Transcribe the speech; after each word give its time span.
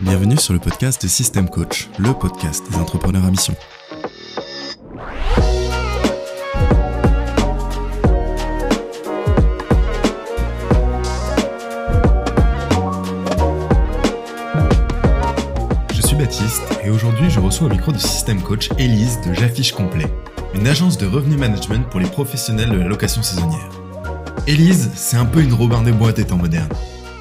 Bienvenue 0.00 0.36
sur 0.36 0.52
le 0.52 0.58
podcast 0.58 1.02
de 1.02 1.08
System 1.08 1.48
Coach, 1.48 1.88
le 1.98 2.12
podcast 2.12 2.62
des 2.70 2.76
entrepreneurs 2.76 3.24
à 3.24 3.30
mission. 3.30 3.54
Je 15.92 16.02
suis 16.02 16.16
Baptiste 16.16 16.62
et 16.84 16.90
aujourd'hui 16.90 17.30
je 17.30 17.40
reçois 17.40 17.66
au 17.68 17.70
micro 17.70 17.92
de 17.92 17.98
System 17.98 18.42
Coach 18.42 18.68
Elise 18.78 19.20
de 19.26 19.32
J'affiche 19.32 19.72
complet, 19.72 20.06
une 20.54 20.66
agence 20.66 20.98
de 20.98 21.06
revenu 21.06 21.36
management 21.36 21.88
pour 21.90 22.00
les 22.00 22.08
professionnels 22.08 22.70
de 22.70 22.76
la 22.76 22.86
location 22.88 23.22
saisonnière. 23.22 23.83
Elise, 24.46 24.90
c'est 24.94 25.16
un 25.16 25.24
peu 25.24 25.40
une 25.40 25.54
Robin 25.54 25.80
des 25.82 25.90
Bois 25.90 26.12
des 26.12 26.26
temps 26.26 26.36
modernes. 26.36 26.68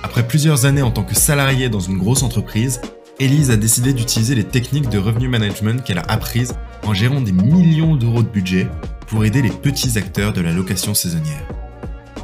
Après 0.04 0.28
plusieurs 0.28 0.66
années 0.66 0.82
en 0.82 0.92
tant 0.92 1.06
que 1.06 1.16
salariée 1.16 1.70
dans 1.70 1.80
une 1.80 1.98
grosse 1.98 2.22
entreprise, 2.22 2.82
Elise 3.18 3.50
a 3.50 3.56
décidé 3.56 3.94
d'utiliser 3.94 4.36
les 4.36 4.44
techniques 4.44 4.90
de 4.90 4.98
revenu 4.98 5.30
management 5.30 5.82
qu'elle 5.86 6.00
a 6.00 6.06
apprises 6.10 6.54
en 6.84 6.94
gérant 6.94 7.22
des 7.22 7.32
millions 7.32 7.96
d'euros 7.96 8.24
de 8.24 8.28
budget 8.28 8.68
pour 9.08 9.24
aider 9.24 9.42
les 9.42 9.52
petits 9.52 9.98
acteurs 9.98 10.34
de 10.34 10.42
la 10.42 10.52
location 10.52 10.94
saisonnière. 10.94 11.48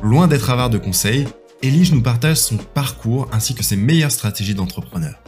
Loin 0.04 0.28
d'être 0.28 0.50
avare 0.50 0.70
de 0.70 0.78
conseils, 0.78 1.30
Elise 1.64 1.94
nous 1.94 2.02
partage 2.02 2.38
son 2.38 2.58
parcours 2.58 3.30
ainsi 3.32 3.56
que 3.56 3.64
ses 3.64 3.78
meilleures 3.78 4.12
stratégies 4.12 4.56
d'entrepreneur. 4.56 5.24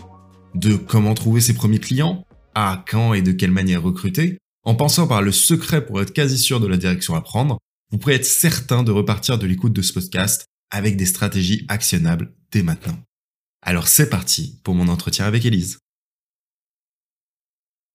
De 0.53 0.75
comment 0.75 1.13
trouver 1.13 1.39
ses 1.39 1.53
premiers 1.53 1.79
clients, 1.79 2.25
à 2.55 2.83
quand 2.91 3.13
et 3.13 3.21
de 3.21 3.31
quelle 3.31 3.51
manière 3.51 3.83
recruter, 3.83 4.37
en 4.65 4.75
pensant 4.75 5.07
par 5.07 5.21
le 5.21 5.31
secret 5.31 5.85
pour 5.85 6.01
être 6.01 6.11
quasi 6.11 6.37
sûr 6.37 6.59
de 6.59 6.67
la 6.67 6.75
direction 6.75 7.15
à 7.15 7.21
prendre, 7.21 7.57
vous 7.91 7.97
pourrez 7.97 8.15
être 8.15 8.25
certain 8.25 8.83
de 8.83 8.91
repartir 8.91 9.37
de 9.37 9.45
l'écoute 9.45 9.73
de 9.73 9.81
ce 9.81 9.93
podcast 9.93 10.45
avec 10.69 10.95
des 10.95 11.05
stratégies 11.05 11.65
actionnables 11.67 12.33
dès 12.51 12.63
maintenant. 12.63 12.97
Alors 13.61 13.87
c'est 13.87 14.09
parti 14.09 14.59
pour 14.63 14.73
mon 14.73 14.87
entretien 14.87 15.25
avec 15.25 15.45
Elise. 15.45 15.77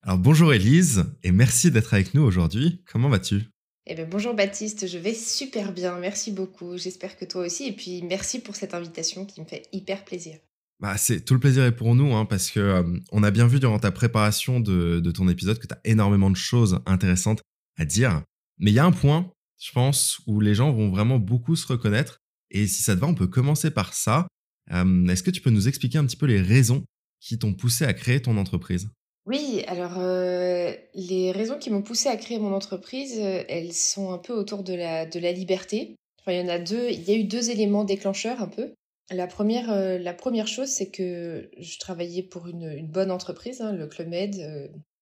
Alors 0.02 0.18
bonjour 0.18 0.52
Elise 0.52 1.04
et 1.24 1.32
merci 1.32 1.70
d'être 1.70 1.94
avec 1.94 2.14
nous 2.14 2.22
aujourd'hui. 2.22 2.82
Comment 2.92 3.08
vas-tu? 3.08 3.48
Eh 3.88 3.94
bien, 3.94 4.06
bonjour 4.08 4.34
Baptiste, 4.34 4.86
je 4.88 4.98
vais 4.98 5.14
super 5.14 5.72
bien, 5.72 5.96
merci 5.98 6.32
beaucoup. 6.32 6.76
J'espère 6.76 7.16
que 7.16 7.24
toi 7.24 7.46
aussi. 7.46 7.66
Et 7.66 7.72
puis 7.72 8.02
merci 8.02 8.40
pour 8.40 8.56
cette 8.56 8.74
invitation 8.74 9.24
qui 9.24 9.40
me 9.40 9.46
fait 9.46 9.62
hyper 9.72 10.04
plaisir. 10.04 10.38
Bah, 10.78 10.98
c'est 10.98 11.24
tout 11.24 11.34
le 11.34 11.40
plaisir 11.40 11.64
est 11.64 11.72
pour 11.72 11.94
nous, 11.94 12.14
hein, 12.14 12.26
parce 12.26 12.50
que 12.50 12.60
euh, 12.60 12.98
on 13.10 13.22
a 13.22 13.30
bien 13.30 13.46
vu 13.46 13.60
durant 13.60 13.78
ta 13.78 13.90
préparation 13.92 14.60
de, 14.60 15.00
de 15.00 15.10
ton 15.10 15.28
épisode 15.28 15.58
que 15.58 15.66
tu 15.66 15.72
as 15.72 15.80
énormément 15.84 16.30
de 16.30 16.36
choses 16.36 16.80
intéressantes 16.84 17.40
à 17.78 17.84
dire. 17.84 18.22
Mais 18.58 18.72
il 18.72 18.74
y 18.74 18.78
a 18.78 18.84
un 18.84 18.92
point, 18.92 19.30
je 19.58 19.72
pense, 19.72 20.20
où 20.26 20.40
les 20.40 20.54
gens 20.54 20.72
vont 20.72 20.90
vraiment 20.90 21.18
beaucoup 21.18 21.56
se 21.56 21.66
reconnaître. 21.66 22.18
Et 22.50 22.66
si 22.66 22.82
ça 22.82 22.94
te 22.94 23.00
va, 23.00 23.06
on 23.06 23.14
peut 23.14 23.26
commencer 23.26 23.70
par 23.70 23.94
ça. 23.94 24.26
Euh, 24.72 25.06
est-ce 25.08 25.22
que 25.22 25.30
tu 25.30 25.40
peux 25.40 25.50
nous 25.50 25.68
expliquer 25.68 25.98
un 25.98 26.06
petit 26.06 26.16
peu 26.16 26.26
les 26.26 26.40
raisons 26.40 26.84
qui 27.20 27.38
t'ont 27.38 27.54
poussé 27.54 27.84
à 27.84 27.94
créer 27.94 28.20
ton 28.20 28.36
entreprise? 28.36 28.88
Oui, 29.26 29.64
alors 29.66 29.98
euh, 29.98 30.72
les 30.94 31.32
raisons 31.32 31.58
qui 31.58 31.70
m'ont 31.70 31.82
poussé 31.82 32.08
à 32.08 32.16
créer 32.16 32.38
mon 32.38 32.54
entreprise, 32.54 33.18
euh, 33.18 33.42
elles 33.48 33.72
sont 33.72 34.12
un 34.12 34.18
peu 34.18 34.32
autour 34.32 34.62
de 34.62 34.74
la, 34.74 35.06
de 35.06 35.18
la 35.18 35.32
liberté. 35.32 35.96
Enfin, 36.20 36.32
il 36.32 36.40
y 36.40 36.44
en 36.44 36.48
a 36.48 36.58
deux, 36.58 36.90
il 36.90 37.02
y 37.02 37.10
a 37.12 37.16
eu 37.16 37.24
deux 37.24 37.50
éléments 37.50 37.84
déclencheurs 37.84 38.40
un 38.40 38.48
peu. 38.48 38.72
La 39.10 39.28
première, 39.28 39.70
la 40.00 40.14
première 40.14 40.48
chose, 40.48 40.66
c'est 40.66 40.90
que 40.90 41.48
je 41.56 41.78
travaillais 41.78 42.24
pour 42.24 42.48
une, 42.48 42.88
bonne 42.88 43.12
entreprise, 43.12 43.60
hein, 43.60 43.70
le 43.70 43.86
Club 43.86 44.12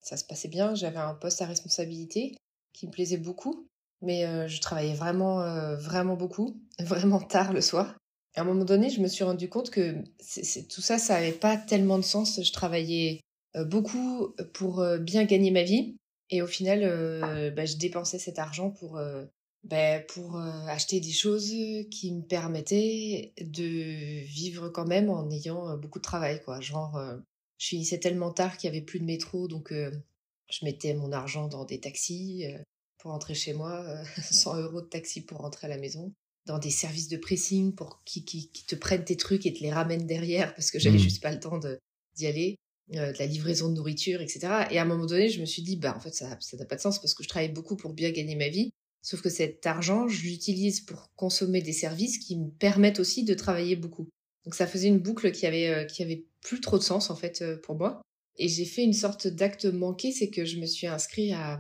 ça 0.02 0.18
se 0.18 0.24
passait 0.26 0.48
bien, 0.48 0.74
j'avais 0.74 0.98
un 0.98 1.14
poste 1.14 1.40
à 1.40 1.46
responsabilité 1.46 2.36
qui 2.74 2.86
me 2.86 2.92
plaisait 2.92 3.16
beaucoup, 3.16 3.66
mais 4.04 4.48
je 4.48 4.60
travaillais 4.60 4.94
vraiment, 4.94 5.38
vraiment 5.76 6.16
beaucoup, 6.16 6.60
vraiment 6.78 7.20
tard 7.20 7.52
le 7.52 7.60
soir 7.60 7.94
à 8.36 8.40
un 8.40 8.44
moment 8.44 8.64
donné, 8.64 8.90
je 8.90 9.00
me 9.00 9.08
suis 9.08 9.24
rendu 9.24 9.48
compte 9.48 9.70
que 9.70 9.94
tout 10.68 10.80
ça, 10.80 10.98
ça 10.98 11.14
n'avait 11.14 11.32
pas 11.32 11.56
tellement 11.56 11.98
de 11.98 12.04
sens. 12.04 12.42
Je 12.42 12.52
travaillais 12.52 13.20
euh, 13.56 13.64
beaucoup 13.64 14.34
pour 14.52 14.80
euh, 14.80 14.98
bien 14.98 15.24
gagner 15.24 15.50
ma 15.50 15.62
vie. 15.62 15.96
Et 16.30 16.42
au 16.42 16.46
final, 16.46 16.80
euh, 16.82 17.50
bah, 17.50 17.64
je 17.64 17.76
dépensais 17.76 18.18
cet 18.18 18.38
argent 18.38 18.70
pour, 18.70 19.00
bah, 19.62 20.00
pour 20.00 20.36
acheter 20.36 20.98
des 20.98 21.12
choses 21.12 21.52
qui 21.90 22.12
me 22.12 22.22
permettaient 22.22 23.34
de 23.40 24.24
vivre 24.24 24.68
quand 24.70 24.86
même 24.86 25.10
en 25.10 25.30
ayant 25.30 25.76
beaucoup 25.76 25.98
de 25.98 26.04
travail. 26.04 26.42
Quoi. 26.42 26.60
Genre, 26.60 26.98
je 27.58 27.66
finissais 27.68 28.00
tellement 28.00 28.32
tard 28.32 28.56
qu'il 28.56 28.70
n'y 28.70 28.76
avait 28.76 28.84
plus 28.84 29.00
de 29.00 29.04
métro, 29.04 29.48
donc 29.48 29.72
je 29.72 30.64
mettais 30.64 30.94
mon 30.94 31.12
argent 31.12 31.46
dans 31.46 31.64
des 31.64 31.78
taxis 31.78 32.46
pour 33.04 33.12
rentrer 33.12 33.34
chez 33.34 33.52
moi, 33.52 33.84
100 34.32 34.62
euros 34.62 34.80
de 34.80 34.86
taxi 34.86 35.20
pour 35.20 35.38
rentrer 35.38 35.66
à 35.66 35.68
la 35.68 35.76
maison 35.76 36.14
dans 36.46 36.58
des 36.58 36.70
services 36.70 37.08
de 37.08 37.18
pressing 37.18 37.74
pour 37.74 38.02
qui, 38.04 38.24
qui, 38.24 38.48
te 38.48 38.74
prennent 38.74 39.04
tes 39.04 39.16
trucs 39.16 39.44
et 39.44 39.52
te 39.52 39.60
les 39.60 39.72
ramènent 39.72 40.06
derrière 40.06 40.54
parce 40.54 40.70
que 40.70 40.78
j'avais 40.78 40.96
mmh. 40.96 41.02
juste 41.02 41.22
pas 41.22 41.30
le 41.30 41.38
temps 41.38 41.60
d'y 42.16 42.26
aller, 42.26 42.56
euh, 42.94 43.12
de 43.12 43.18
la 43.18 43.26
livraison 43.26 43.68
de 43.68 43.74
nourriture, 43.74 44.22
etc. 44.22 44.40
Et 44.70 44.78
à 44.78 44.82
un 44.82 44.84
moment 44.86 45.04
donné, 45.04 45.28
je 45.28 45.40
me 45.40 45.44
suis 45.44 45.60
dit, 45.60 45.76
bah 45.76 45.94
en 45.94 46.00
fait, 46.00 46.14
ça 46.14 46.28
n'a 46.28 46.64
pas 46.64 46.76
de 46.76 46.80
sens 46.80 46.98
parce 46.98 47.12
que 47.12 47.22
je 47.22 47.28
travaille 47.28 47.52
beaucoup 47.52 47.76
pour 47.76 47.92
bien 47.92 48.10
gagner 48.10 48.36
ma 48.36 48.48
vie. 48.48 48.70
Sauf 49.02 49.20
que 49.20 49.28
cet 49.28 49.66
argent, 49.66 50.08
je 50.08 50.22
l'utilise 50.22 50.80
pour 50.80 51.10
consommer 51.14 51.60
des 51.60 51.74
services 51.74 52.16
qui 52.16 52.38
me 52.38 52.50
permettent 52.50 53.00
aussi 53.00 53.24
de 53.24 53.34
travailler 53.34 53.76
beaucoup. 53.76 54.08
Donc 54.46 54.54
ça 54.54 54.66
faisait 54.66 54.88
une 54.88 54.98
boucle 54.98 55.30
qui 55.30 55.44
avait, 55.44 55.68
euh, 55.68 55.84
qui 55.84 56.02
avait 56.02 56.24
plus 56.40 56.60
trop 56.62 56.78
de 56.78 56.82
sens 56.82 57.10
en 57.10 57.16
fait 57.16 57.42
euh, 57.42 57.58
pour 57.58 57.76
moi. 57.76 58.00
Et 58.38 58.48
j'ai 58.48 58.64
fait 58.64 58.82
une 58.82 58.94
sorte 58.94 59.26
d'acte 59.26 59.66
manqué, 59.66 60.10
c'est 60.10 60.30
que 60.30 60.46
je 60.46 60.58
me 60.58 60.64
suis 60.64 60.86
inscrit 60.86 61.32
à, 61.32 61.58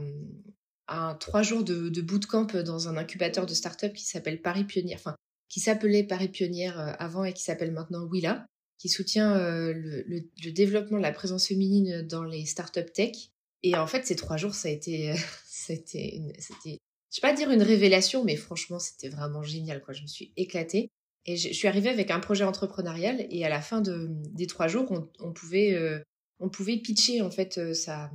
un 0.88 1.14
trois 1.14 1.42
jours 1.42 1.64
de, 1.64 1.88
de 1.88 2.00
bootcamp 2.02 2.46
dans 2.64 2.88
un 2.88 2.96
incubateur 2.96 3.46
de 3.46 3.54
start-up 3.54 3.92
qui 3.94 4.04
s'appelle 4.04 4.42
Paris 4.42 4.64
Pionnière, 4.64 4.98
enfin, 4.98 5.16
qui 5.48 5.60
s'appelait 5.60 6.04
Paris 6.04 6.28
Pionnière 6.28 6.78
euh, 6.78 6.92
avant 6.98 7.24
et 7.24 7.32
qui 7.32 7.42
s'appelle 7.42 7.72
maintenant 7.72 8.04
Willa, 8.04 8.46
qui 8.78 8.88
soutient 8.88 9.36
euh, 9.36 9.72
le, 9.72 10.04
le, 10.06 10.50
développement 10.50 10.98
de 10.98 11.02
la 11.02 11.12
présence 11.12 11.46
féminine 11.46 12.02
dans 12.02 12.24
les 12.24 12.44
start-up 12.44 12.92
tech. 12.92 13.30
Et 13.62 13.76
en 13.76 13.86
fait, 13.86 14.04
ces 14.06 14.16
trois 14.16 14.36
jours, 14.36 14.54
ça 14.54 14.68
a 14.68 14.72
été, 14.72 15.14
c'était, 15.46 16.20
c'était, 16.38 16.78
je 17.12 17.20
vais 17.20 17.28
pas 17.28 17.32
dire 17.32 17.50
une 17.50 17.62
révélation, 17.62 18.24
mais 18.24 18.36
franchement, 18.36 18.78
c'était 18.78 19.08
vraiment 19.08 19.42
génial, 19.42 19.80
quoi. 19.80 19.94
Je 19.94 20.02
me 20.02 20.08
suis 20.08 20.32
éclatée. 20.36 20.90
Et 21.26 21.36
je, 21.36 21.52
suis 21.52 21.68
arrivée 21.68 21.88
avec 21.88 22.10
un 22.10 22.20
projet 22.20 22.44
entrepreneurial 22.44 23.26
et 23.30 23.46
à 23.46 23.48
la 23.48 23.62
fin 23.62 23.80
de, 23.80 24.08
des 24.10 24.46
trois 24.46 24.68
jours, 24.68 24.92
on, 25.20 25.32
pouvait, 25.32 25.72
euh, 25.72 25.98
on 26.38 26.50
pouvait 26.50 26.76
pitcher 26.76 27.22
en 27.22 27.30
fait 27.30 27.72
sa, 27.72 28.10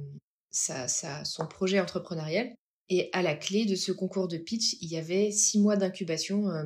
sa, 0.52 0.88
sa, 0.88 1.24
son 1.26 1.46
projet 1.48 1.80
entrepreneurial. 1.80 2.54
Et 2.90 3.10
à 3.14 3.22
la 3.22 3.36
clé 3.36 3.66
de 3.66 3.76
ce 3.76 3.92
concours 3.92 4.28
de 4.28 4.38
pitch, 4.38 4.76
il 4.82 4.90
y 4.90 4.98
avait 4.98 5.32
six 5.32 5.60
mois 5.60 5.78
d'incubation 5.78 6.50
euh, 6.50 6.64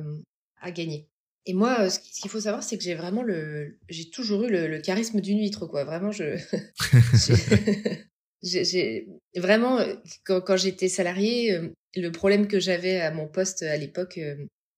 à 0.60 0.70
gagner. 0.70 1.06
Et 1.46 1.52
moi, 1.52 1.90
ce 1.90 2.00
qu'il 2.00 2.30
faut 2.30 2.40
savoir, 2.40 2.62
c'est 2.62 2.78
que 2.78 2.84
j'ai 2.84 2.94
vraiment 2.94 3.22
le, 3.22 3.78
j'ai 3.90 4.08
toujours 4.08 4.44
eu 4.44 4.50
le, 4.50 4.80
charisme 4.80 5.20
d'une 5.20 5.38
huître, 5.38 5.66
quoi. 5.66 5.84
Vraiment, 5.84 6.10
je, 6.10 6.38
j'ai 8.42 9.06
vraiment 9.36 9.78
quand, 10.24 10.40
quand 10.40 10.56
j'étais 10.56 10.88
salariée, 10.88 11.52
euh, 11.52 11.68
le 11.94 12.10
problème 12.10 12.48
que 12.48 12.58
j'avais 12.58 13.00
à 13.00 13.10
mon 13.10 13.28
poste 13.28 13.62
à 13.62 13.76
l'époque, 13.76 14.18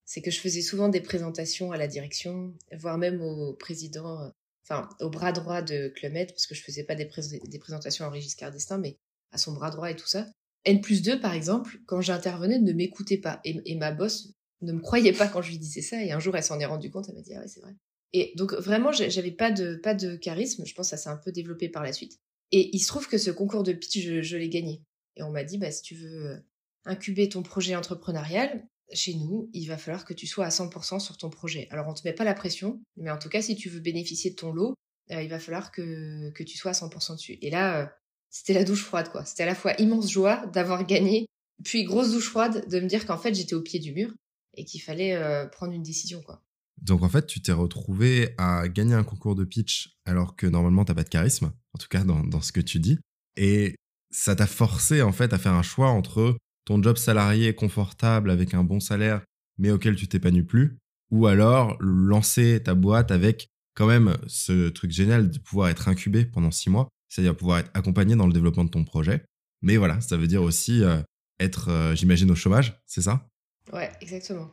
c'est 0.05 0.23
que 0.23 0.31
je 0.31 0.41
faisais 0.41 0.63
souvent 0.63 0.89
des 0.89 1.01
présentations 1.01 1.73
à 1.73 1.77
la 1.77 1.87
direction, 1.87 2.55
voire 2.73 2.99
même 2.99 3.23
au 3.23 3.55
président, 3.55 4.33
enfin 4.69 4.89
au 5.01 5.11
bras 5.11 5.33
droit 5.33 5.63
de 5.63 5.89
Clemet, 5.89 6.27
parce 6.27 6.47
que 6.47 6.55
je 6.55 6.63
faisais 6.63 6.85
pas 6.85 6.95
des, 6.95 7.07
présentations 7.07 8.05
à 8.05 8.11
Régis 8.11 8.37
d'Estaing, 8.37 8.79
mais 8.79 8.99
à 9.33 9.39
son 9.39 9.53
bras 9.53 9.71
droit 9.71 9.91
et 9.91 9.97
tout 9.97 10.07
ça. 10.07 10.27
N 10.65 10.81
plus 10.81 11.03
2, 11.03 11.21
par 11.21 11.33
exemple, 11.33 11.79
quand 11.87 12.01
j'intervenais, 12.01 12.59
ne 12.59 12.73
m'écoutait 12.73 13.19
pas. 13.19 13.41
Et, 13.45 13.77
ma 13.77 13.93
boss 13.93 14.33
ne 14.63 14.73
me 14.73 14.81
croyait 14.81 15.13
pas 15.13 15.29
quand 15.29 15.41
je 15.41 15.51
lui 15.51 15.59
disais 15.59 15.83
ça. 15.83 16.03
Et 16.03 16.11
un 16.11 16.19
jour, 16.19 16.37
elle 16.37 16.43
s'en 16.43 16.59
est 16.59 16.67
rendue 16.67 16.91
compte. 16.91 17.09
Elle 17.09 17.15
m'a 17.15 17.23
dit, 17.23 17.35
ah 17.35 17.41
ouais, 17.41 17.49
c'est 17.49 17.61
vrai. 17.61 17.75
Et 18.13 18.33
donc, 18.37 18.53
vraiment, 18.55 18.91
j'avais 18.91 19.31
pas 19.31 19.53
de, 19.53 19.77
pas 19.77 19.95
de 19.95 20.17
charisme. 20.17 20.65
Je 20.67 20.75
pense 20.75 20.91
que 20.91 20.97
ça 20.97 21.03
s'est 21.03 21.09
un 21.09 21.17
peu 21.17 21.31
développé 21.31 21.69
par 21.69 21.85
la 21.85 21.93
suite. 21.93 22.19
Et 22.51 22.75
il 22.75 22.81
se 22.81 22.89
trouve 22.89 23.09
que 23.09 23.19
ce 23.19 23.31
concours 23.31 23.63
de 23.63 23.73
pitch, 23.73 23.99
je, 24.23 24.37
l'ai 24.37 24.49
gagné. 24.49 24.83
Et 25.17 25.23
on 25.23 25.31
m'a 25.31 25.45
dit, 25.45 25.59
bah, 25.59 25.71
si 25.71 25.83
tu 25.83 25.95
veux 25.95 26.27
euh, 26.27 26.37
incuber 26.85 27.29
ton 27.29 27.43
projet 27.43 27.77
entrepreneurial, 27.77 28.67
chez 28.93 29.15
nous, 29.15 29.51
il 29.53 29.67
va 29.67 29.77
falloir 29.77 30.05
que 30.05 30.15
tu 30.15 30.27
sois 30.27 30.47
à 30.47 30.51
100% 30.51 31.01
sur 31.01 31.17
ton 31.17 31.31
projet. 31.31 31.67
Alors, 31.71 31.89
on 31.89 31.95
te 31.95 32.03
met 32.05 32.13
pas 32.13 32.25
la 32.25 32.35
pression, 32.35 32.81
mais 32.97 33.11
en 33.11 33.19
tout 33.19 33.29
cas, 33.29 33.43
si 33.43 33.57
tu 33.57 33.69
veux 33.69 33.81
bénéficier 33.81 34.31
de 34.31 34.37
ton 34.37 34.53
lot, 34.53 34.75
euh, 35.11 35.23
il 35.23 35.29
va 35.29 35.39
falloir 35.39 35.73
que, 35.73 36.31
que 36.31 36.43
tu 36.43 36.57
sois 36.57 36.71
à 36.71 36.75
100% 36.75 37.15
dessus. 37.15 37.39
Et 37.43 37.51
là, 37.51 37.83
euh, 37.83 37.87
c'était 38.31 38.55
la 38.55 38.65
douche 38.65 38.85
froide, 38.85 39.11
quoi. 39.11 39.25
C'était 39.25 39.45
à 39.45 39.47
la 39.47 39.55
fois 39.55 39.75
immense 39.81 40.11
joie 40.11 40.47
d'avoir 40.47 40.85
gagné, 40.85 41.27
puis 41.65 41.85
grosse 41.85 42.13
douche 42.13 42.29
froide 42.29 42.69
de 42.69 42.81
me 42.81 42.87
dire 42.87 43.07
qu'en 43.07 43.19
fait, 43.19 43.35
j'étais 43.35 43.55
au 43.55 43.63
pied 43.63 43.79
du 43.79 43.93
mur 43.93 44.13
et 44.55 44.65
qu'il 44.65 44.83
fallait 44.83 45.15
euh, 45.15 45.47
prendre 45.47 45.73
une 45.73 45.83
décision, 45.83 46.23
quoi. 46.23 46.43
Donc 46.83 47.03
en 47.03 47.09
fait, 47.09 47.27
tu 47.27 47.41
t'es 47.41 47.53
retrouvé 47.53 48.35
à 48.37 48.69
gagner 48.69 48.95
un 48.95 49.05
concours 49.05 49.35
de 49.35 49.45
pitch 49.45 49.97
alors 50.05 50.37
que 50.37 50.47
normalement 50.47 50.85
t'as 50.85 50.95
pas 50.95 51.05
de 51.05 51.09
charisme, 51.09 51.51
en 51.73 51.79
tout 51.79 51.89
cas 51.89 52.05
dans, 52.05 52.23
dans 52.23 52.43
ce 52.43 52.53
que 52.53 52.61
tu 52.61 52.81
dis, 52.81 52.99
et 53.37 53.75
ça 54.11 54.37
t'a 54.37 54.47
forcé 54.47 55.01
en 55.01 55.13
fait 55.13 55.33
à 55.33 55.39
faire 55.39 55.55
un 55.55 55.63
choix 55.63 55.89
entre 55.89 56.37
ton 56.67 56.83
job 56.83 56.99
salarié 56.99 57.55
confortable 57.55 58.31
avec 58.31 58.53
un 58.53 58.63
bon 58.63 58.81
salaire 58.81 59.23
mais 59.59 59.71
auquel 59.71 59.97
tu 59.97 60.07
t'épanouis 60.07 60.43
plus, 60.43 60.77
ou 61.11 61.27
alors 61.27 61.79
lancer 61.81 62.61
ta 62.63 62.75
boîte 62.75 63.11
avec 63.11 63.49
quand 63.75 63.87
même 63.87 64.19
ce 64.27 64.69
truc 64.69 64.91
génial 64.91 65.31
de 65.31 65.39
pouvoir 65.39 65.71
être 65.71 65.89
incubé 65.89 66.27
pendant 66.27 66.51
six 66.51 66.69
mois 66.69 66.91
c'est-à-dire 67.09 67.37
pouvoir 67.37 67.59
être 67.61 67.71
accompagné 67.75 68.17
dans 68.17 68.27
le 68.27 68.33
développement 68.33 68.65
de 68.65 68.71
ton 68.71 68.85
projet. 68.85 69.25
Mais 69.63 69.77
voilà, 69.77 70.01
ça 70.01 70.17
veut 70.17 70.27
dire 70.27 70.43
aussi 70.43 70.83
euh, 70.83 71.01
être, 71.41 71.71
euh, 71.71 71.95
j'imagine, 71.95 72.31
au 72.31 72.35
chômage, 72.35 72.81
c'est 72.87 73.03
ça? 73.03 73.27
Ouais, 73.73 73.91
exactement. 74.01 74.51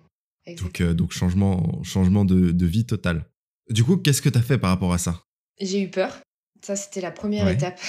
Donc, 0.48 0.82
donc 0.82 1.12
changement, 1.12 1.82
changement 1.84 2.26
de, 2.26 2.52
de 2.52 2.66
vie 2.66 2.86
total. 2.86 3.26
Du 3.70 3.84
coup, 3.84 3.98
qu'est-ce 3.98 4.22
que 4.22 4.30
tu 4.30 4.38
as 4.38 4.42
fait 4.42 4.58
par 4.58 4.70
rapport 4.70 4.94
à 4.94 4.98
ça? 4.98 5.24
J'ai 5.60 5.82
eu 5.82 5.90
peur. 5.90 6.20
Ça, 6.62 6.76
c'était 6.76 7.02
la 7.02 7.12
première 7.12 7.48
étape. 7.50 7.80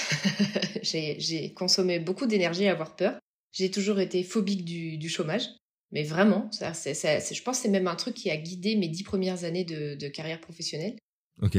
j'ai 0.83 1.53
consommé 1.53 1.99
beaucoup 1.99 2.25
d'énergie 2.25 2.67
à 2.67 2.71
avoir 2.71 2.95
peur. 2.95 3.17
J'ai 3.55 3.71
toujours 3.71 3.99
été 3.99 4.21
phobique 4.23 4.65
du, 4.65 4.97
du 4.97 5.09
chômage. 5.09 5.47
Mais 5.91 6.03
vraiment, 6.03 6.51
ça, 6.51 6.73
ça, 6.73 7.19
je 7.19 7.41
pense 7.41 7.57
que 7.57 7.63
c'est 7.63 7.69
même 7.69 7.87
un 7.87 7.95
truc 7.95 8.15
qui 8.15 8.29
a 8.29 8.35
guidé 8.35 8.75
mes 8.75 8.89
dix 8.89 9.03
premières 9.03 9.45
années 9.45 9.63
de, 9.63 9.95
de 9.95 10.07
carrière 10.09 10.41
professionnelle. 10.41 10.97
Ok. 11.41 11.57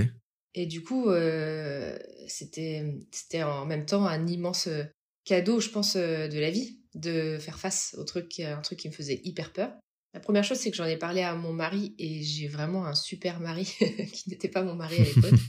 Et 0.55 0.67
du 0.67 0.83
coup, 0.83 1.09
euh, 1.09 1.99
c'était 2.29 2.83
en 3.43 3.65
même 3.65 3.87
temps 3.87 4.07
un 4.07 4.27
immense 4.27 4.69
cadeau, 5.25 5.61
je 5.61 5.71
pense, 5.71 5.97
euh, 5.97 6.29
de 6.29 6.39
la 6.39 6.51
vie, 6.51 6.81
de 6.95 7.39
faire 7.39 7.59
face 7.59 7.95
au 7.99 8.05
truc, 8.05 8.41
un 8.41 8.61
truc 8.61 8.79
qui 8.79 8.89
me 8.89 8.93
faisait 8.93 9.21
hyper 9.25 9.53
peur. 9.53 9.73
La 10.13 10.21
première 10.21 10.45
chose, 10.45 10.59
c'est 10.59 10.71
que 10.71 10.77
j'en 10.77 10.87
ai 10.87 10.97
parlé 10.97 11.23
à 11.23 11.35
mon 11.35 11.53
mari 11.53 11.95
et 11.99 12.23
j'ai 12.23 12.49
vraiment 12.49 12.87
un 12.87 12.95
super 12.95 13.41
mari 13.41 13.65
qui 14.13 14.31
n'était 14.31 14.49
pas 14.49 14.63
mon 14.63 14.75
mari 14.75 14.97
à 14.99 15.05
l'époque. 15.05 15.41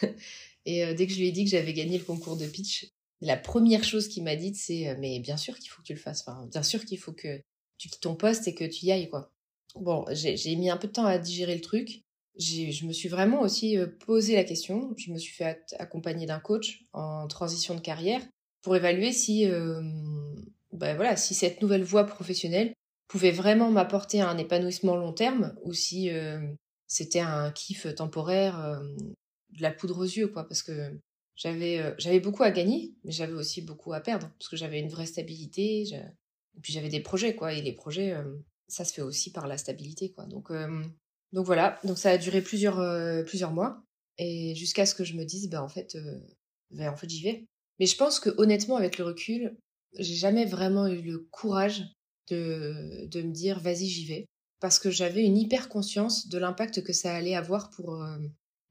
Et 0.64 0.84
euh, 0.84 0.94
dès 0.94 1.06
que 1.08 1.12
je 1.12 1.18
lui 1.18 1.26
ai 1.26 1.32
dit 1.32 1.44
que 1.44 1.50
j'avais 1.50 1.72
gagné 1.72 1.98
le 1.98 2.04
concours 2.04 2.36
de 2.36 2.46
pitch, 2.46 2.86
la 3.22 3.36
première 3.36 3.84
chose 3.84 4.08
qu'il 4.08 4.24
m'a 4.24 4.34
dite, 4.36 4.56
c'est 4.56 4.88
euh, 4.88 4.96
mais 4.98 5.20
bien 5.20 5.36
sûr 5.36 5.56
qu'il 5.58 5.70
faut 5.70 5.80
que 5.80 5.86
tu 5.86 5.94
le 5.94 5.98
fasses. 5.98 6.26
Bien 6.50 6.62
sûr 6.62 6.84
qu'il 6.84 6.98
faut 6.98 7.12
que 7.12 7.40
tu 7.78 7.88
quittes 7.88 8.00
ton 8.00 8.16
poste 8.16 8.48
et 8.48 8.54
que 8.54 8.64
tu 8.64 8.86
y 8.86 8.92
ailles, 8.92 9.08
quoi. 9.08 9.30
Bon, 9.76 10.04
j'ai 10.10 10.56
mis 10.56 10.68
un 10.68 10.76
peu 10.76 10.88
de 10.88 10.92
temps 10.92 11.06
à 11.06 11.18
digérer 11.18 11.54
le 11.54 11.60
truc. 11.60 12.02
Je 12.38 12.84
me 12.84 12.92
suis 12.92 13.08
vraiment 13.08 13.40
aussi 13.40 13.78
euh, 13.78 13.86
posé 13.86 14.34
la 14.34 14.44
question. 14.44 14.92
Je 14.98 15.12
me 15.12 15.18
suis 15.18 15.32
fait 15.32 15.74
accompagner 15.78 16.26
d'un 16.26 16.40
coach 16.40 16.84
en 16.92 17.26
transition 17.28 17.74
de 17.74 17.80
carrière 17.80 18.22
pour 18.62 18.76
évaluer 18.76 19.12
si, 19.12 19.44
ben 19.44 20.94
voilà, 20.94 21.16
si 21.16 21.34
cette 21.34 21.62
nouvelle 21.62 21.82
voie 21.82 22.04
professionnelle 22.04 22.74
pouvait 23.08 23.32
vraiment 23.32 23.72
m'apporter 23.72 24.20
un 24.20 24.38
épanouissement 24.38 24.94
long 24.94 25.12
terme 25.12 25.52
ou 25.64 25.72
si 25.72 26.10
c'était 26.86 27.18
un 27.18 27.50
kiff 27.50 27.92
temporaire 27.96 28.80
de 29.50 29.62
la 29.62 29.72
poudre 29.72 29.98
aux 29.98 30.04
yeux, 30.04 30.28
quoi, 30.28 30.46
parce 30.46 30.62
que 30.62 30.96
j'avais 31.42 31.80
euh, 31.80 31.92
j'avais 31.98 32.20
beaucoup 32.20 32.44
à 32.44 32.52
gagner, 32.52 32.94
mais 33.02 33.10
j'avais 33.10 33.32
aussi 33.32 33.62
beaucoup 33.62 33.92
à 33.92 34.00
perdre, 34.00 34.30
parce 34.38 34.48
que 34.48 34.56
j'avais 34.56 34.78
une 34.78 34.88
vraie 34.88 35.06
stabilité, 35.06 35.82
et 35.82 36.60
puis 36.62 36.72
j'avais 36.72 36.88
des 36.88 37.00
projets, 37.00 37.34
quoi, 37.34 37.52
et 37.52 37.62
les 37.62 37.72
projets, 37.72 38.12
euh, 38.12 38.36
ça 38.68 38.84
se 38.84 38.92
fait 38.92 39.02
aussi 39.02 39.32
par 39.32 39.48
la 39.48 39.58
stabilité, 39.58 40.12
quoi. 40.12 40.24
Donc, 40.26 40.52
euh, 40.52 40.84
donc 41.32 41.44
voilà, 41.44 41.80
donc 41.82 41.98
ça 41.98 42.10
a 42.10 42.18
duré 42.18 42.42
plusieurs, 42.42 42.78
plusieurs 43.24 43.52
mois, 43.52 43.82
et 44.18 44.54
jusqu'à 44.54 44.86
ce 44.86 44.94
que 44.94 45.02
je 45.02 45.14
me 45.14 45.24
dise, 45.24 45.48
ben 45.48 45.62
en 45.62 45.68
fait, 45.68 45.96
ben, 46.70 46.90
en 46.90 46.96
fait 46.96 47.08
j'y 47.10 47.22
vais. 47.22 47.46
Mais 47.80 47.86
je 47.86 47.96
pense 47.96 48.20
que 48.20 48.30
honnêtement, 48.38 48.76
avec 48.76 48.98
le 48.98 49.04
recul, 49.04 49.56
j'ai 49.98 50.14
jamais 50.14 50.44
vraiment 50.44 50.86
eu 50.86 51.02
le 51.02 51.18
courage 51.18 51.84
de, 52.28 53.06
de 53.06 53.22
me 53.22 53.32
dire, 53.32 53.58
vas-y, 53.58 53.86
j'y 53.86 54.04
vais, 54.04 54.26
parce 54.60 54.78
que 54.78 54.90
j'avais 54.90 55.24
une 55.24 55.38
hyper 55.38 55.68
conscience 55.68 56.28
de 56.28 56.38
l'impact 56.38 56.84
que 56.84 56.92
ça 56.92 57.14
allait 57.14 57.34
avoir 57.34 57.70
pour 57.70 57.96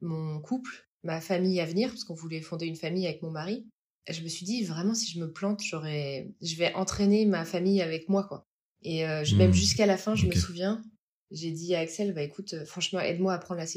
mon 0.01 0.39
couple, 0.39 0.87
ma 1.03 1.21
famille 1.21 1.59
à 1.59 1.65
venir, 1.65 1.89
parce 1.89 2.03
qu'on 2.03 2.13
voulait 2.13 2.41
fonder 2.41 2.65
une 2.65 2.75
famille 2.75 3.07
avec 3.07 3.21
mon 3.21 3.31
mari. 3.31 3.65
je 4.09 4.21
me 4.21 4.27
suis 4.27 4.45
dit, 4.45 4.63
vraiment, 4.63 4.93
si 4.93 5.11
je 5.11 5.19
me 5.19 5.31
plante, 5.31 5.61
j'aurais, 5.63 6.31
je 6.41 6.55
vais 6.55 6.73
entraîner 6.73 7.25
ma 7.25 7.45
famille 7.45 7.81
avec 7.81 8.09
moi, 8.09 8.23
quoi. 8.23 8.45
Et 8.83 9.05
euh, 9.05 9.23
même 9.35 9.51
mmh. 9.51 9.53
jusqu'à 9.53 9.85
la 9.85 9.97
fin, 9.97 10.15
je 10.15 10.25
me 10.25 10.33
souviens, 10.33 10.81
j'ai 11.29 11.51
dit 11.51 11.75
à 11.75 11.79
Axel, 11.79 12.13
bah 12.13 12.23
écoute, 12.23 12.53
euh, 12.53 12.65
franchement, 12.65 12.99
aide-moi 12.99 13.33
à 13.33 13.37
prendre 13.37 13.61
la, 13.61 13.67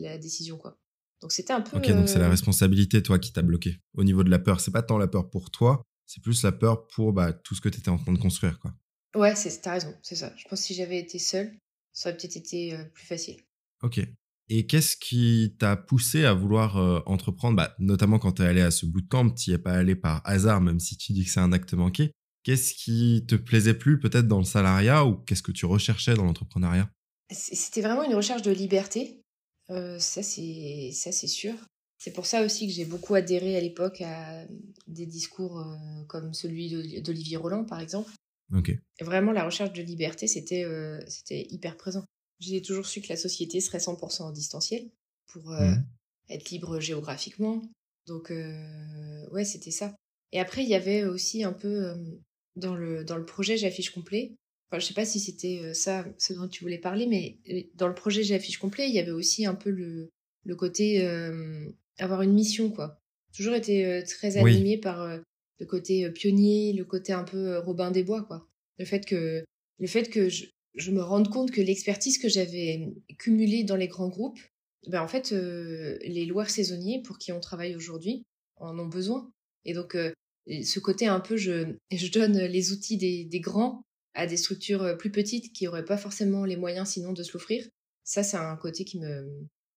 la, 0.00 0.18
décision, 0.18 0.58
quoi. 0.58 0.78
Donc 1.20 1.32
c'était 1.32 1.52
un 1.52 1.60
peu. 1.60 1.76
Ok, 1.76 1.88
donc 1.88 2.08
c'est 2.08 2.18
la 2.18 2.26
euh, 2.26 2.30
responsabilité, 2.30 3.02
toi, 3.02 3.18
qui 3.18 3.32
t'a 3.32 3.42
bloqué. 3.42 3.78
Au 3.94 4.04
niveau 4.04 4.24
de 4.24 4.30
la 4.30 4.38
peur, 4.38 4.60
c'est 4.60 4.70
pas 4.70 4.82
tant 4.82 4.98
la 4.98 5.08
peur 5.08 5.30
pour 5.30 5.50
toi, 5.50 5.82
c'est 6.06 6.22
plus 6.22 6.42
la 6.42 6.52
peur 6.52 6.86
pour 6.88 7.12
bah, 7.12 7.32
tout 7.32 7.54
ce 7.54 7.60
que 7.60 7.68
tu 7.68 7.78
étais 7.78 7.88
en 7.88 7.98
train 7.98 8.12
de 8.12 8.18
construire, 8.18 8.58
quoi. 8.58 8.74
Ouais, 9.14 9.34
t'as 9.62 9.72
raison, 9.72 9.94
c'est 10.02 10.16
ça. 10.16 10.32
Je 10.36 10.44
pense 10.48 10.60
que 10.60 10.66
si 10.66 10.74
j'avais 10.74 10.98
été 10.98 11.18
seule, 11.18 11.54
ça 11.92 12.08
aurait 12.08 12.16
peut-être 12.16 12.36
été 12.36 12.76
plus 12.94 13.06
facile. 13.06 13.36
Ok. 13.82 14.00
Et 14.48 14.66
qu'est-ce 14.66 14.96
qui 14.96 15.54
t'a 15.58 15.76
poussé 15.76 16.24
à 16.24 16.34
vouloir 16.34 16.76
euh, 16.76 17.00
entreprendre, 17.06 17.56
bah, 17.56 17.74
notamment 17.78 18.18
quand 18.18 18.32
tu 18.32 18.42
es 18.42 18.46
allé 18.46 18.60
à 18.60 18.70
ce 18.70 18.86
bootcamp, 18.86 19.30
tu 19.30 19.50
n'y 19.50 19.54
es 19.54 19.58
pas 19.58 19.72
allé 19.72 19.94
par 19.94 20.20
hasard, 20.24 20.60
même 20.60 20.80
si 20.80 20.96
tu 20.96 21.12
dis 21.12 21.24
que 21.24 21.30
c'est 21.30 21.40
un 21.40 21.52
acte 21.52 21.74
manqué. 21.74 22.12
Qu'est-ce 22.42 22.74
qui 22.74 23.24
te 23.26 23.36
plaisait 23.36 23.74
plus 23.74 24.00
peut-être 24.00 24.26
dans 24.26 24.38
le 24.38 24.44
salariat 24.44 25.04
ou 25.06 25.14
qu'est-ce 25.14 25.42
que 25.42 25.52
tu 25.52 25.64
recherchais 25.64 26.14
dans 26.14 26.24
l'entrepreneuriat? 26.24 26.90
C'était 27.30 27.80
vraiment 27.80 28.02
une 28.02 28.14
recherche 28.14 28.42
de 28.42 28.50
liberté, 28.50 29.22
euh, 29.70 29.98
ça 29.98 30.22
c'est 30.22 30.92
sûr. 30.92 31.54
C'est 31.96 32.12
pour 32.12 32.26
ça 32.26 32.44
aussi 32.44 32.66
que 32.66 32.72
j'ai 32.72 32.84
beaucoup 32.84 33.14
adhéré 33.14 33.56
à 33.56 33.60
l'époque 33.60 34.00
à 34.00 34.44
des 34.88 35.06
discours 35.06 35.60
euh, 35.60 36.04
comme 36.08 36.34
celui 36.34 37.00
d'Olivier 37.00 37.36
Roland 37.36 37.64
par 37.64 37.80
exemple. 37.80 38.10
Vraiment 39.00 39.32
la 39.32 39.44
recherche 39.44 39.72
de 39.72 39.82
liberté 39.82 40.26
c'était 40.26 40.66
c'était 41.08 41.46
hyper 41.48 41.76
présent. 41.78 42.04
J'ai 42.42 42.60
toujours 42.60 42.86
su 42.86 43.00
que 43.00 43.08
la 43.08 43.16
société 43.16 43.60
serait 43.60 43.78
100% 43.78 44.22
en 44.22 44.32
distanciel 44.32 44.90
pour 45.26 45.52
euh, 45.52 45.70
mmh. 45.70 45.84
être 46.30 46.50
libre 46.50 46.80
géographiquement. 46.80 47.62
Donc, 48.08 48.32
euh, 48.32 49.28
ouais, 49.30 49.44
c'était 49.44 49.70
ça. 49.70 49.94
Et 50.32 50.40
après, 50.40 50.64
il 50.64 50.68
y 50.68 50.74
avait 50.74 51.04
aussi 51.04 51.44
un 51.44 51.52
peu 51.52 51.86
euh, 51.86 51.94
dans, 52.56 52.74
le, 52.74 53.04
dans 53.04 53.16
le 53.16 53.24
projet 53.24 53.56
J'affiche 53.56 53.90
complet. 53.90 54.34
Enfin, 54.68 54.80
je 54.80 54.86
sais 54.86 54.94
pas 54.94 55.04
si 55.04 55.20
c'était 55.20 55.72
ça, 55.74 56.04
ce 56.18 56.32
dont 56.32 56.48
tu 56.48 56.64
voulais 56.64 56.78
parler, 56.78 57.06
mais 57.06 57.38
dans 57.74 57.88
le 57.88 57.94
projet 57.94 58.24
J'affiche 58.24 58.58
complet, 58.58 58.88
il 58.88 58.94
y 58.94 58.98
avait 58.98 59.10
aussi 59.10 59.44
un 59.44 59.54
peu 59.54 59.70
le, 59.70 60.08
le 60.44 60.56
côté 60.56 61.06
avoir 61.98 62.22
une 62.22 62.32
mission, 62.32 62.70
quoi. 62.70 62.98
Toujours 63.36 63.52
été 63.52 64.02
très 64.08 64.38
animé 64.38 64.78
par 64.78 65.20
le 65.58 65.66
côté 65.66 66.10
pionnier, 66.10 66.72
le 66.72 66.86
côté 66.86 67.12
un 67.12 67.24
peu 67.24 67.58
Robin 67.58 67.90
des 67.90 68.02
Bois, 68.02 68.22
quoi. 68.22 68.48
Le 68.78 68.86
fait 68.86 69.04
que, 69.04 69.44
le 69.78 69.86
fait 69.86 70.08
que 70.08 70.30
je, 70.30 70.46
je 70.74 70.90
me 70.90 71.02
rends 71.02 71.22
compte 71.24 71.50
que 71.50 71.60
l'expertise 71.60 72.18
que 72.18 72.28
j'avais 72.28 72.94
cumulée 73.18 73.64
dans 73.64 73.76
les 73.76 73.88
grands 73.88 74.08
groupes, 74.08 74.40
ben 74.88 75.02
en 75.02 75.08
fait, 75.08 75.32
euh, 75.32 75.98
les 76.02 76.24
loueurs 76.24 76.50
saisonniers 76.50 77.02
pour 77.02 77.18
qui 77.18 77.32
on 77.32 77.40
travaille 77.40 77.76
aujourd'hui 77.76 78.24
en 78.56 78.78
ont 78.78 78.86
besoin. 78.86 79.30
Et 79.64 79.74
donc, 79.74 79.94
euh, 79.94 80.12
ce 80.48 80.80
côté 80.80 81.06
un 81.06 81.20
peu, 81.20 81.36
je, 81.36 81.76
donne 82.12 82.38
les 82.38 82.72
outils 82.72 82.96
des, 82.96 83.40
grands 83.40 83.84
à 84.14 84.26
des 84.26 84.36
structures 84.36 84.96
plus 84.98 85.10
petites 85.10 85.52
qui 85.52 85.64
n'auraient 85.64 85.84
pas 85.84 85.96
forcément 85.96 86.44
les 86.44 86.56
moyens 86.56 86.88
sinon 86.88 87.12
de 87.12 87.22
se 87.22 87.32
l'offrir. 87.32 87.66
Ça, 88.04 88.22
c'est 88.22 88.36
un 88.36 88.56
côté 88.56 88.84
qui 88.84 89.00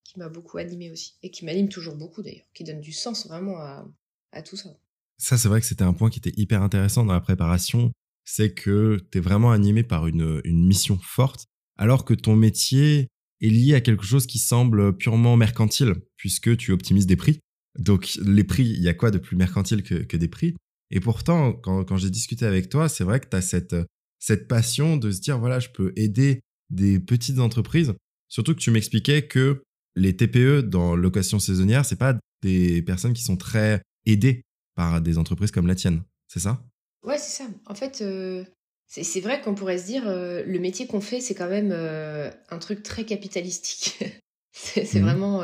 qui 0.04 0.20
m'a 0.20 0.30
beaucoup 0.30 0.58
animé 0.58 0.92
aussi 0.92 1.16
et 1.24 1.32
qui 1.32 1.46
m'anime 1.46 1.70
toujours 1.70 1.96
beaucoup 1.96 2.22
d'ailleurs, 2.22 2.46
qui 2.54 2.64
donne 2.64 2.82
du 2.82 2.92
sens 2.92 3.28
vraiment 3.28 3.58
à 3.58 4.42
tout 4.44 4.56
ça. 4.56 4.76
Ça, 5.18 5.38
c'est 5.38 5.48
vrai 5.48 5.62
que 5.62 5.68
c'était 5.68 5.84
un 5.84 5.94
point 5.94 6.10
qui 6.10 6.20
était 6.20 6.34
hyper 6.36 6.62
intéressant 6.62 7.06
dans 7.06 7.14
la 7.14 7.22
préparation 7.22 7.92
c'est 8.26 8.54
que 8.54 9.00
tu 9.12 9.20
es 9.20 9.22
vraiment 9.22 9.52
animé 9.52 9.84
par 9.84 10.08
une, 10.08 10.42
mission 10.46 11.00
forte, 11.02 11.46
alors 11.78 12.06
que 12.06 12.14
ton 12.14 12.36
métier 12.36 13.08
est 13.42 13.50
lié 13.50 13.76
à 13.76 13.82
quelque 13.82 14.06
chose 14.06 14.26
qui 14.26 14.40
semble 14.40 14.98
purement 14.98 15.38
mercantile, 15.38 15.96
puisque 16.18 16.58
tu 16.58 16.72
optimises 16.72 17.06
des 17.06 17.16
prix. 17.16 17.40
Donc 17.78 18.18
les 18.26 18.44
prix, 18.44 18.64
il 18.64 18.82
y 18.82 18.90
a 18.90 18.94
quoi 18.94 19.12
de 19.12 19.18
plus 19.18 19.36
mercantile 19.36 19.84
que, 19.84 20.18
des 20.18 20.28
prix? 20.28 20.56
Et 20.92 21.00
pourtant, 21.00 21.54
quand, 21.54 21.98
j'ai 21.98 22.10
discuté 22.10 22.46
avec 22.46 22.70
toi, 22.70 22.90
c'est 22.90 23.04
vrai 23.04 23.20
que 23.20 23.28
tu 23.30 23.36
as 23.36 23.42
cette, 23.42 23.76
cette 24.20 24.48
passion 24.48 24.98
de 24.98 25.12
se 25.12 25.22
dire, 25.22 25.38
voilà, 25.38 25.60
je 25.60 25.70
peux 25.70 25.94
aider 25.96 26.42
des 26.70 27.00
petites 27.00 27.40
entreprises. 27.40 27.94
Surtout 28.28 28.56
que 28.56 28.60
tu 28.60 28.72
m'expliquais 28.72 29.28
que 29.28 29.62
les 29.96 30.16
TPE 30.16 30.62
dans 30.62 30.96
location 30.96 31.40
saisonnière, 31.40 31.86
c'est 31.86 31.96
pas 31.96 32.18
des 32.42 32.82
personnes 32.82 33.14
qui 33.14 33.24
sont 33.24 33.38
très 33.38 33.82
aidées 34.06 34.42
par 34.76 35.02
des 35.02 35.18
entreprises 35.18 35.52
comme 35.52 35.68
la 35.68 35.76
tienne, 35.76 36.04
c'est 36.28 36.40
ça? 36.40 36.64
Ouais, 37.06 37.18
c'est 37.20 37.44
ça. 37.44 37.50
En 37.68 37.76
fait, 37.76 38.02
euh, 38.02 38.44
c'est 38.88 39.22
vrai 39.22 39.40
qu'on 39.42 39.54
pourrait 39.56 39.78
se 39.78 39.86
dire, 39.86 40.08
euh, 40.08 40.44
le 40.44 40.60
métier 40.60 40.88
qu'on 40.88 41.02
fait, 41.02 41.22
c'est 41.22 41.36
quand 41.36 41.50
même 41.50 41.72
euh, 41.72 42.32
un 42.50 42.58
truc 42.58 42.82
très 42.84 43.06
capitalistique. 43.06 43.98
c'est 44.52 44.92
mmh 44.96 45.02
vraiment. 45.02 45.44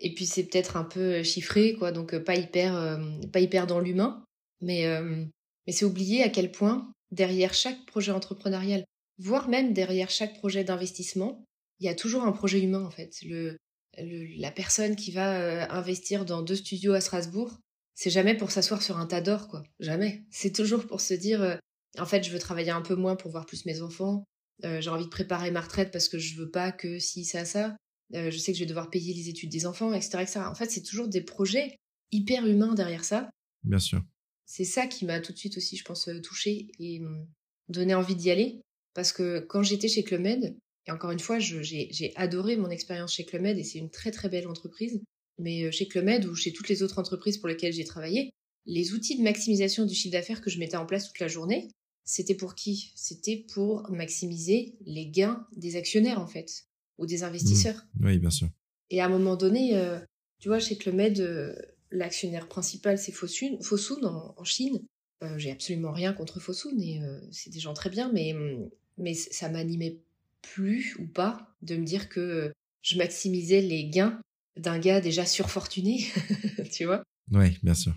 et 0.00 0.14
puis 0.14 0.26
c'est 0.26 0.44
peut-être 0.44 0.76
un 0.76 0.84
peu 0.84 1.22
chiffré, 1.22 1.74
quoi, 1.74 1.92
donc 1.92 2.16
pas 2.18 2.34
hyper, 2.34 2.98
pas 3.32 3.40
hyper 3.40 3.66
dans 3.66 3.80
l'humain. 3.80 4.24
Mais, 4.60 4.84
mais 5.66 5.72
c'est 5.72 5.84
oublier 5.84 6.22
à 6.24 6.28
quel 6.28 6.50
point, 6.50 6.92
derrière 7.12 7.54
chaque 7.54 7.86
projet 7.86 8.10
entrepreneurial, 8.10 8.84
voire 9.18 9.48
même 9.48 9.72
derrière 9.72 10.10
chaque 10.10 10.34
projet 10.34 10.64
d'investissement, 10.64 11.44
il 11.78 11.86
y 11.86 11.88
a 11.88 11.94
toujours 11.94 12.24
un 12.24 12.32
projet 12.32 12.60
humain, 12.60 12.84
en 12.84 12.90
fait. 12.90 13.14
Le, 13.22 13.56
la 13.96 14.50
personne 14.50 14.96
qui 14.96 15.12
va 15.12 15.72
investir 15.72 16.24
dans 16.24 16.42
deux 16.42 16.56
studios 16.56 16.92
à 16.92 17.00
Strasbourg, 17.00 17.60
c'est 18.00 18.08
jamais 18.08 18.34
pour 18.34 18.50
s'asseoir 18.50 18.80
sur 18.80 18.96
un 18.96 19.04
tas 19.04 19.20
d'or, 19.20 19.46
quoi. 19.46 19.62
Jamais. 19.78 20.24
C'est 20.30 20.54
toujours 20.56 20.86
pour 20.86 21.02
se 21.02 21.12
dire, 21.12 21.42
euh, 21.42 21.56
en 21.98 22.06
fait, 22.06 22.22
je 22.22 22.30
veux 22.30 22.38
travailler 22.38 22.70
un 22.70 22.80
peu 22.80 22.94
moins 22.94 23.14
pour 23.14 23.30
voir 23.30 23.44
plus 23.44 23.66
mes 23.66 23.82
enfants. 23.82 24.24
Euh, 24.64 24.80
j'ai 24.80 24.88
envie 24.88 25.04
de 25.04 25.10
préparer 25.10 25.50
ma 25.50 25.60
retraite 25.60 25.90
parce 25.90 26.08
que 26.08 26.18
je 26.18 26.34
veux 26.36 26.50
pas 26.50 26.72
que 26.72 26.98
si 26.98 27.26
ça, 27.26 27.44
ça. 27.44 27.76
Euh, 28.14 28.30
je 28.30 28.38
sais 28.38 28.52
que 28.52 28.58
je 28.58 28.64
vais 28.64 28.68
devoir 28.68 28.88
payer 28.88 29.12
les 29.12 29.28
études 29.28 29.50
des 29.50 29.66
enfants, 29.66 29.92
etc., 29.92 30.22
etc. 30.22 30.40
En 30.46 30.54
fait, 30.54 30.70
c'est 30.70 30.80
toujours 30.80 31.08
des 31.08 31.20
projets 31.20 31.76
hyper 32.10 32.46
humains 32.46 32.72
derrière 32.72 33.04
ça. 33.04 33.28
Bien 33.64 33.78
sûr. 33.78 34.02
C'est 34.46 34.64
ça 34.64 34.86
qui 34.86 35.04
m'a 35.04 35.20
tout 35.20 35.34
de 35.34 35.38
suite 35.38 35.58
aussi, 35.58 35.76
je 35.76 35.84
pense, 35.84 36.08
touché 36.22 36.68
et 36.78 37.00
hum, 37.00 37.28
donné 37.68 37.94
envie 37.94 38.16
d'y 38.16 38.30
aller. 38.30 38.62
Parce 38.94 39.12
que 39.12 39.40
quand 39.40 39.62
j'étais 39.62 39.88
chez 39.88 40.04
Clemed, 40.04 40.56
et 40.86 40.90
encore 40.90 41.10
une 41.10 41.20
fois, 41.20 41.38
j'ai 41.38 42.12
adoré 42.16 42.56
mon 42.56 42.70
expérience 42.70 43.12
chez 43.12 43.26
Clemed 43.26 43.58
et 43.58 43.62
c'est 43.62 43.78
une 43.78 43.90
très 43.90 44.10
très 44.10 44.30
belle 44.30 44.48
entreprise. 44.48 45.02
Mais 45.40 45.64
euh, 45.64 45.70
chez 45.70 45.88
Clemed 45.88 46.26
ou 46.26 46.34
chez 46.34 46.52
toutes 46.52 46.68
les 46.68 46.82
autres 46.82 46.98
entreprises 46.98 47.38
pour 47.38 47.48
lesquelles 47.48 47.72
j'ai 47.72 47.84
travaillé, 47.84 48.30
les 48.66 48.92
outils 48.92 49.16
de 49.16 49.22
maximisation 49.22 49.86
du 49.86 49.94
chiffre 49.94 50.12
d'affaires 50.12 50.40
que 50.40 50.50
je 50.50 50.58
mettais 50.58 50.76
en 50.76 50.86
place 50.86 51.08
toute 51.08 51.18
la 51.18 51.28
journée, 51.28 51.68
c'était 52.04 52.34
pour 52.34 52.54
qui? 52.54 52.92
C'était 52.94 53.44
pour 53.52 53.90
maximiser 53.90 54.74
les 54.84 55.06
gains 55.06 55.46
des 55.56 55.76
actionnaires, 55.76 56.20
en 56.20 56.26
fait, 56.26 56.66
ou 56.98 57.06
des 57.06 57.22
investisseurs. 57.22 57.86
Mmh. 57.94 58.06
Oui, 58.06 58.18
bien 58.18 58.30
sûr. 58.30 58.48
Et 58.90 59.00
à 59.00 59.06
un 59.06 59.08
moment 59.08 59.36
donné, 59.36 59.76
euh, 59.76 59.98
tu 60.40 60.48
vois, 60.48 60.58
chez 60.58 60.76
Clemed, 60.76 61.20
euh, 61.20 61.54
l'actionnaire 61.90 62.48
principal, 62.48 62.98
c'est 62.98 63.12
Fosun, 63.12 63.60
Fosun 63.62 64.04
en, 64.04 64.44
Chine. 64.44 64.82
Euh, 65.22 65.38
j'ai 65.38 65.52
absolument 65.52 65.92
rien 65.92 66.12
contre 66.12 66.40
Fosun, 66.40 66.80
et 66.80 67.00
c'est 67.30 67.50
des 67.50 67.60
gens 67.60 67.74
très 67.74 67.90
bien, 67.90 68.10
mais, 68.12 68.34
mais 68.98 69.14
ça 69.14 69.48
m'animait 69.48 70.00
plus 70.42 70.96
ou 70.96 71.06
pas 71.06 71.54
de 71.62 71.76
me 71.76 71.84
dire 71.84 72.08
que 72.08 72.52
je 72.82 72.96
maximisais 72.96 73.60
les 73.60 73.88
gains 73.88 74.20
d'un 74.60 74.78
gars 74.78 75.00
déjà 75.00 75.24
surfortuné, 75.26 76.06
tu 76.72 76.84
vois 76.84 77.02
Oui, 77.32 77.58
bien 77.62 77.74
sûr. 77.74 77.94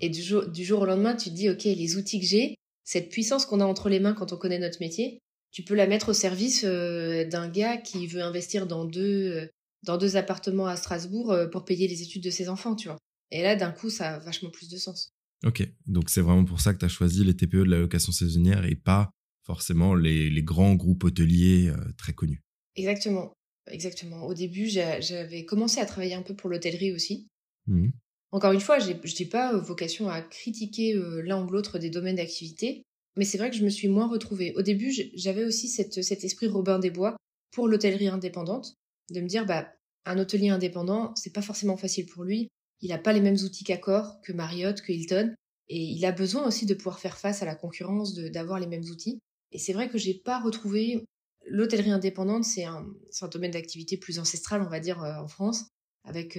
Et 0.00 0.08
du 0.08 0.22
jour, 0.22 0.46
du 0.46 0.64
jour 0.64 0.82
au 0.82 0.86
lendemain, 0.86 1.14
tu 1.14 1.30
te 1.30 1.34
dis, 1.34 1.48
OK, 1.48 1.64
les 1.64 1.96
outils 1.96 2.20
que 2.20 2.26
j'ai, 2.26 2.54
cette 2.84 3.10
puissance 3.10 3.46
qu'on 3.46 3.60
a 3.60 3.64
entre 3.64 3.88
les 3.88 4.00
mains 4.00 4.14
quand 4.14 4.32
on 4.32 4.36
connaît 4.36 4.58
notre 4.58 4.80
métier, 4.80 5.20
tu 5.50 5.62
peux 5.62 5.74
la 5.74 5.86
mettre 5.86 6.10
au 6.10 6.12
service 6.12 6.62
euh, 6.64 7.24
d'un 7.26 7.48
gars 7.48 7.76
qui 7.76 8.06
veut 8.06 8.22
investir 8.22 8.66
dans 8.66 8.84
deux, 8.84 9.32
euh, 9.32 9.46
dans 9.84 9.98
deux 9.98 10.16
appartements 10.16 10.66
à 10.66 10.76
Strasbourg 10.76 11.32
euh, 11.32 11.46
pour 11.46 11.64
payer 11.64 11.88
les 11.88 12.02
études 12.02 12.24
de 12.24 12.30
ses 12.30 12.48
enfants, 12.48 12.74
tu 12.74 12.88
vois. 12.88 12.98
Et 13.30 13.42
là, 13.42 13.56
d'un 13.56 13.70
coup, 13.70 13.90
ça 13.90 14.14
a 14.14 14.18
vachement 14.18 14.50
plus 14.50 14.68
de 14.68 14.76
sens. 14.76 15.10
Ok, 15.44 15.66
donc 15.86 16.10
c'est 16.10 16.20
vraiment 16.20 16.44
pour 16.44 16.60
ça 16.60 16.74
que 16.74 16.78
tu 16.78 16.84
as 16.84 16.88
choisi 16.88 17.24
les 17.24 17.36
TPE 17.36 17.58
de 17.58 17.70
la 17.70 17.78
location 17.78 18.10
saisonnière 18.10 18.64
et 18.64 18.74
pas 18.74 19.10
forcément 19.44 19.94
les, 19.94 20.30
les 20.30 20.42
grands 20.42 20.74
groupes 20.74 21.04
hôteliers 21.04 21.72
très 21.96 22.12
connus. 22.12 22.42
Exactement, 22.74 23.32
exactement. 23.70 24.26
Au 24.26 24.34
début, 24.34 24.66
j'avais 24.66 25.44
commencé 25.44 25.80
à 25.80 25.86
travailler 25.86 26.14
un 26.14 26.22
peu 26.22 26.34
pour 26.34 26.50
l'hôtellerie 26.50 26.92
aussi. 26.92 27.28
Mmh. 27.66 27.90
Encore 28.30 28.52
une 28.52 28.60
fois, 28.60 28.78
je 28.78 28.88
n'ai 28.90 29.28
pas 29.28 29.54
euh, 29.54 29.60
vocation 29.60 30.08
à 30.08 30.20
critiquer 30.20 30.94
euh, 30.94 31.22
l'un 31.22 31.44
ou 31.44 31.50
l'autre 31.50 31.78
des 31.78 31.90
domaines 31.90 32.16
d'activité, 32.16 32.82
mais 33.16 33.24
c'est 33.24 33.38
vrai 33.38 33.50
que 33.50 33.56
je 33.56 33.64
me 33.64 33.70
suis 33.70 33.88
moins 33.88 34.06
retrouvée. 34.06 34.52
Au 34.56 34.62
début, 34.62 34.92
j'avais 35.14 35.44
aussi 35.44 35.68
cet 35.68 36.24
esprit 36.24 36.46
Robin 36.46 36.78
des 36.78 36.90
Bois 36.90 37.16
pour 37.52 37.66
l'hôtellerie 37.66 38.08
indépendante, 38.08 38.74
de 39.10 39.20
me 39.20 39.26
dire, 39.26 39.46
bah, 39.46 39.72
un 40.04 40.18
hôtelier 40.18 40.50
indépendant, 40.50 41.14
c'est 41.16 41.32
pas 41.32 41.42
forcément 41.42 41.76
facile 41.76 42.06
pour 42.06 42.24
lui. 42.24 42.48
Il 42.80 42.90
n'a 42.90 42.98
pas 42.98 43.12
les 43.12 43.20
mêmes 43.20 43.36
outils 43.36 43.64
qu'Accor, 43.64 44.20
que 44.22 44.32
Marriott, 44.32 44.80
que 44.80 44.92
Hilton, 44.92 45.34
et 45.68 45.82
il 45.82 46.04
a 46.04 46.12
besoin 46.12 46.46
aussi 46.46 46.66
de 46.66 46.74
pouvoir 46.74 46.98
faire 47.00 47.18
face 47.18 47.42
à 47.42 47.46
la 47.46 47.54
concurrence, 47.54 48.14
d'avoir 48.14 48.60
les 48.60 48.66
mêmes 48.66 48.84
outils. 48.84 49.18
Et 49.52 49.58
c'est 49.58 49.72
vrai 49.72 49.88
que 49.88 49.98
j'ai 49.98 50.14
pas 50.14 50.38
retrouvé 50.38 51.04
l'hôtellerie 51.50 51.90
indépendante, 51.90 52.44
c'est 52.44 52.64
un, 52.64 52.86
un, 53.20 53.28
domaine 53.28 53.50
d'activité 53.50 53.96
plus 53.96 54.18
ancestral, 54.18 54.62
on 54.62 54.68
va 54.68 54.80
dire, 54.80 55.02
euh, 55.02 55.14
en 55.22 55.28
France, 55.28 55.66
avec 56.04 56.36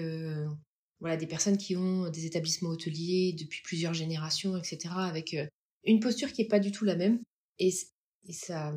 voilà, 1.00 1.18
des 1.18 1.28
personnes 1.28 1.58
qui 1.58 1.76
ont 1.76 2.10
des 2.10 2.26
établissements 2.26 2.70
hôteliers 2.70 3.36
depuis 3.38 3.62
plusieurs 3.64 3.94
générations, 3.94 4.58
etc., 4.58 4.94
avec 4.98 5.34
euh, 5.34 5.46
une 5.86 6.00
posture 6.00 6.32
qui 6.34 6.42
n'est 6.42 6.48
pas 6.48 6.60
du 6.60 6.72
tout 6.72 6.86
la 6.86 6.96
même. 6.96 7.22
Et, 7.58 7.74
ça, 8.32 8.74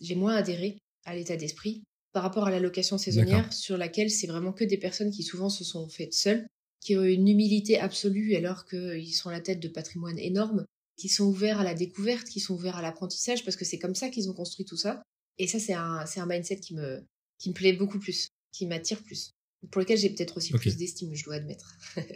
j'ai 0.00 0.14
moins 0.14 0.34
adhéré 0.34 0.78
à 1.04 1.14
l'état 1.14 1.36
d'esprit 1.36 1.84
par 2.12 2.22
rapport 2.22 2.46
à 2.46 2.50
la 2.50 2.58
location 2.58 2.98
saisonnière, 2.98 3.52
sur 3.52 3.76
laquelle 3.76 4.10
c'est 4.10 4.26
vraiment 4.26 4.52
que 4.52 4.64
des 4.64 4.78
personnes 4.78 5.10
qui 5.10 5.22
souvent 5.22 5.50
se 5.50 5.62
sont 5.62 5.88
faites 5.88 6.14
seules, 6.14 6.46
qui 6.80 6.96
ont 6.96 7.04
une 7.04 7.28
humilité 7.28 7.78
absolue 7.78 8.34
alors 8.34 8.64
qu'ils 8.64 9.14
sont 9.14 9.28
à 9.28 9.32
la 9.32 9.40
tête 9.40 9.60
de 9.60 9.68
patrimoine 9.68 10.18
énorme, 10.18 10.64
qui 10.96 11.08
sont 11.08 11.26
ouverts 11.26 11.60
à 11.60 11.64
la 11.64 11.74
découverte, 11.74 12.26
qui 12.26 12.40
sont 12.40 12.54
ouverts 12.54 12.76
à 12.76 12.82
l'apprentissage, 12.82 13.44
parce 13.44 13.56
que 13.56 13.64
c'est 13.64 13.78
comme 13.78 13.94
ça 13.94 14.08
qu'ils 14.08 14.28
ont 14.30 14.34
construit 14.34 14.64
tout 14.64 14.76
ça. 14.76 15.02
Et 15.38 15.46
ça, 15.46 15.58
c'est 15.58 15.74
un, 15.74 16.04
mindset 16.26 16.60
qui 16.60 16.74
me, 16.74 17.04
qui 17.38 17.50
me 17.50 17.54
plaît 17.54 17.72
beaucoup 17.72 17.98
plus, 17.98 18.28
qui 18.52 18.66
m'attire 18.66 19.02
plus 19.02 19.32
pour 19.70 19.80
lequel 19.80 19.98
j'ai 19.98 20.10
peut-être 20.10 20.36
aussi 20.36 20.52
plus 20.52 20.76
d'estime, 20.76 21.14
je 21.14 21.24
dois 21.24 21.36
admettre. 21.36 21.76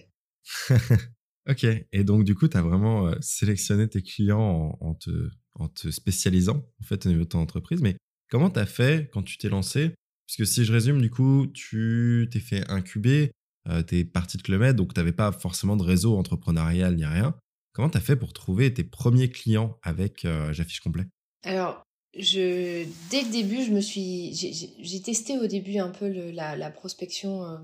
ok, 1.49 1.65
et 1.93 2.05
donc 2.05 2.25
du 2.25 2.35
coup, 2.35 2.49
tu 2.49 2.57
as 2.57 2.63
vraiment 2.63 3.09
euh, 3.09 3.15
sélectionné 3.21 3.89
tes 3.89 4.03
clients 4.03 4.77
en, 4.81 4.95
te, 4.95 5.31
en 5.55 5.69
te 5.69 5.91
spécialisant 5.91 6.69
en 6.81 6.85
fait 6.85 7.07
au 7.07 7.09
niveau 7.09 7.25
de 7.25 7.29
ton 7.29 7.41
entreprise. 7.41 7.81
Mais 7.81 7.97
comment 8.31 8.51
tu 8.51 8.61
as 8.61 8.67
fait 8.67 9.11
quand 9.13 9.23
tu 9.23 9.39
t'es 9.39 9.49
lancé? 9.49 9.95
Puisque 10.27 10.47
si 10.47 10.65
je 10.65 10.73
résume, 10.73 11.01
du 11.03 11.11
coup, 11.11 11.47
tu 11.53 12.29
t'es 12.31 12.41
fait 12.41 12.69
incuber, 12.71 13.33
euh, 13.69 13.83
tu 13.83 13.99
es 13.99 14.05
parti 14.05 14.37
de 14.37 14.43
Club 14.43 14.75
donc 14.77 14.95
tu 14.95 15.01
n'avais 15.01 15.13
pas 15.13 15.31
forcément 15.33 15.77
de 15.77 15.83
réseau 15.83 16.17
entrepreneurial 16.17 16.97
ni 16.97 17.05
rien. 17.05 17.37
Comment 17.73 17.91
tu 17.91 17.99
as 17.99 18.03
fait 18.03 18.17
pour 18.17 18.33
trouver 18.33 18.73
tes 18.73 18.85
premiers 18.85 19.31
clients 19.31 19.79
avec 19.83 20.25
euh, 20.25 20.53
J'affiche 20.53 20.81
complet? 20.81 21.07
Alors, 21.45 21.83
je, 22.19 22.87
dès 23.11 23.23
le 23.23 23.31
début, 23.31 23.63
je 23.63 23.73
me 23.73 23.81
suis, 23.81 24.35
j'ai 24.35 25.03
testé 25.03 25.39
au 25.39 25.47
début 25.47 25.79
un 25.79 25.91
peu 25.91 26.09
le, 26.09 26.31
la, 26.31 26.57
la, 26.57 26.71
prospection 26.71 27.45
euh, 27.45 27.59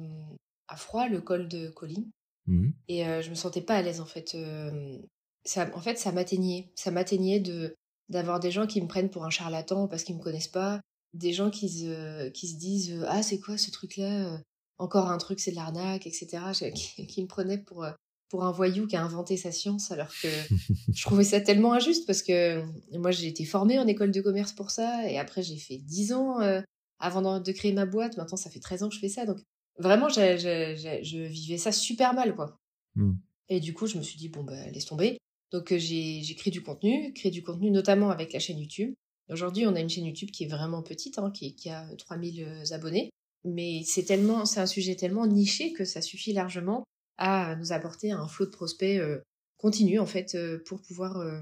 à 0.68 0.76
froid, 0.76 1.06
le 1.06 1.20
col 1.20 1.48
de 1.48 1.68
Colline, 1.68 2.10
mmh. 2.46 2.70
et 2.88 3.06
euh, 3.06 3.20
je 3.20 3.30
me 3.30 3.34
sentais 3.34 3.60
pas 3.60 3.76
à 3.76 3.82
l'aise 3.82 4.00
en 4.00 4.06
fait. 4.06 4.34
Euh, 4.34 4.98
ça, 5.44 5.70
en 5.74 5.80
fait, 5.80 5.98
ça 5.98 6.12
m'atteignait, 6.12 6.70
ça 6.74 6.90
m'atteignait 6.90 7.40
de 7.40 7.74
d'avoir 8.08 8.40
des 8.40 8.50
gens 8.50 8.66
qui 8.66 8.80
me 8.80 8.88
prennent 8.88 9.10
pour 9.10 9.26
un 9.26 9.30
charlatan 9.30 9.86
parce 9.86 10.02
qu'ils 10.02 10.16
me 10.16 10.22
connaissent 10.22 10.48
pas, 10.48 10.80
des 11.12 11.34
gens 11.34 11.50
qui 11.50 11.68
se, 11.68 12.30
qui 12.30 12.48
se 12.48 12.56
disent 12.56 13.04
ah 13.06 13.22
c'est 13.22 13.38
quoi 13.38 13.58
ce 13.58 13.70
truc 13.70 13.98
là, 13.98 14.40
encore 14.78 15.10
un 15.10 15.18
truc 15.18 15.40
c'est 15.40 15.50
de 15.50 15.56
l'arnaque, 15.56 16.06
etc. 16.06 16.38
Qui, 16.74 17.06
qui, 17.06 17.22
me 17.22 17.28
prenaient 17.28 17.58
pour 17.58 17.86
pour 18.28 18.44
un 18.44 18.52
voyou 18.52 18.86
qui 18.86 18.96
a 18.96 19.02
inventé 19.02 19.36
sa 19.36 19.52
science, 19.52 19.90
alors 19.90 20.12
que 20.22 20.28
je 20.92 21.02
trouvais 21.02 21.24
ça 21.24 21.40
tellement 21.40 21.72
injuste 21.72 22.06
parce 22.06 22.22
que 22.22 22.62
moi 22.96 23.10
j'ai 23.10 23.26
été 23.26 23.44
formée 23.44 23.78
en 23.78 23.86
école 23.86 24.10
de 24.10 24.20
commerce 24.20 24.52
pour 24.52 24.70
ça, 24.70 25.10
et 25.10 25.18
après 25.18 25.42
j'ai 25.42 25.56
fait 25.56 25.78
10 25.78 26.12
ans 26.12 26.40
euh, 26.40 26.60
avant 26.98 27.40
de 27.40 27.52
créer 27.52 27.72
ma 27.72 27.86
boîte, 27.86 28.16
maintenant 28.16 28.36
ça 28.36 28.50
fait 28.50 28.60
13 28.60 28.82
ans 28.82 28.88
que 28.88 28.94
je 28.94 29.00
fais 29.00 29.08
ça, 29.08 29.24
donc 29.24 29.38
vraiment 29.78 30.08
je 30.08 31.26
vivais 31.26 31.58
ça 31.58 31.72
super 31.72 32.14
mal 32.14 32.34
quoi. 32.34 32.58
Hmm. 32.94 33.14
Et 33.48 33.60
du 33.60 33.72
coup 33.72 33.86
je 33.86 33.96
me 33.96 34.02
suis 34.02 34.18
dit 34.18 34.28
bon 34.28 34.44
bah 34.44 34.70
laisse 34.70 34.86
tomber. 34.86 35.18
Donc 35.50 35.72
euh, 35.72 35.78
j'ai 35.78 36.34
créé 36.36 36.50
du 36.50 36.62
contenu, 36.62 37.12
créé 37.14 37.30
du 37.30 37.42
contenu 37.42 37.70
notamment 37.70 38.10
avec 38.10 38.32
la 38.32 38.38
chaîne 38.38 38.58
YouTube. 38.58 38.92
Aujourd'hui 39.30 39.66
on 39.66 39.74
a 39.74 39.80
une 39.80 39.88
chaîne 39.88 40.04
YouTube 40.04 40.30
qui 40.30 40.44
est 40.44 40.48
vraiment 40.48 40.82
petite, 40.82 41.18
hein, 41.18 41.30
qui, 41.30 41.54
qui 41.54 41.70
a 41.70 41.86
3000 41.96 42.42
euh, 42.42 42.74
abonnés, 42.74 43.10
mais 43.44 43.82
c'est 43.84 44.04
tellement, 44.04 44.44
c'est 44.44 44.60
un 44.60 44.66
sujet 44.66 44.96
tellement 44.96 45.26
niché 45.26 45.72
que 45.72 45.84
ça 45.84 46.02
suffit 46.02 46.32
largement 46.32 46.84
à 47.18 47.56
nous 47.56 47.72
apporter 47.72 48.12
un 48.12 48.26
flot 48.26 48.46
de 48.46 48.50
prospects 48.50 48.98
euh, 48.98 49.20
continu 49.56 49.98
en 49.98 50.06
fait 50.06 50.34
euh, 50.34 50.62
pour 50.64 50.80
pouvoir 50.80 51.18
euh, 51.18 51.40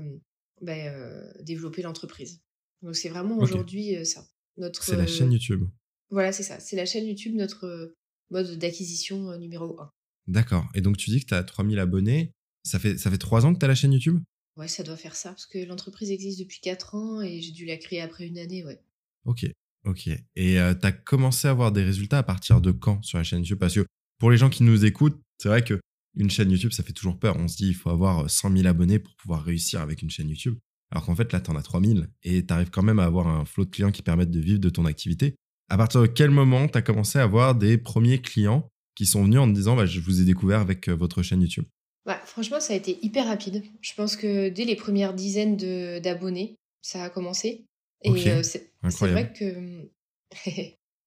ben, 0.63 1.31
développer 1.41 1.83
l'entreprise. 1.83 2.41
Donc 2.83 2.97
c'est 2.97 3.11
vraiment 3.11 3.39
aujourd'hui 3.39 4.05
ça. 4.05 4.27
Notre, 4.57 4.83
c'est 4.83 4.97
la 4.97 5.07
chaîne 5.07 5.33
YouTube. 5.33 5.69
Voilà, 6.11 6.33
c'est 6.33 6.43
ça. 6.43 6.61
C'est 6.61 6.77
la 6.77 6.87
chaîne 6.87 7.07
YouTube, 7.07 7.35
notre 7.35 7.95
mode 8.31 8.59
d'acquisition 8.59 9.39
numéro 9.39 9.79
1. 9.79 9.91
D'accord. 10.29 10.67
Et 10.75 10.81
donc 10.81 10.97
tu 10.97 11.11
dis 11.11 11.21
que 11.21 11.27
tu 11.27 11.35
as 11.35 11.45
3000 11.45 11.79
abonnés. 11.79 12.33
Ça 12.65 12.79
fait, 12.79 12.97
ça 12.99 13.11
fait 13.11 13.19
3 13.19 13.47
ans 13.47 13.55
que 13.55 13.59
tu 13.59 13.65
as 13.65 13.69
la 13.69 13.75
chaîne 13.75 13.93
YouTube? 13.93 14.21
Ouais, 14.57 14.69
ça 14.69 14.83
doit 14.83 14.97
faire 14.97 15.15
ça, 15.15 15.31
parce 15.31 15.47
que 15.47 15.59
l'entreprise 15.59 16.11
existe 16.11 16.39
depuis 16.39 16.61
4 16.61 16.95
ans 16.95 17.21
et 17.21 17.41
j'ai 17.43 17.53
dû 17.53 17.67
la 17.67 17.77
créer 17.77 18.01
après 18.01 18.27
une 18.27 18.39
année, 18.39 18.65
ouais. 18.65 18.81
Ok, 19.25 19.47
ok. 19.85 20.09
Et 20.35 20.55
tu 20.55 20.87
as 20.87 20.93
commencé 20.93 21.47
à 21.49 21.51
avoir 21.51 21.71
des 21.71 21.85
résultats 21.85 22.19
à 22.19 22.23
partir 22.23 22.61
de 22.61 22.73
quand 22.73 23.03
sur 23.03 23.19
la 23.19 23.25
chaîne 23.25 23.41
YouTube? 23.41 23.59
Parce 23.59 23.75
que 23.75 23.87
pour 24.19 24.31
les 24.31 24.39
gens 24.39 24.49
qui 24.49 24.63
nous 24.63 24.85
écoutent, 24.85 25.21
c'est 25.39 25.49
vrai 25.49 25.63
que 25.63 25.81
une 26.17 26.31
chaîne 26.31 26.51
YouTube, 26.51 26.73
ça 26.73 26.83
fait 26.83 26.93
toujours 26.93 27.19
peur. 27.19 27.37
On 27.39 27.47
se 27.47 27.57
dit, 27.57 27.69
il 27.69 27.75
faut 27.75 27.91
avoir 27.91 28.29
100 28.29 28.57
000 28.57 28.67
abonnés 28.67 28.99
pour 28.99 29.15
pouvoir 29.17 29.45
réussir 29.45 29.81
avec 29.81 30.03
une 30.03 30.11
chaîne 30.11 30.29
YouTube. 30.29 30.57
Alors 30.91 31.05
qu'en 31.05 31.15
fait, 31.15 31.33
là, 31.33 31.41
tu 31.41 31.51
en 31.51 31.57
as 31.57 31.63
3000 31.63 32.09
et 32.23 32.47
tu 32.47 32.53
arrives 32.53 32.71
quand 32.71 32.83
même 32.83 32.99
à 32.99 33.05
avoir 33.05 33.29
un 33.29 33.45
flot 33.45 33.65
de 33.65 33.71
clients 33.71 33.91
qui 33.91 34.03
permettent 34.03 34.31
de 34.31 34.41
vivre 34.41 34.59
de 34.59 34.71
ton 34.71 34.87
activité. 34.87 35.35
À 35.69 35.77
partir 35.77 36.01
de 36.01 36.07
quel 36.07 36.31
moment 36.31 36.69
tu 36.69 36.79
as 36.79 36.83
commencé 36.83 37.19
à 37.19 37.25
avoir 37.25 37.55
des 37.55 37.77
premiers 37.77 38.21
clients 38.21 38.69
qui 38.95 39.05
sont 39.05 39.25
venus 39.25 39.41
en 39.41 39.49
te 39.49 39.53
disant, 39.53 39.77
bah, 39.77 39.85
je 39.85 40.01
vous 40.01 40.23
ai 40.23 40.25
découvert 40.25 40.61
avec 40.61 40.89
euh, 40.89 40.95
votre 40.95 41.23
chaîne 41.23 41.43
YouTube? 41.43 41.65
Bah, 42.07 42.21
Franchement, 42.25 42.61
ça 42.61 42.73
a 42.73 42.77
été 42.77 42.99
hyper 43.05 43.27
rapide. 43.27 43.63
Je 43.81 43.93
pense 43.95 44.17
que 44.17 44.49
dès 44.49 44.65
les 44.65 44.77
premières 44.77 45.13
dizaines 45.13 45.57
d'abonnés, 46.01 46.57
ça 46.83 47.03
a 47.03 47.11
commencé. 47.11 47.67
Et 48.05 48.11
euh, 48.29 48.43
c'est 48.43 48.71
vrai 48.93 49.33
que. 49.33 49.91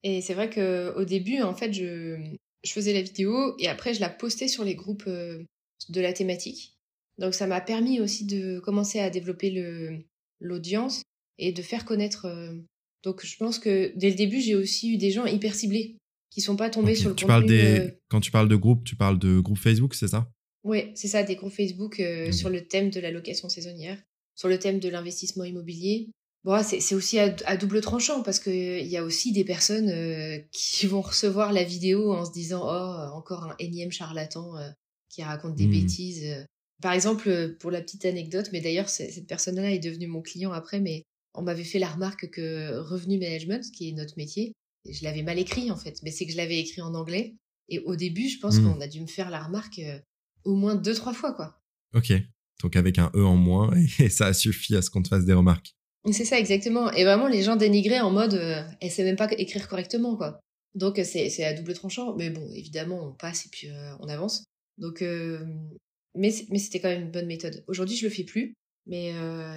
et 0.03 0.21
c'est 0.21 0.33
vrai 0.33 0.49
qu'au 0.49 1.05
début, 1.05 1.41
en 1.41 1.55
fait, 1.55 1.71
je, 1.73 2.35
je 2.63 2.71
faisais 2.71 2.93
la 2.93 3.01
vidéo 3.01 3.55
et 3.59 3.67
après 3.67 3.93
je 3.93 3.99
la 3.99 4.09
postais 4.09 4.47
sur 4.47 4.63
les 4.63 4.75
groupes 4.75 5.05
euh, 5.07 5.43
de 5.89 6.01
la 6.01 6.13
thématique. 6.13 6.75
Donc 7.17 7.33
ça 7.33 7.47
m'a 7.47 7.61
permis 7.61 7.99
aussi 7.99 8.25
de 8.25 8.59
commencer 8.59 8.99
à 8.99 9.09
développer 9.09 9.49
le 9.49 9.99
l'audience 10.39 11.03
et 11.37 11.51
de 11.51 11.61
faire 11.61 11.85
connaître. 11.85 12.25
Euh, 12.25 12.53
donc 13.03 13.25
je 13.25 13.37
pense 13.37 13.59
que 13.59 13.93
dès 13.95 14.09
le 14.09 14.15
début 14.15 14.41
j'ai 14.41 14.55
aussi 14.55 14.93
eu 14.93 14.97
des 14.97 15.11
gens 15.11 15.25
hyper 15.25 15.55
ciblés 15.55 15.97
qui 16.31 16.41
sont 16.41 16.55
pas 16.55 16.69
tombés 16.69 16.95
sur 16.95 17.09
le 17.09 17.15
tu 17.15 17.25
contenu. 17.25 17.27
Parles 17.27 17.45
des... 17.47 17.79
Euh, 17.79 17.99
quand 18.09 18.19
tu 18.19 18.31
parles 18.31 18.49
de 18.49 18.55
groupe, 18.55 18.83
tu 18.83 18.95
parles 18.95 19.17
de 19.17 19.39
groupe 19.39 19.57
Facebook, 19.57 19.95
c'est 19.95 20.07
ça? 20.07 20.29
Oui, 20.63 20.91
c'est 20.93 21.07
ça, 21.07 21.23
des 21.23 21.35
groupes 21.35 21.53
Facebook 21.53 22.01
sur 22.31 22.49
le 22.49 22.67
thème 22.67 22.89
de 22.89 22.99
la 22.99 23.11
location 23.11 23.47
saisonnière, 23.47 23.97
sur 24.35 24.49
le 24.49 24.59
thème 24.59 24.79
de 24.79 24.89
l'investissement 24.89 25.45
immobilier, 25.45 26.09
Bon, 26.45 26.61
c'est 26.63 26.95
aussi 26.95 27.19
à, 27.19 27.57
double 27.57 27.81
tranchant 27.81 28.23
parce 28.23 28.39
qu'il 28.39 28.87
y 28.87 28.95
a 28.95 29.03
aussi 29.03 29.33
des 29.33 29.43
personnes 29.43 29.89
euh, 29.89 30.39
qui 30.51 30.87
vont 30.87 31.01
recevoir 31.01 31.51
la 31.51 31.63
vidéo 31.63 32.13
en 32.13 32.25
se 32.25 32.31
disant 32.31 32.61
Oh, 32.63 33.15
encore 33.15 33.43
un 33.43 33.55
énième 33.59 33.91
charlatan 33.91 34.57
euh, 34.57 34.69
qui 35.09 35.23
raconte 35.23 35.55
des 35.55 35.67
mmh. 35.67 35.71
bêtises. 35.71 36.47
Par 36.81 36.93
exemple, 36.93 37.57
pour 37.59 37.71
la 37.71 37.81
petite 37.81 38.05
anecdote, 38.05 38.49
mais 38.53 38.61
d'ailleurs, 38.61 38.87
cette 38.87 39.27
personne-là 39.27 39.71
est 39.71 39.79
devenue 39.79 40.07
mon 40.07 40.21
client 40.21 40.53
après, 40.53 40.79
mais 40.79 41.03
on 41.33 41.41
m'avait 41.41 41.65
fait 41.65 41.79
la 41.79 41.89
remarque 41.89 42.29
que 42.29 42.77
Revenu 42.77 43.17
Management, 43.17 43.69
qui 43.71 43.89
est 43.89 43.91
notre 43.91 44.13
métier, 44.15 44.53
je 44.89 45.03
l'avais 45.03 45.23
mal 45.23 45.37
écrit 45.39 45.71
en 45.71 45.75
fait, 45.75 46.01
mais 46.03 46.11
c'est 46.11 46.25
que 46.25 46.31
je 46.31 46.37
l'avais 46.37 46.59
écrit 46.59 46.81
en 46.81 46.93
anglais. 46.93 47.35
Et 47.67 47.79
au 47.79 47.95
début, 47.95 48.29
je 48.29 48.39
pense 48.39 48.59
mmh. 48.59 48.63
qu'on 48.63 48.81
a 48.81 48.87
dû 48.87 49.01
me 49.01 49.07
faire 49.07 49.29
la 49.29 49.43
remarque 49.43 49.79
euh, 49.79 49.99
au 50.43 50.55
moins 50.55 50.75
deux, 50.75 50.95
trois 50.95 51.13
fois, 51.13 51.33
quoi. 51.33 51.61
Ok. 51.93 52.13
Donc 52.63 52.75
avec 52.75 52.97
un 52.97 53.11
E 53.15 53.23
en 53.23 53.35
moins, 53.35 53.71
et 53.99 54.09
ça 54.09 54.33
suffit 54.33 54.75
à 54.75 54.81
ce 54.81 54.89
qu'on 54.89 55.01
te 55.01 55.09
fasse 55.09 55.25
des 55.25 55.33
remarques. 55.33 55.75
C'est 56.11 56.25
ça, 56.25 56.39
exactement. 56.39 56.91
Et 56.93 57.03
vraiment, 57.03 57.27
les 57.27 57.43
gens 57.43 57.55
dénigraient 57.55 57.99
en 57.99 58.11
mode, 58.11 58.33
euh, 58.35 58.61
elle 58.81 58.91
sait 58.91 59.03
même 59.03 59.15
pas 59.15 59.29
écrire 59.37 59.67
correctement, 59.67 60.15
quoi. 60.15 60.39
Donc 60.75 60.99
c'est 61.03 61.43
à 61.43 61.53
double 61.53 61.73
tranchant. 61.73 62.15
Mais 62.15 62.29
bon, 62.29 62.47
évidemment, 62.53 63.09
on 63.09 63.13
passe 63.13 63.45
et 63.45 63.49
puis 63.51 63.69
on 63.99 64.07
avance. 64.07 64.43
Donc, 64.77 65.01
mais, 65.01 66.31
mais 66.49 66.59
c'était 66.59 66.79
quand 66.79 66.89
même 66.89 67.03
une 67.03 67.11
bonne 67.11 67.25
méthode. 67.25 67.63
Aujourd'hui, 67.67 67.97
je 67.97 68.05
le 68.05 68.11
fais 68.11 68.23
plus. 68.23 68.53
Mais 68.85 69.13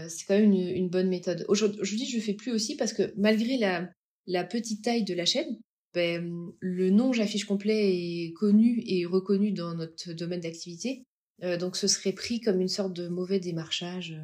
c'est 0.08 0.24
quand 0.26 0.38
même 0.38 0.52
une, 0.52 0.88
bonne 0.88 1.08
méthode. 1.08 1.44
Aujourd'hui, 1.48 2.06
je 2.06 2.16
le 2.16 2.22
fais 2.22 2.34
plus 2.34 2.50
aussi 2.50 2.76
parce 2.76 2.92
que 2.92 3.12
malgré 3.16 3.58
la, 3.58 3.88
la 4.26 4.44
petite 4.44 4.82
taille 4.82 5.04
de 5.04 5.14
la 5.14 5.26
chaîne, 5.26 5.58
ben, 5.94 6.52
le 6.60 6.90
nom 6.90 7.12
j'affiche 7.12 7.44
complet 7.44 7.94
est 7.94 8.32
connu 8.32 8.82
et 8.86 9.04
reconnu 9.04 9.52
dans 9.52 9.74
notre 9.74 10.12
domaine 10.12 10.40
d'activité. 10.40 11.04
Euh, 11.42 11.56
donc 11.56 11.76
ce 11.76 11.86
serait 11.86 12.12
pris 12.12 12.40
comme 12.40 12.60
une 12.60 12.68
sorte 12.68 12.94
de 12.94 13.08
mauvais 13.08 13.40
démarchage. 13.40 14.16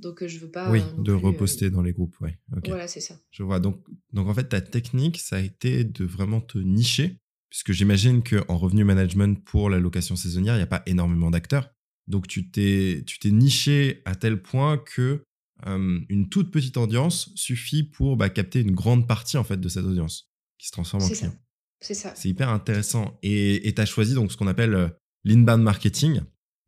Euh, 0.00 0.02
donc 0.02 0.26
je 0.26 0.38
veux 0.38 0.50
pas. 0.50 0.70
Oui, 0.70 0.82
de 0.98 1.12
reposter 1.12 1.70
dans 1.70 1.82
les 1.82 1.92
groupes, 1.92 2.18
ouais. 2.20 2.38
Voilà, 2.66 2.88
c'est 2.88 3.00
ça. 3.00 3.14
Je 3.30 3.42
vois. 3.42 3.60
Donc, 3.60 3.84
donc 4.12 4.28
en 4.28 4.34
fait, 4.34 4.48
ta 4.48 4.60
technique, 4.60 5.18
ça 5.18 5.36
a 5.36 5.40
été 5.40 5.84
de 5.84 6.04
vraiment 6.04 6.40
te 6.40 6.58
nicher, 6.58 7.18
puisque 7.50 7.72
j'imagine 7.72 8.22
qu'en 8.22 8.58
revenu 8.58 8.84
management 8.84 9.42
pour 9.44 9.70
la 9.70 9.78
location 9.78 10.16
saisonnière, 10.16 10.54
il 10.54 10.58
n'y 10.58 10.62
a 10.62 10.68
pas 10.68 10.82
énormément 10.86 11.30
d'acteurs. 11.30 11.70
Donc 12.06 12.26
tu 12.26 12.50
t'es 12.50 13.02
tu 13.06 13.18
t'es 13.18 13.30
niché 13.30 14.02
à 14.04 14.14
tel 14.14 14.40
point 14.40 14.78
que 14.78 15.22
une 15.66 16.28
toute 16.30 16.52
petite 16.52 16.76
audience 16.76 17.32
suffit 17.34 17.82
pour 17.82 18.16
bah, 18.16 18.30
capter 18.30 18.60
une 18.60 18.70
grande 18.70 19.08
partie 19.08 19.36
en 19.36 19.44
fait 19.44 19.58
de 19.58 19.68
cette 19.68 19.84
audience 19.84 20.30
qui 20.56 20.68
se 20.68 20.72
transforme 20.72 21.02
en 21.02 21.08
client. 21.08 21.34
C'est 21.80 21.94
ça. 21.94 22.12
C'est 22.14 22.28
hyper 22.28 22.48
intéressant. 22.48 23.18
Et 23.22 23.72
tu 23.74 23.80
as 23.80 23.86
choisi 23.86 24.14
donc 24.14 24.32
ce 24.32 24.36
qu'on 24.36 24.46
appelle 24.46 24.74
euh, 24.74 24.88
l'inbound 25.24 25.62
marketing 25.62 26.20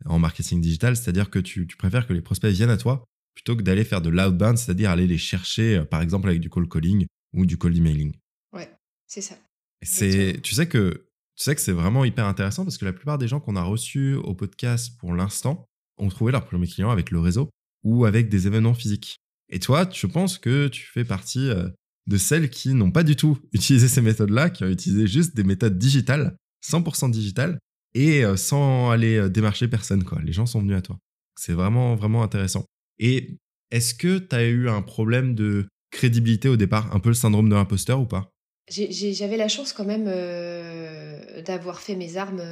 en 0.07 0.19
marketing 0.19 0.61
digital, 0.61 0.97
c'est-à-dire 0.97 1.31
que 1.31 1.39
tu, 1.39 1.67
préfères 1.79 2.07
que 2.07 2.13
les 2.13 2.23
prospects 2.23 2.51
viennent 2.51 2.71
à 2.71 2.77
toi 2.77 3.05
plutôt 3.43 3.57
que 3.57 3.63
d'aller 3.63 3.85
faire 3.85 4.03
de 4.03 4.11
l'outbound, 4.11 4.59
c'est-à-dire 4.59 4.91
aller 4.91 5.07
les 5.07 5.19
chercher 5.19 5.79
euh, 5.79 5.85
par 5.85 6.03
exemple 6.03 6.29
avec 6.29 6.41
du 6.41 6.51
cold 6.51 6.71
calling 6.71 7.07
ou 7.33 7.47
du 7.47 7.57
cold 7.57 7.77
emailing. 7.77 8.13
Ouais, 8.53 8.71
c'est 9.07 9.23
ça. 9.23 9.35
C'est, 9.83 10.41
tu 10.43 10.55
sais 10.55 10.67
que 10.67 11.07
tu 11.37 11.45
sais 11.45 11.55
que 11.55 11.61
c'est 11.63 11.73
vraiment 11.73 12.05
hyper 12.05 12.27
intéressant 12.27 12.65
parce 12.65 12.77
que 12.77 12.85
la 12.85 12.93
plupart 12.93 13.17
des 13.17 13.29
gens 13.29 13.41
qu'on 13.41 13.57
a 13.57 13.63
reçus 13.63 14.15
au 14.15 14.35
podcast 14.35 14.99
pour 14.99 15.15
l'instant 15.15 15.65
ont 15.97 16.11
trouvé 16.11 16.33
leur 16.33 16.45
premier 16.45 16.67
client 16.67 16.91
avec 16.91 17.11
le 17.11 17.19
réseau 17.19 17.49
ou 17.83 18.05
avec 18.05 18.29
des 18.29 18.47
événements 18.47 18.75
physiques. 18.75 19.17
Et 19.49 19.59
toi, 19.59 19.89
je 19.91 20.07
pense 20.07 20.37
que 20.37 20.69
tu 20.69 20.85
fais 20.85 21.05
partie 21.05 21.49
euh, 21.49 21.71
de 22.07 22.19
celles 22.19 22.51
qui 22.51 22.75
n'ont 22.75 22.91
pas 22.91 23.05
du 23.05 23.17
tout 23.17 23.39
utilisé 23.53 23.89
ces 23.89 24.03
méthodes-là, 24.03 24.51
qui 24.51 24.65
ont 24.65 24.69
utilisé 24.69 25.07
juste 25.07 25.35
des 25.35 25.45
méthodes 25.45 25.79
digitales, 25.79 26.37
100% 26.63 27.11
digitales, 27.11 27.59
et 27.95 28.23
euh, 28.23 28.37
sans 28.37 28.91
aller 28.91 29.31
démarcher 29.31 29.67
personne. 29.67 30.05
Quoi. 30.05 30.21
Les 30.21 30.35
gens 30.35 30.45
sont 30.45 30.61
venus 30.61 30.77
à 30.77 30.83
toi. 30.83 30.99
C'est 31.37 31.55
vraiment, 31.55 31.97
vraiment 31.97 32.23
intéressant. 32.23 32.67
Et 33.01 33.39
est-ce 33.73 33.95
que 33.95 34.19
tu 34.19 34.37
as 34.37 34.45
eu 34.45 34.69
un 34.69 34.83
problème 34.83 35.35
de 35.35 35.67
crédibilité 35.91 36.49
au 36.49 36.57
départ, 36.57 36.95
un 36.95 37.01
peu 37.01 37.09
le 37.09 37.17
syndrome 37.17 37.49
de 37.49 37.55
l'imposteur 37.57 38.01
ou 38.01 38.07
pas? 38.07 38.31
J'avais 38.69 39.37
la 39.37 39.49
chance 39.49 39.73
quand 39.73 39.85
même 39.85 40.05
d'avoir 41.45 41.81
fait 41.81 41.97
mes 41.97 42.17
armes 42.17 42.43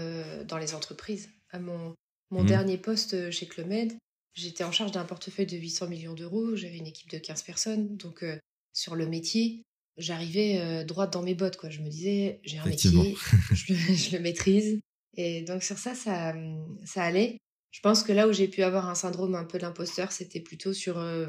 dans 0.49 0.59
les 0.59 0.75
entreprises. 0.75 1.31
À 1.52 1.61
mon, 1.61 1.95
mon 2.33 2.43
mmh. 2.43 2.47
dernier 2.47 2.76
poste 2.76 3.31
chez 3.31 3.47
Clomed, 3.47 3.93
J'étais 4.38 4.62
en 4.62 4.71
charge 4.71 4.93
d'un 4.93 5.05
portefeuille 5.05 5.47
de 5.47 5.57
800 5.57 5.88
millions 5.88 6.14
d'euros, 6.14 6.55
j'avais 6.55 6.76
une 6.76 6.87
équipe 6.87 7.11
de 7.11 7.19
15 7.19 7.43
personnes, 7.43 7.97
donc 7.97 8.23
euh, 8.23 8.38
sur 8.73 8.95
le 8.95 9.09
métier, 9.09 9.64
j'arrivais 9.97 10.61
euh, 10.61 10.85
droite 10.85 11.12
dans 11.12 11.23
mes 11.23 11.35
bottes. 11.35 11.57
Quoi. 11.57 11.71
Je 11.71 11.81
me 11.81 11.88
disais, 11.88 12.38
j'ai 12.45 12.59
un 12.59 12.64
métier, 12.64 13.17
je, 13.52 14.17
le, 14.17 14.21
maîtrise. 14.21 14.78
Et 15.17 15.43
donc 15.43 15.64
sur 15.64 15.76
ça, 15.76 15.97
ça, 15.97 16.37
ça 16.85 17.02
allait. 17.02 17.38
Je 17.78 17.82
pense 17.82 18.02
que 18.02 18.11
là 18.11 18.26
où 18.26 18.32
j'ai 18.32 18.49
pu 18.49 18.64
avoir 18.64 18.88
un 18.88 18.97
syndrome 18.97 19.37
un 19.37 19.44
peu 19.44 19.56
d'imposteur, 19.56 20.11
c'était 20.11 20.40
plutôt 20.40 20.73
sur... 20.73 20.99
Euh, 20.99 21.28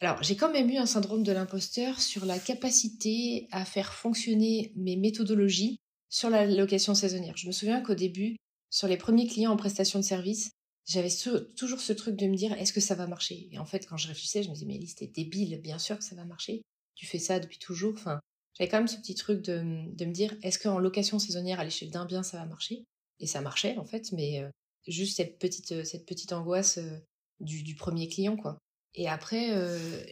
alors, 0.00 0.22
j'ai 0.22 0.36
quand 0.36 0.50
même 0.50 0.70
eu 0.70 0.78
un 0.78 0.86
syndrome 0.86 1.22
de 1.22 1.32
l'imposteur 1.32 2.00
sur 2.00 2.24
la 2.24 2.38
capacité 2.38 3.46
à 3.50 3.66
faire 3.66 3.92
fonctionner 3.92 4.72
mes 4.74 4.96
méthodologies 4.96 5.76
sur 6.08 6.30
la 6.30 6.46
location 6.46 6.94
saisonnière. 6.94 7.36
Je 7.36 7.46
me 7.46 7.52
souviens 7.52 7.82
qu'au 7.82 7.94
début, 7.94 8.36
sur 8.70 8.88
les 8.88 8.96
premiers 8.96 9.26
clients 9.26 9.52
en 9.52 9.58
prestation 9.58 9.98
de 9.98 10.04
service, 10.04 10.52
j'avais 10.86 11.10
toujours 11.56 11.80
ce 11.82 11.92
truc 11.92 12.16
de 12.16 12.26
me 12.26 12.36
dire 12.36 12.54
est-ce 12.54 12.72
que 12.72 12.80
ça 12.80 12.94
va 12.94 13.06
marcher? 13.06 13.50
Et 13.52 13.58
en 13.58 13.66
fait, 13.66 13.86
quand 13.86 13.98
je 13.98 14.08
réfléchissais, 14.08 14.42
je 14.42 14.48
me 14.48 14.54
disais 14.54 14.64
mais 14.64 14.76
Elise, 14.76 14.94
t'es 14.94 15.08
débile, 15.08 15.60
bien 15.60 15.78
sûr 15.78 15.98
que 15.98 16.04
ça 16.04 16.16
va 16.16 16.24
marcher. 16.24 16.62
Tu 16.94 17.04
fais 17.04 17.18
ça 17.18 17.38
depuis 17.38 17.58
toujours. 17.58 17.92
Enfin, 17.92 18.18
j'avais 18.54 18.70
quand 18.70 18.78
même 18.78 18.88
ce 18.88 18.96
petit 18.96 19.14
truc 19.14 19.42
de, 19.42 19.92
de 19.94 20.04
me 20.06 20.12
dire 20.12 20.34
est-ce 20.42 20.58
qu'en 20.58 20.78
location 20.78 21.18
saisonnière 21.18 21.60
à 21.60 21.64
l'échelle 21.64 21.90
d'un 21.90 22.06
bien 22.06 22.22
ça 22.22 22.38
va 22.38 22.46
marcher? 22.46 22.84
Et 23.20 23.26
ça 23.26 23.42
marchait 23.42 23.76
en 23.76 23.84
fait, 23.84 24.10
mais 24.12 24.40
euh, 24.40 24.48
juste 24.86 25.16
cette 25.16 25.38
petite, 25.38 25.72
euh, 25.72 25.84
cette 25.84 26.06
petite 26.06 26.32
angoisse 26.32 26.78
euh, 26.78 26.98
du, 27.40 27.62
du, 27.62 27.74
premier 27.74 28.08
client 28.08 28.36
quoi. 28.36 28.58
Et 28.94 29.08
après, 29.08 29.48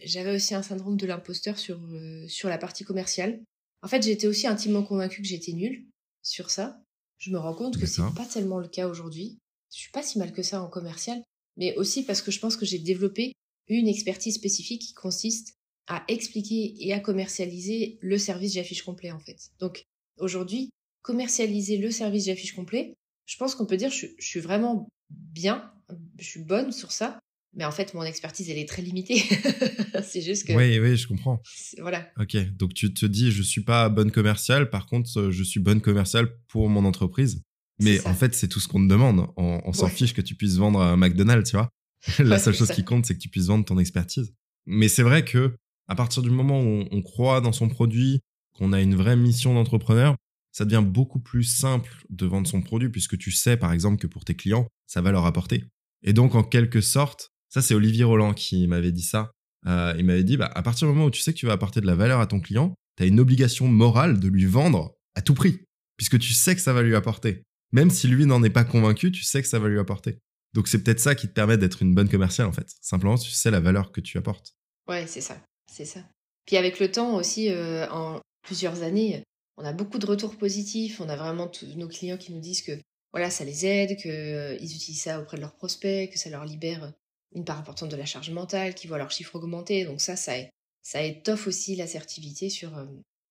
j'avais 0.05 0.33
aussi 0.33 0.55
un 0.55 0.63
syndrome 0.63 0.97
de 0.97 1.05
l'imposteur 1.05 1.59
sur, 1.59 1.79
sur 2.27 2.49
la 2.49 2.57
partie 2.57 2.83
commerciale. 2.83 3.39
En 3.83 3.87
fait, 3.87 4.01
j'étais 4.01 4.25
aussi 4.25 4.47
intimement 4.47 4.81
convaincue 4.81 5.21
que 5.21 5.27
j'étais 5.27 5.51
nulle 5.51 5.85
sur 6.23 6.49
ça. 6.49 6.81
Je 7.19 7.29
me 7.29 7.37
rends 7.37 7.53
compte 7.53 7.77
que 7.79 7.85
c'est 7.85 8.01
pas 8.15 8.25
tellement 8.25 8.57
le 8.57 8.67
cas 8.67 8.87
aujourd'hui 8.87 9.37
je 9.71 9.79
suis 9.79 9.91
pas 9.91 10.03
si 10.03 10.19
mal 10.19 10.31
que 10.31 10.43
ça 10.43 10.61
en 10.61 10.67
commercial, 10.67 11.23
mais 11.57 11.75
aussi 11.77 12.03
parce 12.03 12.21
que 12.21 12.31
je 12.31 12.39
pense 12.39 12.57
que 12.57 12.65
j'ai 12.65 12.79
développé 12.79 13.33
une 13.67 13.87
expertise 13.87 14.35
spécifique 14.35 14.81
qui 14.81 14.93
consiste 14.93 15.53
à 15.87 16.03
expliquer 16.07 16.75
et 16.85 16.93
à 16.93 16.99
commercialiser 16.99 17.97
le 18.01 18.17
service 18.17 18.53
j'affiche 18.53 18.83
complet 18.83 19.11
en 19.11 19.19
fait. 19.19 19.49
Donc 19.59 19.83
aujourd'hui, 20.17 20.69
commercialiser 21.01 21.77
le 21.77 21.89
service 21.89 22.25
j'affiche 22.25 22.53
complet, 22.53 22.93
je 23.31 23.37
pense 23.37 23.55
qu'on 23.55 23.65
peut 23.65 23.77
dire 23.77 23.89
je, 23.91 24.07
je, 24.19 24.25
suis 24.25 24.41
vraiment 24.41 24.89
bien, 25.09 25.71
je 26.19 26.25
suis 26.25 26.43
bonne 26.43 26.73
sur 26.73 26.91
ça, 26.91 27.17
mais 27.55 27.63
en 27.63 27.71
fait 27.71 27.93
mon 27.93 28.03
expertise 28.03 28.49
elle 28.49 28.57
est 28.57 28.67
très 28.67 28.81
limitée. 28.81 29.23
c'est 30.03 30.21
juste 30.21 30.47
que. 30.47 30.53
Oui, 30.53 30.79
oui, 30.79 30.97
je 30.97 31.07
comprends. 31.07 31.41
Voilà. 31.79 32.09
Ok, 32.19 32.35
donc 32.57 32.73
tu 32.73 32.93
te 32.93 33.05
dis 33.05 33.31
je 33.31 33.41
suis 33.41 33.63
pas 33.63 33.87
bonne 33.87 34.11
commerciale, 34.11 34.69
par 34.69 34.85
contre 34.85 35.31
je 35.31 35.43
suis 35.43 35.61
bonne 35.61 35.79
commerciale 35.79 36.37
pour 36.49 36.67
mon 36.67 36.83
entreprise. 36.83 37.41
Mais 37.79 38.05
en 38.05 38.13
fait, 38.13 38.35
c'est 38.35 38.47
tout 38.47 38.59
ce 38.59 38.67
qu'on 38.67 38.83
te 38.83 38.87
demande. 38.87 39.25
On, 39.37 39.73
s'en 39.73 39.87
fiche 39.87 40.13
que 40.13 40.21
tu 40.21 40.35
puisses 40.35 40.57
vendre 40.57 40.79
un 40.79 40.97
McDonald's, 40.97 41.49
tu 41.49 41.55
vois. 41.55 41.69
La 42.19 42.37
seule 42.37 42.53
chose 42.53 42.71
qui 42.71 42.83
compte, 42.83 43.07
c'est 43.07 43.15
que 43.15 43.19
tu 43.19 43.29
puisses 43.29 43.47
vendre 43.47 43.65
ton 43.65 43.79
expertise. 43.79 44.35
Mais 44.67 44.87
c'est 44.87 45.01
vrai 45.01 45.25
que 45.25 45.55
à 45.87 45.95
partir 45.95 46.21
du 46.21 46.29
moment 46.29 46.61
où 46.61 46.85
on, 46.91 47.01
croit 47.01 47.41
dans 47.41 47.51
son 47.51 47.69
produit, 47.69 48.21
qu'on 48.53 48.71
a 48.71 48.81
une 48.81 48.95
vraie 48.95 49.15
mission 49.15 49.55
d'entrepreneur, 49.55 50.15
ça 50.51 50.65
devient 50.65 50.83
beaucoup 50.85 51.19
plus 51.19 51.43
simple 51.43 52.03
de 52.09 52.25
vendre 52.25 52.47
son 52.47 52.61
produit 52.61 52.89
puisque 52.89 53.17
tu 53.17 53.31
sais, 53.31 53.57
par 53.57 53.73
exemple, 53.73 54.01
que 54.01 54.07
pour 54.07 54.25
tes 54.25 54.35
clients, 54.35 54.67
ça 54.87 55.01
va 55.01 55.11
leur 55.11 55.25
apporter. 55.25 55.65
Et 56.03 56.13
donc, 56.13 56.35
en 56.35 56.43
quelque 56.43 56.81
sorte, 56.81 57.29
ça, 57.49 57.61
c'est 57.61 57.73
Olivier 57.73 58.03
Roland 58.03 58.33
qui 58.33 58.67
m'avait 58.67 58.91
dit 58.91 59.03
ça. 59.03 59.31
Euh, 59.67 59.93
il 59.97 60.05
m'avait 60.05 60.23
dit, 60.23 60.37
bah, 60.37 60.51
à 60.53 60.63
partir 60.63 60.87
du 60.87 60.93
moment 60.93 61.05
où 61.05 61.11
tu 61.11 61.21
sais 61.21 61.33
que 61.33 61.37
tu 61.37 61.45
vas 61.45 61.53
apporter 61.53 61.81
de 61.81 61.85
la 61.85 61.95
valeur 61.95 62.19
à 62.19 62.27
ton 62.27 62.39
client, 62.39 62.73
tu 62.97 63.03
as 63.03 63.05
une 63.05 63.19
obligation 63.19 63.67
morale 63.67 64.19
de 64.19 64.27
lui 64.27 64.45
vendre 64.45 64.95
à 65.15 65.21
tout 65.21 65.33
prix, 65.33 65.61
puisque 65.97 66.17
tu 66.17 66.33
sais 66.33 66.55
que 66.55 66.61
ça 66.61 66.73
va 66.73 66.81
lui 66.81 66.95
apporter 66.95 67.43
même 67.71 67.89
si 67.89 68.07
lui 68.07 68.25
n'en 68.25 68.43
est 68.43 68.49
pas 68.49 68.63
convaincu, 68.63 69.11
tu 69.11 69.23
sais 69.23 69.41
que 69.41 69.47
ça 69.47 69.59
va 69.59 69.69
lui 69.69 69.79
apporter. 69.79 70.19
Donc 70.53 70.67
c'est 70.67 70.83
peut-être 70.83 70.99
ça 70.99 71.15
qui 71.15 71.27
te 71.27 71.33
permet 71.33 71.57
d'être 71.57 71.81
une 71.81 71.95
bonne 71.95 72.09
commerciale 72.09 72.47
en 72.47 72.51
fait. 72.51 72.69
Simplement, 72.81 73.17
tu 73.17 73.31
sais 73.31 73.51
la 73.51 73.59
valeur 73.59 73.91
que 73.91 74.01
tu 74.01 74.17
apportes. 74.17 74.53
Ouais, 74.87 75.07
c'est 75.07 75.21
ça, 75.21 75.37
c'est 75.71 75.85
ça. 75.85 76.01
Puis 76.45 76.57
avec 76.57 76.79
le 76.79 76.91
temps 76.91 77.15
aussi, 77.15 77.49
euh, 77.49 77.87
en 77.89 78.19
plusieurs 78.45 78.83
années, 78.83 79.23
on 79.57 79.65
a 79.65 79.73
beaucoup 79.73 79.99
de 79.99 80.05
retours 80.05 80.37
positifs. 80.37 81.01
On 81.01 81.09
a 81.09 81.15
vraiment 81.15 81.47
tous 81.47 81.75
nos 81.75 81.87
clients 81.87 82.17
qui 82.17 82.33
nous 82.33 82.39
disent 82.39 82.61
que 82.61 82.79
voilà, 83.11 83.29
ça 83.29 83.43
les 83.43 83.65
aide, 83.65 83.97
qu'ils 83.97 84.11
euh, 84.11 84.55
utilisent 84.55 85.01
ça 85.01 85.19
auprès 85.19 85.37
de 85.37 85.41
leurs 85.41 85.55
prospects, 85.55 86.11
que 86.11 86.17
ça 86.17 86.29
leur 86.29 86.45
libère 86.45 86.93
une 87.33 87.45
part 87.45 87.59
importante 87.59 87.91
de 87.91 87.95
la 87.95 88.05
charge 88.05 88.29
mentale, 88.29 88.75
qu'ils 88.75 88.87
voient 88.89 88.97
leurs 88.97 89.11
chiffres 89.11 89.35
augmenter. 89.35 89.85
Donc 89.85 90.01
ça, 90.01 90.15
ça, 90.15 90.33
ça 90.81 91.01
étoffe 91.01 91.47
aussi 91.47 91.75
l'assertivité 91.75 92.49
sur 92.49 92.77
euh, 92.77 92.85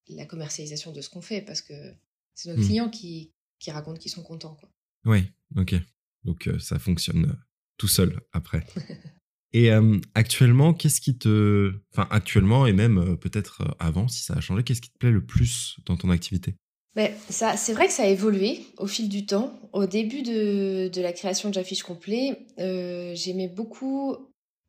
la 0.09 0.27
commercialisation 0.27 0.93
de 0.93 1.01
ce 1.01 1.09
qu'on 1.09 1.23
fait 1.23 1.43
parce 1.43 1.63
que 1.63 1.75
c'est 2.35 2.51
nos 2.51 2.61
mmh. 2.61 2.67
clients 2.67 2.91
qui, 2.91 3.33
qui 3.59 3.71
racontent 3.71 3.99
qu'ils 3.99 4.11
sont 4.11 4.23
contents. 4.23 4.55
Quoi. 4.55 4.71
Oui, 5.05 5.25
ok. 5.57 5.75
Donc 6.25 6.47
euh, 6.47 6.59
ça 6.59 6.79
fonctionne 6.79 7.39
tout 7.77 7.89
seul 7.89 8.21
après. 8.33 8.67
et 9.53 9.73
euh, 9.73 9.99
actuellement, 10.15 10.75
qu'est-ce 10.75 11.01
qui 11.01 11.19
te... 11.19 11.73
Enfin, 11.93 12.09
actuellement 12.11 12.67
et 12.67 12.73
même 12.73 13.17
peut-être 13.19 13.63
avant, 13.79 14.09
si 14.09 14.23
ça 14.23 14.35
a 14.35 14.41
changé, 14.41 14.63
qu'est-ce 14.63 14.81
qui 14.81 14.91
te 14.91 14.99
plaît 14.99 15.11
le 15.11 15.25
plus 15.25 15.77
dans 15.87 15.97
ton 15.97 16.11
activité? 16.11 16.55
Ben, 16.97 17.13
ça, 17.29 17.57
c'est 17.57 17.73
vrai 17.73 17.87
que 17.87 17.93
ça 17.93 18.03
a 18.03 18.07
évolué 18.07 18.67
au 18.77 18.87
fil 18.87 19.09
du 19.09 19.27
temps. 19.27 19.59
Au 19.73 19.87
début 19.87 20.23
de, 20.23 20.91
la 21.01 21.13
création 21.13 21.49
de 21.49 21.55
J'affiche 21.55 21.83
complet, 21.83 22.47
j'aimais 22.57 23.49
beaucoup. 23.49 24.17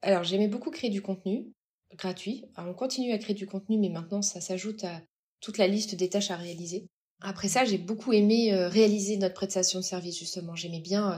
Alors, 0.04 0.24
j'aimais 0.24 0.48
beaucoup 0.48 0.72
créer 0.72 0.90
du 0.90 1.02
contenu 1.02 1.52
gratuit. 1.98 2.46
Alors, 2.56 2.72
on 2.72 2.74
continue 2.74 3.12
à 3.12 3.18
créer 3.18 3.36
du 3.36 3.48
contenu, 3.48 3.78
mais 3.78 3.90
maintenant, 3.90 4.22
ça 4.22 4.42
s'ajoute 4.42 4.84
à 4.84 5.02
toute 5.42 5.58
la 5.58 5.68
liste 5.68 5.96
des 5.96 6.10
tâches 6.10 6.32
à 6.32 6.38
réaliser. 6.38 6.88
Après 7.22 7.48
ça, 7.48 7.66
j'ai 7.66 7.78
beaucoup 7.78 8.14
aimé 8.14 8.54
euh, 8.54 8.68
réaliser 8.68 9.18
notre 9.18 9.36
prestation 9.36 9.80
de 9.80 9.84
service, 9.84 10.18
justement. 10.18 10.56
J'aimais 10.56 10.80
bien 10.80 11.14
euh, 11.14 11.18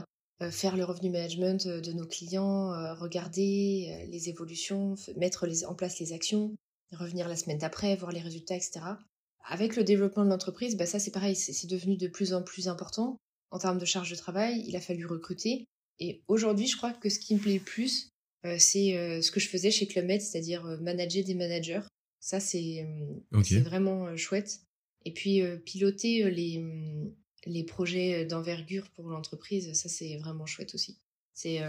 faire 0.50 0.76
le 0.76 0.84
revenu 0.84 1.10
management 1.10 1.66
euh, 1.66 1.80
de 1.80 1.92
nos 1.92 2.06
clients, 2.06 2.94
regarder 2.96 4.06
les 4.10 4.28
évolutions, 4.28 4.94
mettre 5.16 5.46
en 5.66 5.74
place 5.74 5.98
les 6.00 6.12
actions, 6.12 6.54
revenir 6.92 7.28
la 7.28 7.36
semaine 7.36 7.58
d'après, 7.58 7.96
voir 7.96 8.12
les 8.12 8.20
résultats, 8.20 8.56
etc. 8.56 8.80
Avec 9.46 9.76
le 9.76 9.84
développement 9.84 10.24
de 10.24 10.30
l'entreprise, 10.30 10.76
bah 10.76 10.86
ça 10.86 10.98
c'est 10.98 11.10
pareil, 11.10 11.36
c'est 11.36 11.66
devenu 11.66 11.96
de 11.96 12.08
plus 12.08 12.32
en 12.32 12.42
plus 12.42 12.68
important 12.68 13.18
en 13.50 13.58
termes 13.58 13.78
de 13.78 13.84
charge 13.84 14.10
de 14.10 14.16
travail. 14.16 14.64
Il 14.66 14.74
a 14.76 14.80
fallu 14.80 15.06
recruter. 15.06 15.66
Et 16.00 16.22
aujourd'hui, 16.28 16.66
je 16.66 16.76
crois 16.76 16.92
que 16.92 17.08
ce 17.08 17.18
qui 17.18 17.34
me 17.34 17.40
plaît 17.40 17.54
le 17.54 17.60
plus, 17.60 18.08
c'est 18.42 19.20
ce 19.22 19.30
que 19.30 19.40
je 19.40 19.48
faisais 19.48 19.70
chez 19.70 19.86
Club 19.86 20.08
c'est-à-dire 20.18 20.64
manager 20.80 21.24
des 21.24 21.34
managers. 21.34 21.82
Ça, 22.20 22.40
c'est 22.40 22.86
vraiment 23.30 24.16
chouette. 24.16 24.60
Et 25.04 25.12
puis, 25.12 25.42
piloter 25.66 26.30
les, 26.30 26.64
les 27.46 27.64
projets 27.64 28.24
d'envergure 28.24 28.90
pour 28.90 29.08
l'entreprise, 29.08 29.72
ça, 29.74 29.88
c'est 29.88 30.16
vraiment 30.18 30.46
chouette 30.46 30.74
aussi. 30.74 30.98
C'est 31.32 31.60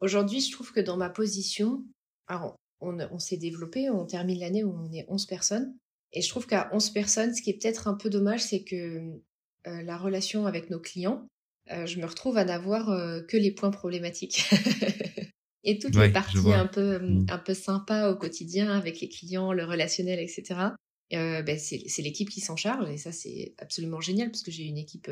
Aujourd'hui, 0.00 0.40
je 0.40 0.50
trouve 0.50 0.72
que 0.72 0.80
dans 0.80 0.96
ma 0.96 1.10
position, 1.10 1.84
alors, 2.26 2.56
on, 2.80 2.98
on 3.12 3.18
s'est 3.20 3.36
développé, 3.36 3.88
on 3.88 4.04
termine 4.04 4.40
l'année 4.40 4.64
où 4.64 4.74
on 4.74 4.92
est 4.92 5.06
11 5.08 5.26
personnes. 5.26 5.76
Et 6.12 6.22
je 6.22 6.28
trouve 6.28 6.46
qu'à 6.46 6.68
11 6.72 6.90
personnes, 6.90 7.34
ce 7.34 7.40
qui 7.40 7.50
est 7.50 7.58
peut-être 7.62 7.86
un 7.86 7.94
peu 7.94 8.10
dommage, 8.10 8.42
c'est 8.42 8.64
que 8.64 9.20
la 9.64 9.96
relation 9.96 10.46
avec 10.46 10.70
nos 10.70 10.80
clients, 10.80 11.26
je 11.68 12.00
me 12.00 12.06
retrouve 12.06 12.36
à 12.36 12.44
n'avoir 12.44 12.86
que 13.28 13.36
les 13.36 13.52
points 13.52 13.70
problématiques. 13.70 14.50
et 15.64 15.78
toutes 15.78 15.94
les 15.94 16.10
parties 16.10 16.52
un 16.52 16.66
peu, 16.66 16.98
mmh. 16.98 17.26
un 17.28 17.38
peu 17.38 17.54
sympas 17.54 18.10
au 18.10 18.16
quotidien 18.16 18.70
avec 18.72 19.00
les 19.00 19.08
clients, 19.08 19.52
le 19.52 19.64
relationnel, 19.64 20.18
etc. 20.18 20.70
Euh, 21.14 21.42
ben 21.42 21.58
c'est 21.58 22.02
l'équipe 22.02 22.30
qui 22.30 22.40
s'en 22.40 22.56
charge 22.56 22.88
et 22.88 22.96
ça 22.96 23.12
c'est 23.12 23.54
absolument 23.58 24.00
génial 24.00 24.30
parce 24.30 24.42
que 24.42 24.50
j'ai 24.50 24.64
une 24.64 24.78
équipe 24.78 25.10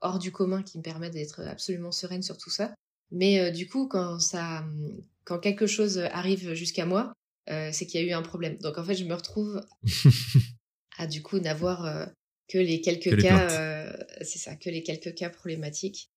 hors 0.00 0.18
du 0.18 0.32
commun 0.32 0.62
qui 0.62 0.78
me 0.78 0.82
permet 0.82 1.10
d'être 1.10 1.40
absolument 1.40 1.92
sereine 1.92 2.22
sur 2.22 2.38
tout 2.38 2.50
ça. 2.50 2.74
Mais 3.10 3.52
du 3.52 3.68
coup 3.68 3.86
quand 3.86 4.18
ça, 4.18 4.64
quand 5.24 5.38
quelque 5.38 5.66
chose 5.66 5.98
arrive 5.98 6.54
jusqu'à 6.54 6.86
moi, 6.86 7.12
c'est 7.48 7.86
qu'il 7.86 8.00
y 8.00 8.04
a 8.04 8.06
eu 8.06 8.12
un 8.12 8.22
problème. 8.22 8.56
Donc 8.58 8.78
en 8.78 8.84
fait 8.84 8.94
je 8.94 9.04
me 9.04 9.14
retrouve 9.14 9.60
à 10.98 11.06
du 11.06 11.22
coup 11.22 11.38
n'avoir 11.38 12.08
que 12.48 12.58
les 12.58 12.80
quelques 12.80 13.20
cas, 13.20 13.94
c'est 14.22 14.38
ça, 14.38 14.56
que 14.56 14.70
les 14.70 14.82
quelques 14.82 15.14
cas 15.14 15.28
problématiques. 15.28 16.08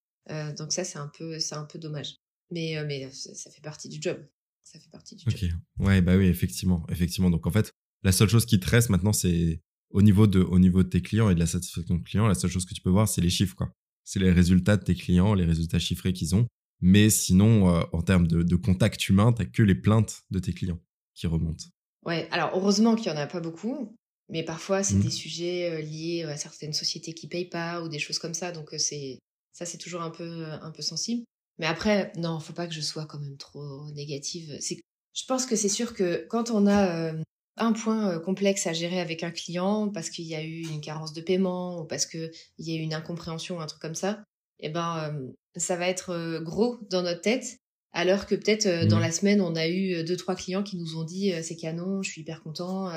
donc 0.56 0.72
ça 0.72 0.82
c'est 0.84 0.98
un 0.98 1.10
peu, 1.16 1.38
c'est 1.40 1.56
un 1.56 1.64
peu 1.64 1.78
dommage. 1.78 2.16
Mais, 2.50 2.82
mais 2.86 3.10
ça 3.10 3.50
fait 3.50 3.60
partie 3.60 3.90
du 3.90 4.00
job. 4.00 4.24
Ça 4.62 4.80
fait 4.80 4.90
partie 4.90 5.14
du 5.14 5.24
job. 5.28 5.50
Ouais, 5.78 6.00
bah 6.00 6.16
oui, 6.16 6.26
effectivement. 6.26 6.86
effectivement. 6.88 7.30
Donc 7.30 7.46
en 7.46 7.50
fait, 7.50 7.72
la 8.06 8.12
seule 8.12 8.28
chose 8.28 8.46
qui 8.46 8.60
te 8.60 8.70
reste 8.70 8.88
maintenant, 8.88 9.12
c'est 9.12 9.60
au 9.90 10.00
niveau, 10.00 10.28
de, 10.28 10.40
au 10.40 10.60
niveau 10.60 10.84
de 10.84 10.88
tes 10.88 11.02
clients 11.02 11.28
et 11.28 11.34
de 11.34 11.40
la 11.40 11.46
satisfaction 11.46 11.96
de 11.96 12.04
clients, 12.04 12.28
la 12.28 12.36
seule 12.36 12.50
chose 12.50 12.64
que 12.64 12.72
tu 12.72 12.80
peux 12.80 12.90
voir, 12.90 13.08
c'est 13.08 13.20
les 13.20 13.30
chiffres. 13.30 13.56
quoi. 13.56 13.72
C'est 14.04 14.20
les 14.20 14.30
résultats 14.30 14.76
de 14.76 14.84
tes 14.84 14.94
clients, 14.94 15.34
les 15.34 15.44
résultats 15.44 15.80
chiffrés 15.80 16.12
qu'ils 16.12 16.36
ont. 16.36 16.46
Mais 16.80 17.10
sinon, 17.10 17.66
en 17.66 18.02
termes 18.02 18.28
de, 18.28 18.44
de 18.44 18.56
contact 18.56 19.08
humain, 19.08 19.32
tu 19.32 19.50
que 19.50 19.64
les 19.64 19.74
plaintes 19.74 20.22
de 20.30 20.38
tes 20.38 20.52
clients 20.52 20.78
qui 21.14 21.26
remontent. 21.26 21.64
Ouais, 22.04 22.28
alors 22.30 22.52
heureusement 22.54 22.94
qu'il 22.94 23.10
n'y 23.10 23.18
en 23.18 23.20
a 23.20 23.26
pas 23.26 23.40
beaucoup. 23.40 23.96
Mais 24.28 24.44
parfois, 24.44 24.84
c'est 24.84 24.94
mmh. 24.94 25.02
des 25.02 25.10
sujets 25.10 25.82
liés 25.82 26.22
à 26.24 26.36
certaines 26.36 26.74
sociétés 26.74 27.12
qui 27.12 27.26
payent 27.26 27.48
pas 27.48 27.82
ou 27.82 27.88
des 27.88 27.98
choses 27.98 28.20
comme 28.20 28.34
ça. 28.34 28.52
Donc, 28.52 28.68
c'est 28.78 29.18
ça, 29.52 29.66
c'est 29.66 29.78
toujours 29.78 30.02
un 30.02 30.10
peu, 30.10 30.44
un 30.44 30.70
peu 30.70 30.82
sensible. 30.82 31.24
Mais 31.58 31.66
après, 31.66 32.12
non, 32.16 32.38
faut 32.38 32.52
pas 32.52 32.68
que 32.68 32.74
je 32.74 32.80
sois 32.82 33.06
quand 33.06 33.18
même 33.18 33.36
trop 33.36 33.90
négative. 33.92 34.56
C'est, 34.60 34.80
je 35.12 35.24
pense 35.26 35.44
que 35.44 35.56
c'est 35.56 35.68
sûr 35.68 35.92
que 35.92 36.24
quand 36.28 36.50
on 36.50 36.66
a 36.66 36.86
euh, 36.86 37.22
un 37.56 37.72
point 37.72 38.10
euh, 38.10 38.20
complexe 38.20 38.66
à 38.66 38.72
gérer 38.72 39.00
avec 39.00 39.22
un 39.22 39.30
client 39.30 39.88
parce 39.88 40.10
qu'il 40.10 40.26
y 40.26 40.34
a 40.34 40.42
eu 40.42 40.62
une 40.62 40.80
carence 40.80 41.12
de 41.12 41.20
paiement 41.20 41.80
ou 41.80 41.84
parce 41.84 42.06
qu'il 42.06 42.30
y 42.58 42.72
a 42.72 42.76
eu 42.76 42.82
une 42.82 42.94
incompréhension, 42.94 43.60
un 43.60 43.66
truc 43.66 43.80
comme 43.80 43.94
ça, 43.94 44.24
eh 44.60 44.68
ben, 44.68 45.10
euh, 45.10 45.32
ça 45.56 45.76
va 45.76 45.88
être 45.88 46.40
gros 46.42 46.78
dans 46.90 47.02
notre 47.02 47.20
tête. 47.20 47.58
Alors 47.92 48.26
que 48.26 48.34
peut-être 48.34 48.86
dans 48.88 48.98
mmh. 48.98 49.00
la 49.00 49.12
semaine, 49.12 49.40
on 49.40 49.56
a 49.56 49.68
eu 49.68 50.04
deux, 50.04 50.16
trois 50.16 50.34
clients 50.34 50.62
qui 50.62 50.76
nous 50.76 50.98
ont 50.98 51.04
dit 51.04 51.32
c'est 51.42 51.56
canon, 51.56 52.02
je 52.02 52.10
suis 52.10 52.20
hyper 52.20 52.42
content, 52.42 52.90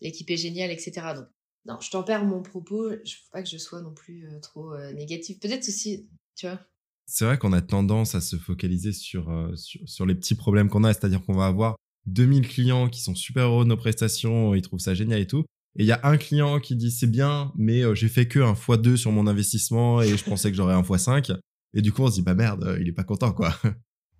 l'équipe 0.00 0.30
est 0.30 0.38
géniale, 0.38 0.70
etc. 0.70 0.92
Donc, 1.14 1.26
non, 1.66 1.78
je 1.80 1.90
t'en 1.90 2.02
perds 2.02 2.24
mon 2.24 2.40
propos. 2.40 2.88
Je 2.90 2.94
ne 2.94 3.04
faut 3.04 3.32
pas 3.32 3.42
que 3.42 3.50
je 3.50 3.58
sois 3.58 3.82
non 3.82 3.92
plus 3.92 4.26
trop 4.40 4.74
négative. 4.94 5.38
Peut-être 5.40 5.68
aussi, 5.68 6.08
tu 6.36 6.46
vois, 6.46 6.58
c'est 7.06 7.24
vrai 7.24 7.38
qu'on 7.38 7.52
a 7.52 7.62
tendance 7.62 8.14
à 8.16 8.20
se 8.20 8.36
focaliser 8.36 8.92
sur, 8.92 9.30
euh, 9.30 9.54
sur, 9.54 10.06
les 10.06 10.14
petits 10.14 10.34
problèmes 10.34 10.68
qu'on 10.68 10.84
a, 10.84 10.92
c'est-à-dire 10.92 11.24
qu'on 11.24 11.34
va 11.34 11.46
avoir 11.46 11.76
2000 12.06 12.48
clients 12.48 12.88
qui 12.88 13.00
sont 13.00 13.14
super 13.14 13.44
heureux 13.44 13.64
de 13.64 13.70
nos 13.70 13.76
prestations, 13.76 14.54
ils 14.54 14.62
trouvent 14.62 14.80
ça 14.80 14.94
génial 14.94 15.20
et 15.20 15.26
tout. 15.26 15.44
Et 15.78 15.82
il 15.82 15.86
y 15.86 15.92
a 15.92 16.00
un 16.04 16.16
client 16.16 16.58
qui 16.60 16.76
dit 16.76 16.90
c'est 16.90 17.10
bien, 17.10 17.52
mais 17.56 17.82
euh, 17.82 17.94
j'ai 17.94 18.08
fait 18.08 18.26
que 18.26 18.38
un 18.38 18.54
x2 18.54 18.96
sur 18.96 19.12
mon 19.12 19.26
investissement 19.26 20.00
et 20.00 20.16
je 20.16 20.24
pensais 20.24 20.50
que 20.50 20.56
j'aurais 20.56 20.74
un 20.74 20.82
x5. 20.82 21.38
Et 21.74 21.82
du 21.82 21.92
coup, 21.92 22.02
on 22.02 22.10
se 22.10 22.14
dit 22.14 22.22
bah 22.22 22.34
merde, 22.34 22.64
euh, 22.64 22.78
il 22.80 22.88
est 22.88 22.92
pas 22.92 23.04
content 23.04 23.32
quoi. 23.32 23.54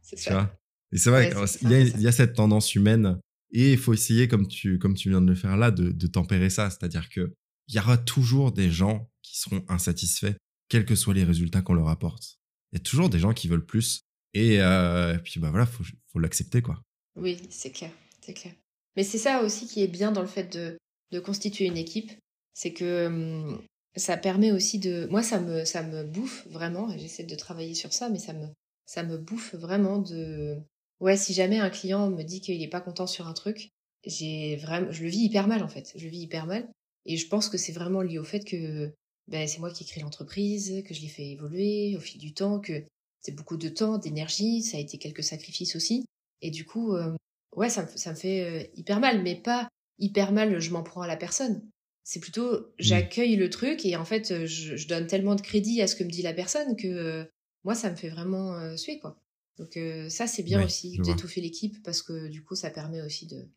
C'est 0.02 0.18
ça. 0.18 0.56
et 0.92 0.98
c'est 0.98 1.10
vrai, 1.10 1.30
qu'il 1.30 1.72
y, 1.72 2.02
y, 2.02 2.06
a 2.06 2.12
cette 2.12 2.34
tendance 2.34 2.76
humaine 2.76 3.18
et 3.50 3.72
il 3.72 3.78
faut 3.78 3.92
essayer, 3.92 4.28
comme 4.28 4.46
tu, 4.46 4.78
comme 4.78 4.94
tu 4.94 5.08
viens 5.08 5.20
de 5.20 5.26
le 5.26 5.34
faire 5.34 5.56
là, 5.56 5.72
de, 5.72 5.90
de 5.90 6.06
tempérer 6.06 6.48
ça. 6.48 6.70
C'est-à-dire 6.70 7.08
qu'il 7.08 7.32
y 7.70 7.78
aura 7.80 7.98
toujours 7.98 8.52
des 8.52 8.70
gens 8.70 9.10
qui 9.22 9.36
seront 9.40 9.64
insatisfaits, 9.68 10.36
quels 10.68 10.84
que 10.84 10.94
soient 10.94 11.14
les 11.14 11.24
résultats 11.24 11.60
qu'on 11.60 11.74
leur 11.74 11.88
apporte 11.88 12.38
il 12.72 12.76
y 12.76 12.80
a 12.80 12.82
toujours 12.82 13.08
des 13.08 13.18
gens 13.18 13.32
qui 13.32 13.48
veulent 13.48 13.64
plus. 13.64 14.02
Et, 14.34 14.60
euh, 14.60 15.16
puis, 15.18 15.40
bah 15.40 15.50
voilà, 15.50 15.66
faut, 15.66 15.84
faut 16.12 16.18
l'accepter, 16.18 16.62
quoi. 16.62 16.82
Oui, 17.16 17.40
c'est 17.50 17.70
clair, 17.70 17.90
c'est 18.20 18.34
clair. 18.34 18.54
Mais 18.96 19.04
c'est 19.04 19.18
ça 19.18 19.42
aussi 19.42 19.66
qui 19.66 19.82
est 19.82 19.88
bien 19.88 20.12
dans 20.12 20.22
le 20.22 20.26
fait 20.26 20.52
de, 20.52 20.78
de 21.12 21.20
constituer 21.20 21.66
une 21.66 21.76
équipe, 21.76 22.12
c'est 22.54 22.72
que 22.72 23.06
hum, 23.06 23.62
ça 23.96 24.16
permet 24.16 24.52
aussi 24.52 24.78
de. 24.78 25.06
Moi, 25.10 25.22
ça 25.22 25.40
me, 25.40 25.64
ça 25.64 25.82
me 25.82 26.04
bouffe 26.04 26.46
vraiment, 26.48 26.92
et 26.92 26.98
j'essaie 26.98 27.24
de 27.24 27.34
travailler 27.34 27.74
sur 27.74 27.92
ça, 27.92 28.08
mais 28.08 28.18
ça 28.18 28.32
me, 28.32 28.46
ça 28.86 29.02
me 29.02 29.18
bouffe 29.18 29.54
vraiment 29.54 29.98
de. 29.98 30.58
Ouais, 31.00 31.16
si 31.16 31.34
jamais 31.34 31.58
un 31.58 31.70
client 31.70 32.10
me 32.10 32.22
dit 32.22 32.40
qu'il 32.40 32.58
n'est 32.58 32.68
pas 32.68 32.80
content 32.80 33.06
sur 33.06 33.26
un 33.28 33.34
truc, 33.34 33.70
j'ai 34.04 34.56
vraiment, 34.56 34.90
je 34.90 35.02
le 35.02 35.08
vis 35.10 35.24
hyper 35.24 35.46
mal 35.48 35.62
en 35.62 35.68
fait. 35.68 35.92
Je 35.96 36.04
le 36.04 36.10
vis 36.10 36.20
hyper 36.20 36.46
mal, 36.46 36.68
et 37.06 37.16
je 37.16 37.28
pense 37.28 37.48
que 37.48 37.58
c'est 37.58 37.72
vraiment 37.72 38.02
lié 38.02 38.18
au 38.18 38.24
fait 38.24 38.40
que 38.44 38.92
ben, 39.28 39.48
c'est 39.48 39.58
moi 39.58 39.70
qui 39.70 39.84
ai 39.84 39.86
créé 39.86 40.02
l'entreprise, 40.02 40.82
que 40.86 40.94
je 40.94 41.00
l'ai 41.00 41.08
fait 41.08 41.26
évoluer 41.26 41.96
au 41.96 42.00
fil 42.00 42.20
du 42.20 42.32
temps, 42.32 42.60
que 42.60 42.84
c'est 43.20 43.34
beaucoup 43.34 43.56
de 43.56 43.68
temps, 43.68 43.98
d'énergie, 43.98 44.62
ça 44.62 44.76
a 44.76 44.80
été 44.80 44.98
quelques 44.98 45.24
sacrifices 45.24 45.74
aussi. 45.76 46.06
Et 46.42 46.50
du 46.50 46.64
coup, 46.64 46.94
euh, 46.94 47.14
ouais, 47.54 47.68
ça 47.68 47.84
me, 47.84 47.88
ça 47.96 48.10
me 48.10 48.16
fait 48.16 48.44
euh, 48.44 48.66
hyper 48.74 49.00
mal, 49.00 49.22
mais 49.22 49.34
pas 49.34 49.68
hyper 49.98 50.32
mal, 50.32 50.60
je 50.60 50.70
m'en 50.70 50.82
prends 50.82 51.02
à 51.02 51.06
la 51.06 51.16
personne. 51.16 51.62
C'est 52.04 52.20
plutôt, 52.20 52.52
mmh. 52.52 52.64
j'accueille 52.78 53.36
le 53.36 53.50
truc 53.50 53.84
et 53.84 53.96
en 53.96 54.04
fait, 54.04 54.46
je, 54.46 54.76
je, 54.76 54.88
donne 54.88 55.06
tellement 55.06 55.34
de 55.34 55.40
crédit 55.40 55.82
à 55.82 55.86
ce 55.86 55.96
que 55.96 56.04
me 56.04 56.10
dit 56.10 56.22
la 56.22 56.34
personne 56.34 56.76
que 56.76 56.86
euh, 56.86 57.24
moi, 57.64 57.74
ça 57.74 57.90
me 57.90 57.96
fait 57.96 58.10
vraiment 58.10 58.76
suer, 58.76 59.00
quoi. 59.00 59.20
Donc 59.58 59.76
ça, 60.10 60.26
c'est 60.26 60.42
bien 60.42 60.62
aussi 60.62 60.98
d'étouffer 60.98 61.40
l'équipe 61.40 61.82
parce 61.82 62.02
que 62.02 62.28
du 62.28 62.44
coup, 62.44 62.54
ça 62.54 62.70
permet 62.70 63.00
aussi 63.00 63.26
de 63.26 63.48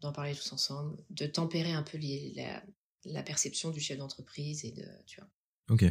d'en 0.00 0.12
parler 0.12 0.34
tous 0.34 0.52
ensemble, 0.52 1.02
de 1.10 1.26
tempérer 1.26 1.72
un 1.72 1.82
peu 1.82 1.96
les, 1.98 2.32
la, 2.36 2.62
la 3.06 3.22
perception 3.22 3.70
du 3.70 3.80
chef 3.80 3.98
d'entreprise 3.98 4.64
et 4.64 4.72
de, 4.72 4.86
tu 5.06 5.20
vois. 5.20 5.30
Ok. 5.70 5.84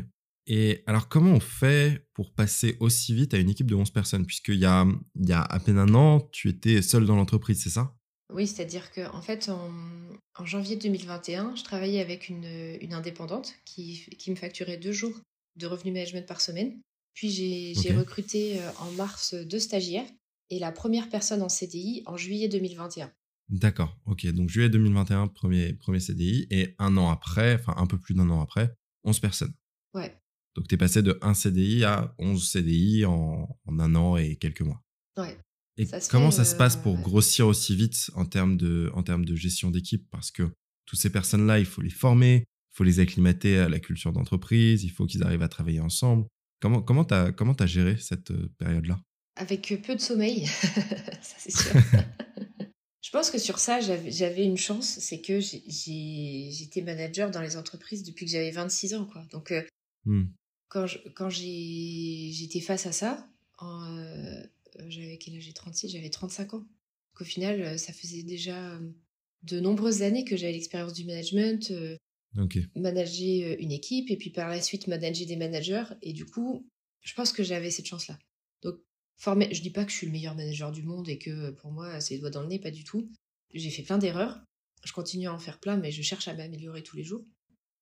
Et 0.47 0.83
alors, 0.85 1.07
comment 1.07 1.31
on 1.31 1.39
fait 1.39 2.07
pour 2.13 2.31
passer 2.33 2.77
aussi 2.79 3.13
vite 3.13 3.33
à 3.33 3.37
une 3.37 3.49
équipe 3.49 3.69
de 3.69 3.75
11 3.75 3.89
personnes? 3.91 4.25
Puisqu'il 4.25 4.59
y 4.59 4.65
a, 4.65 4.85
il 5.15 5.27
y 5.27 5.33
a 5.33 5.41
à 5.41 5.59
peine 5.59 5.79
un 5.79 5.93
an, 5.95 6.19
tu 6.31 6.49
étais 6.49 6.81
seul 6.81 7.05
dans 7.05 7.15
l'entreprise, 7.15 7.61
c'est 7.63 7.69
ça? 7.69 7.95
Oui, 8.33 8.47
c'est-à-dire 8.47 8.91
qu'en 8.91 9.15
en 9.15 9.21
fait, 9.21 9.49
en, 9.49 10.45
janvier 10.45 10.75
2021, 10.75 11.55
je 11.55 11.63
travaillais 11.63 12.01
avec 12.01 12.29
une, 12.29 12.77
une 12.81 12.93
indépendante 12.93 13.53
qui, 13.65 14.05
qui, 14.17 14.31
me 14.31 14.35
facturait 14.35 14.77
deux 14.77 14.91
jours 14.91 15.19
de 15.55 15.67
revenu 15.67 15.91
management 15.91 16.27
par 16.27 16.41
semaine. 16.41 16.79
Puis 17.13 17.29
j'ai 17.29 17.93
recruté 17.93 18.59
euh, 18.59 18.69
en 18.79 18.91
mars 18.91 19.33
deux 19.33 19.59
stagiaires 19.59 20.07
et 20.49 20.59
la 20.59 20.71
première 20.71 21.09
personne 21.09 21.41
en 21.41 21.49
CDI 21.49 22.03
en 22.05 22.17
juillet 22.17 22.49
2021. 22.49 23.11
D'accord, 23.49 23.97
ok. 24.05 24.25
Donc 24.27 24.49
juillet 24.49 24.69
2021, 24.69 25.27
premier, 25.27 25.73
premier 25.73 25.99
CDI, 25.99 26.47
et 26.49 26.75
un 26.79 26.97
an 26.97 27.09
après, 27.09 27.55
enfin 27.55 27.75
un 27.77 27.85
peu 27.85 27.99
plus 27.99 28.15
d'un 28.15 28.29
an 28.29 28.41
après, 28.41 28.75
11 29.03 29.19
personnes. 29.19 29.53
Ouais. 29.93 30.13
Donc 30.55 30.67
tu 30.67 30.75
es 30.75 30.77
passé 30.77 31.01
de 31.01 31.17
1 31.21 31.33
CDI 31.33 31.83
à 31.83 32.15
11 32.17 32.49
CDI 32.49 33.05
en, 33.05 33.47
en 33.65 33.79
un 33.79 33.95
an 33.95 34.17
et 34.17 34.37
quelques 34.37 34.61
mois. 34.61 34.81
Ouais. 35.17 35.37
Et 35.77 35.85
comment 36.09 36.31
ça 36.31 36.45
se 36.45 36.55
passe 36.55 36.77
pour 36.77 36.95
euh, 36.95 37.01
grossir 37.01 37.47
aussi 37.47 37.75
vite 37.75 38.09
en 38.15 38.25
termes 38.25 38.55
de, 38.55 38.89
en 38.93 39.03
termes 39.03 39.25
de 39.25 39.35
gestion 39.35 39.71
d'équipe? 39.71 40.07
Parce 40.09 40.31
que 40.31 40.43
toutes 40.85 40.99
ces 40.99 41.09
personnes-là, 41.09 41.59
il 41.59 41.65
faut 41.65 41.81
les 41.81 41.89
former, 41.89 42.37
il 42.37 42.77
faut 42.77 42.85
les 42.85 42.99
acclimater 42.99 43.57
à 43.57 43.67
la 43.67 43.79
culture 43.79 44.13
d'entreprise, 44.13 44.83
il 44.83 44.89
faut 44.89 45.05
qu'ils 45.05 45.23
arrivent 45.23 45.43
à 45.43 45.49
travailler 45.49 45.81
ensemble. 45.81 46.25
Comment 46.61 46.81
comment 46.81 47.03
as 47.05 47.65
géré 47.65 47.97
cette 47.97 48.31
euh, 48.31 48.49
période-là? 48.57 48.99
Avec 49.35 49.81
peu 49.85 49.95
de 49.95 50.01
sommeil, 50.01 50.45
ça 51.21 51.35
c'est 51.37 51.51
sûr. 51.51 51.71
Je 53.05 53.11
pense 53.11 53.29
que 53.29 53.37
sur 53.37 53.59
ça, 53.59 53.79
j'avais 53.81 54.43
une 54.43 54.57
chance, 54.57 54.97
c'est 54.99 55.21
que 55.21 55.39
j'étais 55.39 56.81
manager 56.81 57.29
dans 57.29 57.41
les 57.41 57.55
entreprises 57.55 58.03
depuis 58.03 58.25
que 58.25 58.31
j'avais 58.31 58.51
26 58.51 58.95
ans. 58.95 59.05
Quoi. 59.05 59.23
Donc, 59.31 59.51
euh, 59.51 59.61
mmh. 60.05 60.23
Quand 60.69 61.29
j'étais 61.29 62.59
face 62.59 62.85
à 62.85 62.91
ça, 62.91 63.27
euh, 63.61 64.43
j'avais 64.87 65.17
quel 65.17 65.35
âge? 65.35 65.43
J'ai 65.43 65.53
36, 65.53 65.89
j'avais 65.89 66.09
35 66.09 66.53
ans. 66.55 66.59
Donc, 66.59 67.21
au 67.21 67.23
final, 67.23 67.61
euh, 67.61 67.77
ça 67.77 67.93
faisait 67.93 68.23
déjà 68.23 68.79
de 69.43 69.59
nombreuses 69.59 70.01
années 70.01 70.25
que 70.25 70.35
j'avais 70.35 70.53
l'expérience 70.53 70.93
du 70.93 71.05
management, 71.05 71.71
manager 72.75 73.55
une 73.59 73.71
équipe 73.71 74.11
et 74.11 74.17
puis 74.17 74.29
par 74.29 74.49
la 74.49 74.61
suite 74.61 74.87
manager 74.87 75.27
des 75.27 75.37
managers. 75.37 75.85
Et 76.01 76.13
du 76.13 76.25
coup, 76.25 76.67
je 77.01 77.13
pense 77.13 77.31
que 77.31 77.43
j'avais 77.43 77.71
cette 77.71 77.85
chance-là. 77.85 78.17
Donc, 78.61 78.79
Formé, 79.17 79.53
je 79.53 79.61
dis 79.61 79.69
pas 79.69 79.85
que 79.85 79.91
je 79.91 79.95
suis 79.97 80.07
le 80.07 80.11
meilleur 80.11 80.35
manager 80.35 80.71
du 80.71 80.83
monde 80.83 81.07
et 81.07 81.17
que 81.17 81.51
pour 81.51 81.71
moi 81.71 82.01
c'est 82.01 82.15
le 82.15 82.21
doigt 82.21 82.31
dans 82.31 82.41
le 82.41 82.47
nez, 82.47 82.59
pas 82.59 82.71
du 82.71 82.83
tout. 82.83 83.09
J'ai 83.53 83.69
fait 83.69 83.83
plein 83.83 83.97
d'erreurs. 83.97 84.43
Je 84.83 84.91
continue 84.91 85.27
à 85.27 85.33
en 85.33 85.39
faire 85.39 85.59
plein, 85.59 85.77
mais 85.77 85.91
je 85.91 86.01
cherche 86.01 86.27
à 86.27 86.33
m'améliorer 86.33 86.83
tous 86.83 86.97
les 86.97 87.03
jours. 87.03 87.25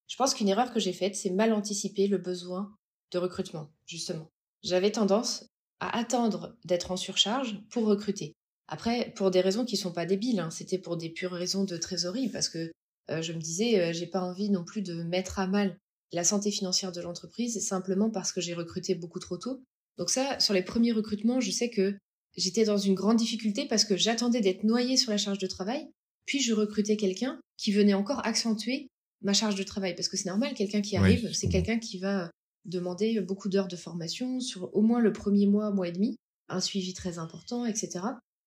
Je 0.06 0.16
pense 0.16 0.34
qu'une 0.34 0.48
erreur 0.48 0.72
que 0.72 0.80
j'ai 0.80 0.92
faite, 0.92 1.16
c'est 1.16 1.30
mal 1.30 1.52
anticiper 1.52 2.06
le 2.06 2.18
besoin 2.18 2.74
de 3.12 3.18
recrutement, 3.18 3.70
justement. 3.86 4.30
J'avais 4.62 4.92
tendance 4.92 5.46
à 5.80 5.96
attendre 5.98 6.56
d'être 6.64 6.90
en 6.90 6.96
surcharge 6.96 7.58
pour 7.70 7.86
recruter. 7.86 8.34
Après, 8.68 9.12
pour 9.16 9.30
des 9.30 9.40
raisons 9.40 9.64
qui 9.64 9.76
sont 9.76 9.92
pas 9.92 10.06
débiles, 10.06 10.40
hein, 10.40 10.50
c'était 10.50 10.78
pour 10.78 10.96
des 10.96 11.10
pures 11.10 11.32
raisons 11.32 11.64
de 11.64 11.76
trésorerie, 11.76 12.28
parce 12.28 12.48
que 12.48 12.70
euh, 13.10 13.20
je 13.20 13.32
me 13.32 13.40
disais, 13.40 13.80
euh, 13.80 13.92
j'ai 13.92 14.06
pas 14.06 14.22
envie 14.22 14.50
non 14.50 14.64
plus 14.64 14.82
de 14.82 15.02
mettre 15.02 15.38
à 15.38 15.46
mal 15.46 15.76
la 16.12 16.24
santé 16.24 16.50
financière 16.50 16.92
de 16.92 17.00
l'entreprise 17.00 17.66
simplement 17.66 18.10
parce 18.10 18.32
que 18.32 18.40
j'ai 18.40 18.54
recruté 18.54 18.94
beaucoup 18.94 19.18
trop 19.18 19.36
tôt. 19.36 19.62
Donc 19.98 20.10
ça, 20.10 20.38
sur 20.40 20.54
les 20.54 20.62
premiers 20.62 20.92
recrutements, 20.92 21.40
je 21.40 21.50
sais 21.50 21.70
que 21.70 21.96
j'étais 22.36 22.64
dans 22.64 22.78
une 22.78 22.94
grande 22.94 23.16
difficulté 23.16 23.66
parce 23.66 23.84
que 23.84 23.96
j'attendais 23.96 24.40
d'être 24.40 24.64
noyée 24.64 24.96
sur 24.96 25.10
la 25.10 25.18
charge 25.18 25.38
de 25.38 25.46
travail, 25.46 25.88
puis 26.24 26.40
je 26.40 26.54
recrutais 26.54 26.96
quelqu'un 26.96 27.38
qui 27.56 27.72
venait 27.72 27.94
encore 27.94 28.24
accentuer 28.26 28.88
ma 29.24 29.32
charge 29.32 29.56
de 29.56 29.62
travail, 29.62 29.94
parce 29.94 30.08
que 30.08 30.16
c'est 30.16 30.28
normal, 30.28 30.54
quelqu'un 30.54 30.82
qui 30.82 30.96
arrive, 30.96 31.32
c'est 31.32 31.48
quelqu'un 31.48 31.78
qui 31.78 31.98
va 31.98 32.30
demander 32.64 33.20
beaucoup 33.20 33.48
d'heures 33.48 33.68
de 33.68 33.76
formation 33.76 34.40
sur 34.40 34.74
au 34.74 34.82
moins 34.82 35.00
le 35.00 35.12
premier 35.12 35.46
mois, 35.46 35.70
mois 35.70 35.88
et 35.88 35.92
demi, 35.92 36.16
un 36.48 36.60
suivi 36.60 36.94
très 36.94 37.18
important, 37.18 37.64
etc. 37.66 38.00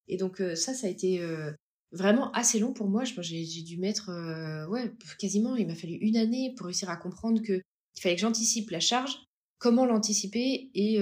Et 0.07 0.17
donc 0.17 0.41
euh, 0.41 0.55
ça, 0.55 0.73
ça 0.73 0.87
a 0.87 0.89
été 0.89 1.21
euh, 1.21 1.51
vraiment 1.91 2.31
assez 2.31 2.59
long 2.59 2.73
pour 2.73 2.89
moi. 2.89 3.03
J'ai 3.03 3.63
dû 3.63 3.77
mettre, 3.77 4.09
euh, 4.09 4.67
ouais, 4.67 4.91
quasiment, 5.19 5.55
il 5.55 5.67
m'a 5.67 5.75
fallu 5.75 5.95
une 5.95 6.17
année 6.17 6.53
pour 6.55 6.67
réussir 6.67 6.89
à 6.89 6.97
comprendre 6.97 7.41
que 7.41 7.61
il 7.95 8.01
fallait 8.01 8.15
que 8.15 8.21
j'anticipe 8.21 8.69
la 8.69 8.79
charge, 8.79 9.17
comment 9.57 9.85
l'anticiper 9.85 10.69
et, 10.75 10.99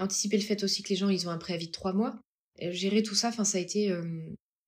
anticiper 0.00 0.36
le 0.36 0.42
fait 0.42 0.64
aussi 0.64 0.82
que 0.82 0.88
les 0.88 0.96
gens 0.96 1.08
ils 1.08 1.28
ont 1.28 1.30
un 1.30 1.38
préavis 1.38 1.66
de 1.66 1.72
trois 1.72 1.92
mois. 1.92 2.18
gérer 2.58 3.04
tout 3.04 3.14
ça, 3.14 3.28
enfin 3.28 3.44
ça 3.44 3.58
a 3.58 3.60
été 3.60 3.94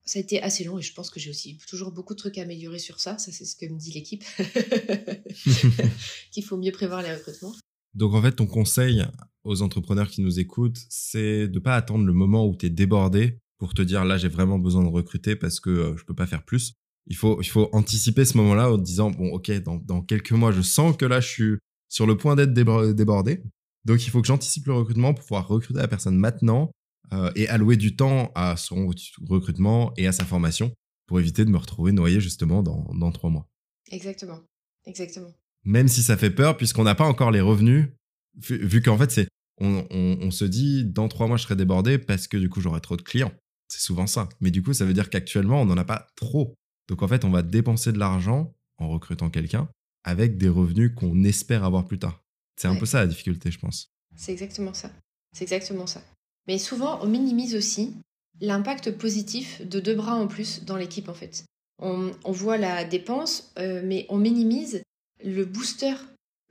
ça 0.05 0.19
a 0.19 0.23
été 0.23 0.43
assez 0.43 0.65
long 0.65 0.79
et 0.79 0.83
je 0.83 0.93
pense 0.93 1.11
que 1.11 1.19
j'ai 1.19 1.31
aussi 1.31 1.59
toujours 1.69 1.91
beaucoup 1.91 2.15
de 2.15 2.19
trucs 2.19 2.37
à 2.39 2.43
améliorer 2.43 2.79
sur 2.79 3.01
ça. 3.01 3.17
Ça, 3.19 3.33
c'est 3.33 3.45
ce 3.45 3.57
que 3.57 3.67
me 3.67 3.79
dit 3.79 3.93
l'équipe. 3.93 4.23
Qu'il 6.31 6.45
faut 6.45 6.59
mieux 6.59 6.73
prévoir 6.73 7.03
les 7.03 7.15
recrutements. 7.15 7.55
Donc, 7.95 8.13
en 8.13 8.21
fait, 8.21 8.33
ton 8.33 8.47
conseil 8.47 9.05
aux 9.45 9.63
entrepreneurs 9.63 10.09
qui 10.09 10.21
nous 10.21 10.39
écoutent, 10.39 10.81
c'est 10.91 11.49
de 11.49 11.59
pas 11.59 11.77
attendre 11.77 12.05
le 12.05 12.13
moment 12.13 12.47
où 12.47 12.57
tu 12.57 12.67
es 12.67 12.71
débordé 12.71 13.39
pour 13.59 13.73
te 13.73 13.83
dire 13.83 14.05
là, 14.05 14.19
j'ai 14.19 14.29
vraiment 14.29 14.59
besoin 14.59 14.83
de 14.83 14.89
recruter 14.89 15.37
parce 15.37 15.61
que 15.61 15.71
euh, 15.71 15.97
je 15.97 16.05
peux 16.05 16.15
pas 16.15 16.27
faire 16.27 16.45
plus. 16.45 16.75
Il 17.07 17.17
faut, 17.17 17.41
il 17.41 17.49
faut 17.49 17.69
anticiper 17.73 18.25
ce 18.25 18.37
moment-là 18.39 18.73
en 18.73 18.79
disant 18.79 19.11
bon, 19.11 19.33
ok, 19.33 19.51
dans, 19.63 19.77
dans 19.77 20.03
quelques 20.03 20.33
mois, 20.33 20.53
je 20.53 20.63
sens 20.63 20.97
que 20.97 21.05
là, 21.05 21.21
je 21.21 21.29
suis 21.29 21.55
sur 21.89 22.07
le 22.07 22.17
point 22.17 22.35
d'être 22.35 22.53
débordé. 22.53 23.43
Donc, 23.85 24.07
il 24.07 24.11
faut 24.11 24.21
que 24.21 24.27
j'anticipe 24.27 24.67
le 24.67 24.75
recrutement 24.75 25.15
pour 25.15 25.25
pouvoir 25.25 25.47
recruter 25.47 25.79
la 25.79 25.89
personne 25.89 26.17
maintenant 26.17 26.71
euh, 27.13 27.31
et 27.35 27.49
allouer 27.49 27.77
du 27.77 27.97
temps 27.97 28.33
à 28.35 28.57
son 28.57 28.91
recrutement 29.29 29.93
et 29.97 30.07
à 30.07 30.13
sa 30.13 30.25
formation 30.25 30.73
pour 31.07 31.21
éviter 31.21 31.45
de 31.45 31.51
me 31.51 31.59
retrouver 31.59 31.93
noyé 31.93 32.21
justement 32.21 32.63
dans, 32.63 32.87
dans 32.95 33.13
trois 33.13 33.31
mois. 33.31 33.47
Exactement, 33.91 34.41
exactement. 34.87 35.33
Même 35.65 35.89
si 35.89 36.03
ça 36.03 36.17
fait 36.17 36.31
peur 36.31 36.57
puisqu'on 36.57 36.85
n'a 36.85 36.95
pas 36.95 37.05
encore 37.05 37.31
les 37.31 37.41
revenus, 37.41 37.89
vu, 38.37 38.83
qu'en 38.83 38.99
fait 38.99 39.11
c'est 39.11 39.29
on, 39.61 39.87
on, 39.91 40.31
se 40.31 40.45
dit 40.45 40.85
dans 40.85 41.09
trois 41.09 41.29
mois 41.29 41.37
je 41.37 41.45
serai 41.45 41.57
débordé 41.57 41.99
parce 41.99 42.27
que 42.27 42.37
du 42.37 42.49
coup 42.49 42.61
j'aurai 42.61 42.81
trop 42.81 42.97
de 42.97 43.03
clients. 43.03 43.33
C'est 43.69 43.81
souvent 43.81 44.07
ça. 44.07 44.29
Mais 44.41 44.51
du 44.51 44.63
coup 44.63 44.73
ça 44.73 44.85
veut 44.85 44.95
dire 44.95 45.11
qu'actuellement 45.11 45.63
on 45.63 45.67
n'en 45.67 45.77
a 45.77 45.85
pas 45.85 46.09
trop. 46.17 46.55
Donc 46.89 47.03
en 47.03 47.09
fait 47.09 47.25
on 47.25 47.31
va 47.31 47.43
dépenser 47.43 47.93
de 47.93 47.99
l'argent 47.99 48.55
en 48.79 48.89
recrutant 48.89 49.31
quelqu'un 49.31 49.69
avec 50.03 50.39
des 50.39 50.49
revenus 50.49 50.93
qu'on 50.97 51.23
espère 51.25 51.65
avoir 51.65 51.87
plus 51.87 51.99
tard. 51.99 52.23
C'est 52.57 52.69
un 52.69 52.77
peu 52.77 52.87
ça 52.87 53.01
la 53.01 53.07
difficulté 53.07 53.51
je 53.51 53.59
pense. 53.59 53.93
C'est 54.17 54.33
exactement 54.33 54.75
ça. 54.75 54.91
C'est 55.33 55.45
exactement 55.45 55.87
ça. 55.87 56.03
Mais 56.47 56.59
souvent, 56.59 56.99
on 57.03 57.07
minimise 57.07 57.55
aussi 57.55 57.95
l'impact 58.41 58.91
positif 58.93 59.67
de 59.67 59.81
deux 59.81 59.95
bras 59.95 60.15
en 60.15 60.27
plus 60.27 60.65
dans 60.65 60.77
l'équipe, 60.77 61.09
en 61.09 61.15
fait. 61.15 61.45
On, 61.79 62.13
voit 62.27 62.57
la 62.57 62.85
dépense, 62.85 63.53
euh, 63.59 63.83
mais 63.85 64.07
on 64.09 64.17
minimise 64.17 64.83
le 65.23 65.45
booster, 65.45 65.95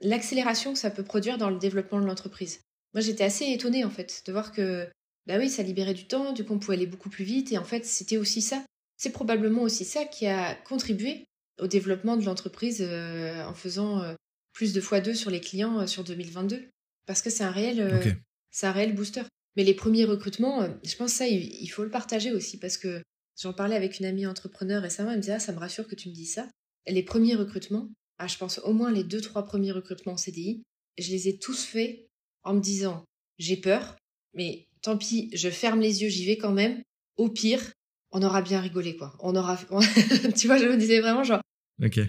l'accélération 0.00 0.72
que 0.72 0.78
ça 0.78 0.90
peut 0.90 1.02
produire 1.02 1.38
dans 1.38 1.50
le 1.50 1.58
développement 1.58 2.00
de 2.00 2.06
l'entreprise. 2.06 2.60
Moi, 2.92 3.00
j'étais 3.00 3.24
assez 3.24 3.46
étonnée, 3.46 3.84
en 3.84 3.90
fait, 3.90 4.22
de 4.26 4.32
voir 4.32 4.52
que, 4.52 4.86
bah 5.26 5.38
oui, 5.38 5.48
ça 5.48 5.62
libérait 5.62 5.94
du 5.94 6.06
temps, 6.06 6.32
du 6.32 6.44
coup, 6.44 6.52
on 6.52 6.58
pouvait 6.58 6.76
aller 6.76 6.86
beaucoup 6.86 7.08
plus 7.08 7.24
vite, 7.24 7.52
et 7.52 7.58
en 7.58 7.64
fait, 7.64 7.84
c'était 7.84 8.16
aussi 8.16 8.42
ça. 8.42 8.62
C'est 8.96 9.10
probablement 9.10 9.62
aussi 9.62 9.84
ça 9.84 10.04
qui 10.04 10.26
a 10.26 10.54
contribué 10.54 11.24
au 11.60 11.66
développement 11.66 12.16
de 12.16 12.24
l'entreprise 12.24 12.78
euh, 12.80 13.44
en 13.44 13.54
faisant 13.54 14.02
euh, 14.02 14.14
plus 14.52 14.72
de 14.72 14.80
fois 14.80 15.00
deux 15.00 15.14
sur 15.14 15.30
les 15.30 15.40
clients 15.40 15.86
sur 15.86 16.04
2022. 16.04 16.68
Parce 17.06 17.22
que 17.22 17.30
c'est 17.30 17.44
un 17.44 17.50
réel, 17.50 18.16
c'est 18.50 18.66
un 18.66 18.72
réel 18.72 18.94
booster. 18.94 19.22
Mais 19.56 19.64
les 19.64 19.74
premiers 19.74 20.04
recrutements, 20.04 20.62
euh, 20.62 20.68
je 20.84 20.96
pense 20.96 21.12
ça, 21.12 21.26
il 21.26 21.68
faut 21.68 21.84
le 21.84 21.90
partager 21.90 22.32
aussi 22.32 22.58
parce 22.58 22.76
que 22.76 23.02
j'en 23.40 23.52
parlais 23.52 23.76
avec 23.76 23.98
une 23.98 24.06
amie 24.06 24.26
entrepreneur 24.26 24.82
récemment, 24.82 25.10
elle 25.10 25.16
me 25.16 25.22
disait, 25.22 25.34
ah, 25.34 25.40
ça 25.40 25.52
me 25.52 25.58
rassure 25.58 25.86
que 25.86 25.94
tu 25.94 26.08
me 26.08 26.14
dis 26.14 26.26
ça. 26.26 26.48
Les 26.86 27.02
premiers 27.02 27.34
recrutements, 27.34 27.88
ah, 28.18 28.26
je 28.26 28.36
pense 28.36 28.58
au 28.60 28.72
moins 28.72 28.92
les 28.92 29.04
deux, 29.04 29.20
trois 29.20 29.44
premiers 29.44 29.72
recrutements 29.72 30.12
en 30.12 30.16
CDI, 30.16 30.62
je 30.98 31.10
les 31.10 31.28
ai 31.28 31.38
tous 31.38 31.64
faits 31.64 32.06
en 32.42 32.54
me 32.54 32.60
disant, 32.60 33.04
j'ai 33.38 33.56
peur, 33.56 33.96
mais 34.34 34.66
tant 34.82 34.96
pis, 34.96 35.30
je 35.32 35.48
ferme 35.48 35.80
les 35.80 36.02
yeux, 36.02 36.08
j'y 36.08 36.26
vais 36.26 36.36
quand 36.36 36.52
même. 36.52 36.82
Au 37.16 37.28
pire, 37.28 37.72
on 38.10 38.22
aura 38.22 38.42
bien 38.42 38.60
rigolé, 38.60 38.96
quoi. 38.96 39.16
On 39.20 39.34
aura, 39.34 39.56
tu 40.36 40.46
vois, 40.46 40.58
je 40.58 40.66
me 40.66 40.76
disais 40.76 41.00
vraiment 41.00 41.24
genre, 41.24 41.40
ok. 41.82 42.00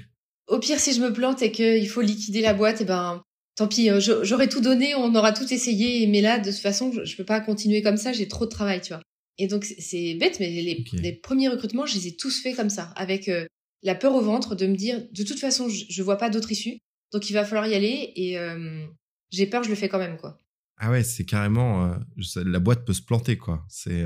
Au 0.48 0.60
pire, 0.60 0.80
si 0.80 0.94
je 0.94 1.02
me 1.02 1.12
plante 1.12 1.42
et 1.42 1.52
qu'il 1.52 1.90
faut 1.90 2.02
liquider 2.02 2.42
la 2.42 2.54
boîte, 2.54 2.82
eh 2.82 2.86
ben, 2.86 3.24
tant 3.56 3.68
pis, 3.68 3.90
euh, 3.90 4.00
j'aurais 4.00 4.50
tout 4.50 4.62
donné, 4.62 4.96
on 4.96 5.16
aura 5.16 5.32
tout 5.32 5.52
essayé, 5.52 6.06
mais 6.08 6.22
là, 6.22 6.40
de 6.40 6.52
toute 6.52 6.60
façon, 6.60 6.92
je, 6.92 7.16
peux 7.16 7.24
pas 7.24 7.40
continuer 7.40 7.82
comme 7.82 7.98
ça, 7.98 8.14
j'ai 8.14 8.28
trop 8.28 8.46
de 8.46 8.50
travail, 8.50 8.82
tu 8.82 8.90
vois. 8.90 9.02
Et 9.38 9.48
donc, 9.48 9.66
c'est 9.66 10.14
bête, 10.16 10.40
mais 10.40 10.50
les, 10.50 11.14
premiers 11.14 11.50
recrutements, 11.50 11.86
je 11.86 11.96
les 11.96 12.08
ai 12.08 12.16
tous 12.16 12.42
faits 12.42 12.56
comme 12.56 12.70
ça, 12.70 12.94
avec 12.96 13.28
euh, 13.28 13.46
la 13.84 13.96
peur 13.96 14.14
au 14.14 14.22
ventre 14.22 14.56
de 14.56 14.68
me 14.68 14.76
dire, 14.76 15.02
de 15.12 15.24
toute 15.24 15.40
façon, 15.40 15.70
je, 15.70 15.86
je 15.90 16.04
vois 16.04 16.18
pas 16.18 16.30
d'autre 16.30 16.52
issue, 16.52 16.78
donc 17.12 17.30
il 17.30 17.34
va 17.34 17.46
falloir 17.46 17.68
y 17.68 17.76
aller, 17.76 18.12
et 18.16 18.38
euh, 18.38 18.86
j'ai 19.32 19.48
peur, 19.48 19.64
je 19.64 19.70
le 19.70 19.76
fais 19.76 19.90
quand 19.90 20.00
même, 20.00 20.18
quoi. 20.18 20.40
Ah 20.78 20.92
ouais, 20.92 21.04
c'est 21.04 21.24
carrément, 21.24 21.98
la 22.36 22.60
boîte 22.60 22.86
peut 22.86 22.94
se 22.94 23.02
planter, 23.02 23.38
quoi. 23.38 23.66
C'est, 23.70 24.04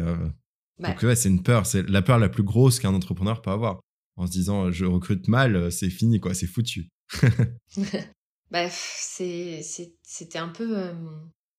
bah. 0.77 0.89
donc 0.89 1.01
ouais, 1.01 1.15
c'est 1.15 1.29
une 1.29 1.41
peur, 1.41 1.65
c'est 1.65 1.89
la 1.89 2.03
peur 2.03 2.19
la 2.19 2.29
plus 2.29 2.43
grosse 2.43 2.79
qu'un 2.79 2.93
entrepreneur 2.93 3.41
peut 3.41 3.49
avoir. 3.49 3.79
En 4.17 4.27
se 4.27 4.31
disant, 4.31 4.69
je 4.69 4.85
recrute 4.85 5.27
mal, 5.27 5.71
c'est 5.71 5.89
fini, 5.89 6.19
quoi, 6.19 6.35
c'est 6.35 6.45
foutu. 6.45 6.89
bah, 8.51 8.67
c'était 8.69 10.39
un 10.39 10.49
peu 10.49 10.77
euh, 10.77 10.93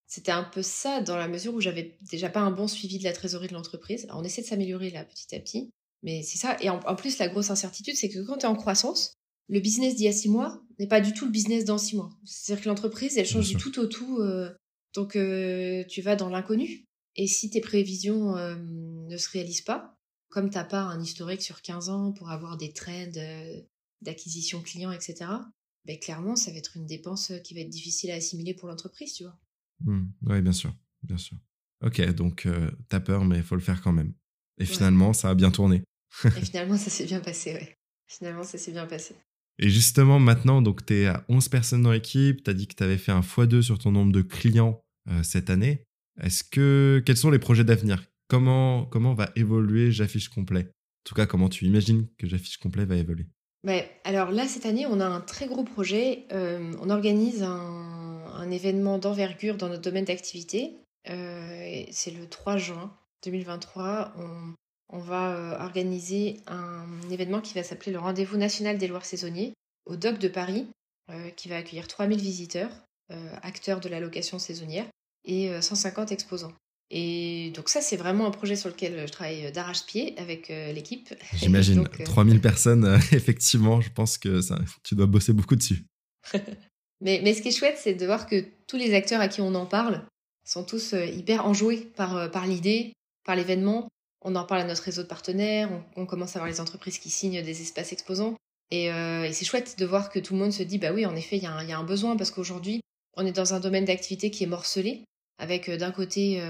c'était 0.06 0.32
un 0.32 0.42
peu 0.42 0.62
ça 0.62 1.00
dans 1.00 1.16
la 1.16 1.28
mesure 1.28 1.54
où 1.54 1.60
j'avais 1.60 1.96
déjà 2.10 2.28
pas 2.28 2.40
un 2.40 2.50
bon 2.50 2.66
suivi 2.66 2.98
de 2.98 3.04
la 3.04 3.12
trésorerie 3.12 3.46
de 3.46 3.54
l'entreprise. 3.54 4.08
On 4.10 4.24
essaie 4.24 4.42
de 4.42 4.46
s'améliorer 4.46 4.90
là 4.90 5.04
petit 5.04 5.34
à 5.36 5.38
petit, 5.38 5.70
mais 6.02 6.22
c'est 6.22 6.38
ça. 6.38 6.56
Et 6.60 6.68
en, 6.68 6.96
plus, 6.96 7.18
la 7.18 7.28
grosse 7.28 7.50
incertitude, 7.50 7.94
c'est 7.94 8.08
que 8.08 8.18
quand 8.26 8.38
tu 8.38 8.46
es 8.46 8.48
en 8.48 8.56
croissance, 8.56 9.14
le 9.48 9.60
business 9.60 9.94
d'il 9.94 10.06
y 10.06 10.08
a 10.08 10.12
six 10.12 10.28
mois 10.28 10.60
n'est 10.80 10.88
pas 10.88 11.00
du 11.00 11.12
tout 11.12 11.26
le 11.26 11.30
business 11.30 11.64
dans 11.64 11.78
six 11.78 11.94
mois. 11.94 12.10
C'est-à-dire 12.24 12.64
que 12.64 12.68
l'entreprise, 12.68 13.16
elle 13.18 13.26
change 13.26 13.48
du 13.48 13.56
tout 13.56 13.78
au 13.78 13.86
tout. 13.86 14.18
Euh, 14.18 14.50
donc, 14.94 15.14
euh, 15.14 15.84
tu 15.88 16.02
vas 16.02 16.16
dans 16.16 16.28
l'inconnu. 16.28 16.86
Et 17.14 17.28
si 17.28 17.50
tes 17.50 17.60
prévisions 17.60 18.34
ne 18.36 19.16
se 19.16 19.28
réalisent 19.30 19.62
pas, 19.62 19.94
comme 20.28 20.50
t'as 20.50 20.64
pas 20.64 20.80
un 20.80 21.00
historique 21.00 21.42
sur 21.42 21.60
15 21.60 21.88
ans 21.88 22.12
pour 22.12 22.30
avoir 22.30 22.56
des 22.56 22.72
trends 22.72 23.12
d'acquisition 24.00 24.60
client, 24.62 24.92
etc., 24.92 25.26
ben, 25.84 25.98
clairement, 25.98 26.36
ça 26.36 26.50
va 26.50 26.58
être 26.58 26.76
une 26.76 26.86
dépense 26.86 27.32
qui 27.44 27.54
va 27.54 27.60
être 27.60 27.68
difficile 27.68 28.10
à 28.10 28.14
assimiler 28.14 28.54
pour 28.54 28.68
l'entreprise, 28.68 29.14
tu 29.14 29.24
vois. 29.24 29.38
Mmh. 29.80 30.06
oui, 30.22 30.42
bien 30.42 30.52
sûr, 30.52 30.74
bien 31.02 31.16
sûr. 31.16 31.36
Ok, 31.82 32.00
donc 32.12 32.42
tu 32.42 32.50
t'as 32.88 33.00
peur, 33.00 33.24
mais 33.24 33.38
il 33.38 33.42
faut 33.42 33.54
le 33.54 33.62
faire 33.62 33.80
quand 33.80 33.92
même. 33.92 34.12
Et 34.58 34.66
finalement, 34.66 35.12
ça 35.12 35.30
a 35.30 35.34
bien 35.34 35.50
tourné. 35.50 35.82
Et 36.24 36.42
finalement, 36.42 36.76
ça 36.76 36.90
s'est 36.90 37.06
bien 37.06 37.20
passé, 37.20 37.54
ouais. 37.54 37.78
Finalement, 38.06 38.42
ça 38.42 38.58
s'est 38.58 38.72
bien 38.72 38.86
passé. 38.86 39.14
Et 39.58 39.70
justement, 39.70 40.18
maintenant, 40.18 40.62
donc 40.62 40.84
tu 40.84 40.94
es 40.94 41.06
à 41.06 41.24
11 41.28 41.48
personnes 41.48 41.82
dans 41.82 41.92
l'équipe, 41.92 42.42
tu 42.42 42.50
as 42.50 42.54
dit 42.54 42.66
que 42.66 42.74
tu 42.74 42.82
avais 42.82 42.98
fait 42.98 43.12
un 43.12 43.20
x2 43.20 43.62
sur 43.62 43.78
ton 43.78 43.92
nombre 43.92 44.12
de 44.12 44.22
clients 44.22 44.82
cette 45.22 45.50
année. 45.50 45.84
Est-ce 46.20 46.44
que 46.44 47.02
quels 47.06 47.16
sont 47.16 47.30
les 47.30 47.38
projets 47.38 47.64
d'avenir? 47.64 48.04
Comment 48.28 48.84
comment 48.86 49.14
va 49.14 49.30
évoluer 49.36 49.92
J'affiche 49.92 50.28
complet? 50.28 50.64
En 50.66 51.04
tout 51.04 51.14
cas, 51.14 51.26
comment 51.26 51.48
tu 51.48 51.64
imagines 51.64 52.08
que 52.18 52.26
J'affiche 52.26 52.58
complet 52.58 52.84
va 52.84 52.96
évoluer? 52.96 53.26
Alors 54.04 54.30
là, 54.30 54.48
cette 54.48 54.66
année, 54.66 54.86
on 54.86 55.00
a 55.00 55.06
un 55.06 55.20
très 55.20 55.46
gros 55.46 55.64
projet. 55.64 56.24
Euh, 56.32 56.72
on 56.80 56.90
organise 56.90 57.42
un, 57.42 58.50
événement 58.50 58.98
d'envergure 58.98 59.56
dans 59.56 59.68
notre 59.68 59.82
domaine 59.82 60.06
d'activité. 60.06 60.76
Euh, 61.08 61.84
c'est 61.92 62.10
le 62.10 62.26
3 62.28 62.56
juin 62.56 62.92
2023. 63.22 64.14
On, 64.88 64.98
va 64.98 65.36
euh, 65.36 65.58
organiser 65.60 66.40
un 66.48 66.86
événement 67.10 67.40
qui 67.40 67.54
va 67.54 67.62
s'appeler 67.62 67.92
le 67.92 68.00
Rendez-vous 68.00 68.36
national 68.36 68.76
des 68.76 68.88
Loirs 68.88 69.04
saisonniers 69.04 69.52
au 69.86 69.94
DOC 69.94 70.18
de 70.18 70.28
Paris, 70.28 70.66
qui 71.36 71.48
va 71.48 71.56
accueillir 71.56 71.88
3000 71.88 72.18
visiteurs, 72.20 72.70
acteurs 73.42 73.80
de 73.80 73.88
la 73.88 74.00
location 74.00 74.38
saisonnière, 74.38 74.86
et 75.24 75.60
150 75.60 76.12
exposants. 76.12 76.52
Et 76.90 77.52
donc 77.54 77.68
ça, 77.68 77.80
c'est 77.80 77.96
vraiment 77.96 78.26
un 78.26 78.30
projet 78.32 78.56
sur 78.56 78.68
lequel 78.68 79.06
je 79.06 79.12
travaille 79.12 79.52
d'arrache-pied 79.52 80.14
avec 80.18 80.50
euh, 80.50 80.72
l'équipe. 80.72 81.14
J'imagine. 81.34 81.86
3000 82.04 82.36
euh, 82.36 82.40
personnes, 82.40 82.84
euh, 82.84 82.98
effectivement, 83.12 83.80
je 83.80 83.90
pense 83.90 84.18
que 84.18 84.40
ça, 84.40 84.58
tu 84.82 84.96
dois 84.96 85.06
bosser 85.06 85.32
beaucoup 85.32 85.56
dessus. 85.56 85.84
mais, 87.00 87.20
mais 87.22 87.32
ce 87.32 87.42
qui 87.42 87.48
est 87.48 87.56
chouette, 87.56 87.78
c'est 87.80 87.94
de 87.94 88.06
voir 88.06 88.26
que 88.26 88.44
tous 88.66 88.76
les 88.76 88.94
acteurs 88.94 89.20
à 89.20 89.28
qui 89.28 89.40
on 89.40 89.54
en 89.54 89.66
parle 89.66 90.04
sont 90.44 90.64
tous 90.64 90.94
hyper 90.94 91.46
enjoués 91.46 91.88
par, 91.94 92.30
par 92.30 92.46
l'idée, 92.46 92.92
par 93.24 93.36
l'événement. 93.36 93.88
On 94.22 94.34
en 94.34 94.44
parle 94.44 94.62
à 94.62 94.64
notre 94.64 94.82
réseau 94.82 95.02
de 95.02 95.06
partenaires, 95.06 95.70
on, 95.96 96.06
commence 96.06 96.34
à 96.34 96.40
voir 96.40 96.50
les 96.50 96.60
entreprises 96.60 96.98
qui 96.98 97.08
signent 97.08 97.42
des 97.42 97.62
espaces 97.62 97.92
exposants. 97.92 98.34
Et, 98.70 98.86
et 98.86 99.32
c'est 99.32 99.44
chouette 99.44 99.76
de 99.78 99.86
voir 99.86 100.10
que 100.10 100.18
tout 100.18 100.34
le 100.34 100.40
monde 100.40 100.52
se 100.52 100.62
dit, 100.62 100.78
bah 100.78 100.92
oui, 100.92 101.06
en 101.06 101.14
effet, 101.14 101.36
il 101.36 101.42
y, 101.42 101.68
y, 101.68 101.72
a 101.72 101.78
un 101.78 101.84
besoin 101.84 102.16
parce 102.16 102.30
qu'aujourd'hui, 102.30 102.80
on 103.16 103.24
est 103.24 103.32
dans 103.32 103.54
un 103.54 103.60
domaine 103.60 103.84
d'activité 103.84 104.30
qui 104.30 104.44
est 104.44 104.48
morcelé 104.48 105.04
avec 105.38 105.70
d'un 105.70 105.92
côté 105.92 106.42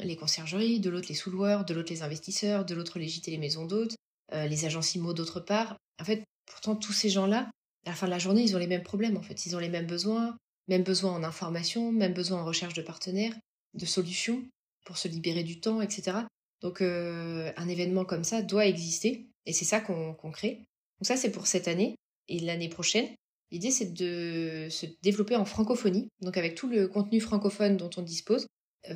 les 0.00 0.16
conciergeries, 0.16 0.80
de 0.80 0.90
l'autre 0.90 1.08
les 1.08 1.14
sous-loueurs, 1.14 1.64
de 1.64 1.74
l'autre 1.74 1.92
les 1.92 2.02
investisseurs, 2.02 2.64
de 2.64 2.74
l'autre 2.74 2.98
les 2.98 3.08
gîtes 3.08 3.28
et 3.28 3.32
les 3.32 3.38
maisons 3.38 3.66
d'hôtes, 3.66 3.94
les 4.32 4.64
agents 4.64 4.80
IMO 4.80 5.12
d'autre 5.12 5.40
part. 5.40 5.76
En 6.00 6.04
fait, 6.04 6.24
pourtant, 6.46 6.74
tous 6.74 6.92
ces 6.92 7.10
gens-là, 7.10 7.50
à 7.84 7.90
la 7.90 7.94
fin 7.94 8.06
de 8.06 8.10
la 8.10 8.18
journée, 8.18 8.42
ils 8.42 8.56
ont 8.56 8.58
les 8.58 8.66
mêmes 8.66 8.82
problèmes, 8.82 9.16
en 9.16 9.22
fait. 9.22 9.44
Ils 9.44 9.54
ont 9.54 9.58
les 9.58 9.68
mêmes 9.68 9.86
besoins, 9.86 10.36
même 10.68 10.82
besoin 10.82 11.12
en 11.12 11.22
information, 11.22 11.92
même 11.92 12.14
besoin 12.14 12.40
en 12.40 12.44
recherche 12.44 12.74
de 12.74 12.82
partenaires, 12.82 13.34
de 13.74 13.86
solutions 13.86 14.42
pour 14.84 14.96
se 14.96 15.08
libérer 15.08 15.42
du 15.42 15.60
temps, 15.60 15.80
etc. 15.80 16.18
Donc 16.60 16.80
un 16.80 17.68
événement 17.68 18.04
comme 18.04 18.24
ça 18.24 18.40
doit 18.40 18.66
exister 18.66 19.26
et 19.46 19.52
c'est 19.52 19.64
ça 19.64 19.80
qu'on 19.80 20.14
crée. 20.32 20.64
Donc 21.00 21.06
ça 21.06 21.16
c'est 21.16 21.32
pour 21.32 21.46
cette 21.46 21.68
année 21.68 21.96
et 22.28 22.38
l'année 22.38 22.68
prochaine. 22.68 23.08
L'idée 23.50 23.70
c'est 23.70 23.92
de 23.92 24.68
se 24.70 24.86
développer 25.02 25.36
en 25.36 25.44
francophonie, 25.44 26.08
donc 26.20 26.36
avec 26.36 26.54
tout 26.54 26.68
le 26.68 26.88
contenu 26.88 27.20
francophone 27.20 27.76
dont 27.76 27.90
on 27.96 28.02
dispose, 28.02 28.44
euh, 28.44 28.46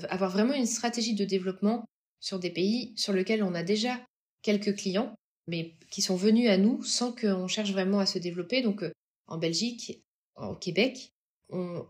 avoir 0.09 0.31
vraiment 0.31 0.55
une 0.55 0.67
stratégie 0.67 1.15
de 1.15 1.25
développement 1.25 1.85
sur 2.21 2.39
des 2.39 2.51
pays 2.51 2.93
sur 2.97 3.13
lesquels 3.13 3.43
on 3.43 3.55
a 3.55 3.63
déjà 3.63 4.01
quelques 4.43 4.77
clients, 4.77 5.15
mais 5.47 5.77
qui 5.91 6.03
sont 6.03 6.17
venus 6.17 6.49
à 6.49 6.57
nous 6.57 6.83
sans 6.83 7.13
qu'on 7.13 7.49
cherche 7.49 7.73
vraiment 7.73 7.99
à 7.99 8.07
se 8.07 8.19
développer. 8.19 8.63
Donc 8.63 8.85
en 9.27 9.39
Belgique, 9.39 10.03
au 10.37 10.55
Québec, 10.55 11.13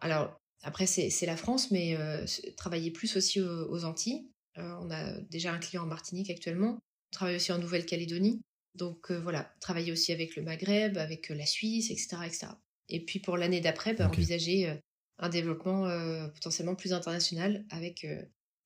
alors 0.01 0.37
après 0.63 0.87
c'est 0.87 1.27
la 1.27 1.37
France, 1.37 1.71
mais 1.71 1.97
euh, 1.97 2.25
travailler 2.57 2.91
plus 2.91 3.17
aussi 3.17 3.41
aux, 3.41 3.85
Antilles. 3.85 4.29
Euh, 4.59 4.75
on 4.81 4.91
a 4.91 5.21
déjà 5.31 5.53
un 5.53 5.59
client 5.59 5.85
en 5.85 5.87
Martinique 5.87 6.31
actuellement. 6.31 6.79
On 6.79 7.13
travaille 7.13 7.37
aussi 7.37 7.53
en 7.53 7.59
Nouvelle-Calédonie. 7.59 8.41
Donc 8.75 9.11
euh, 9.11 9.21
voilà, 9.21 9.53
travailler 9.61 9.93
aussi 9.93 10.13
avec 10.13 10.37
le 10.37 10.43
Maghreb, 10.43 10.99
avec 10.99 11.29
la 11.29 11.47
Suisse, 11.47 11.91
etc. 11.91 12.17
etc. 12.27 12.47
Et 12.89 13.05
puis 13.05 13.21
pour 13.21 13.37
l'année 13.37 13.61
d'après, 13.61 13.95
bah, 13.95 14.09
envisager 14.09 14.81
un 15.19 15.29
développement 15.29 15.89
potentiellement 16.35 16.75
plus 16.75 16.93
international 16.93 17.65
avec 17.71 18.07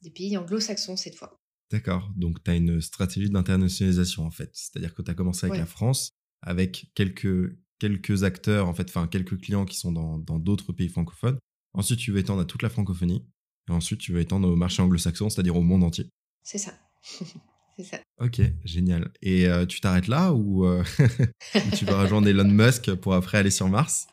des 0.03 0.11
pays 0.11 0.37
anglo-saxons 0.37 0.97
cette 0.97 1.15
fois. 1.15 1.41
D'accord, 1.71 2.11
donc 2.17 2.43
tu 2.43 2.51
as 2.51 2.55
une 2.55 2.81
stratégie 2.81 3.31
d'internationalisation 3.31 4.25
en 4.25 4.31
fait. 4.31 4.51
C'est-à-dire 4.53 4.95
que 4.95 5.03
tu 5.03 5.11
as 5.11 5.15
commencé 5.15 5.47
avec 5.47 5.59
la 5.59 5.67
France, 5.67 6.11
avec 6.43 6.91
quelques 6.95 7.57
quelques 7.79 8.25
acteurs, 8.25 8.69
en 8.69 8.75
fait, 8.75 8.89
enfin 8.89 9.07
quelques 9.07 9.41
clients 9.41 9.65
qui 9.65 9.77
sont 9.77 9.93
dans 9.93 10.39
d'autres 10.39 10.73
pays 10.73 10.89
francophones. 10.89 11.39
Ensuite, 11.73 12.01
tu 12.01 12.13
veux 12.13 12.19
étendre 12.19 12.43
à 12.43 12.45
toute 12.45 12.63
la 12.63 12.69
francophonie. 12.69 13.25
Et 13.69 13.73
ensuite, 13.73 14.01
tu 14.01 14.13
veux 14.13 14.21
étendre 14.21 14.49
au 14.49 14.57
marché 14.57 14.83
anglo-saxon, 14.83 15.31
c'est-à-dire 15.31 15.57
au 15.57 15.63
monde 15.63 15.85
entier. 15.85 16.09
C'est 16.43 16.59
ça. 16.59 16.73
c'est 17.77 17.85
ça. 17.85 17.99
Ok, 18.21 18.41
génial. 18.65 19.13
Et 19.23 19.47
euh, 19.47 19.67
tu 19.67 19.81
t'arrêtes 19.81 20.09
là 20.09 20.33
ou 20.33 20.67
euh, 20.67 20.83
tu 21.77 21.85
vas 21.85 22.03
rejoindre 22.03 22.29
Elon 22.29 22.49
Musk 22.49 22.95
pour 22.95 23.15
après 23.15 23.39
aller 23.39 23.51
sur 23.51 23.69
Mars? 23.69 24.07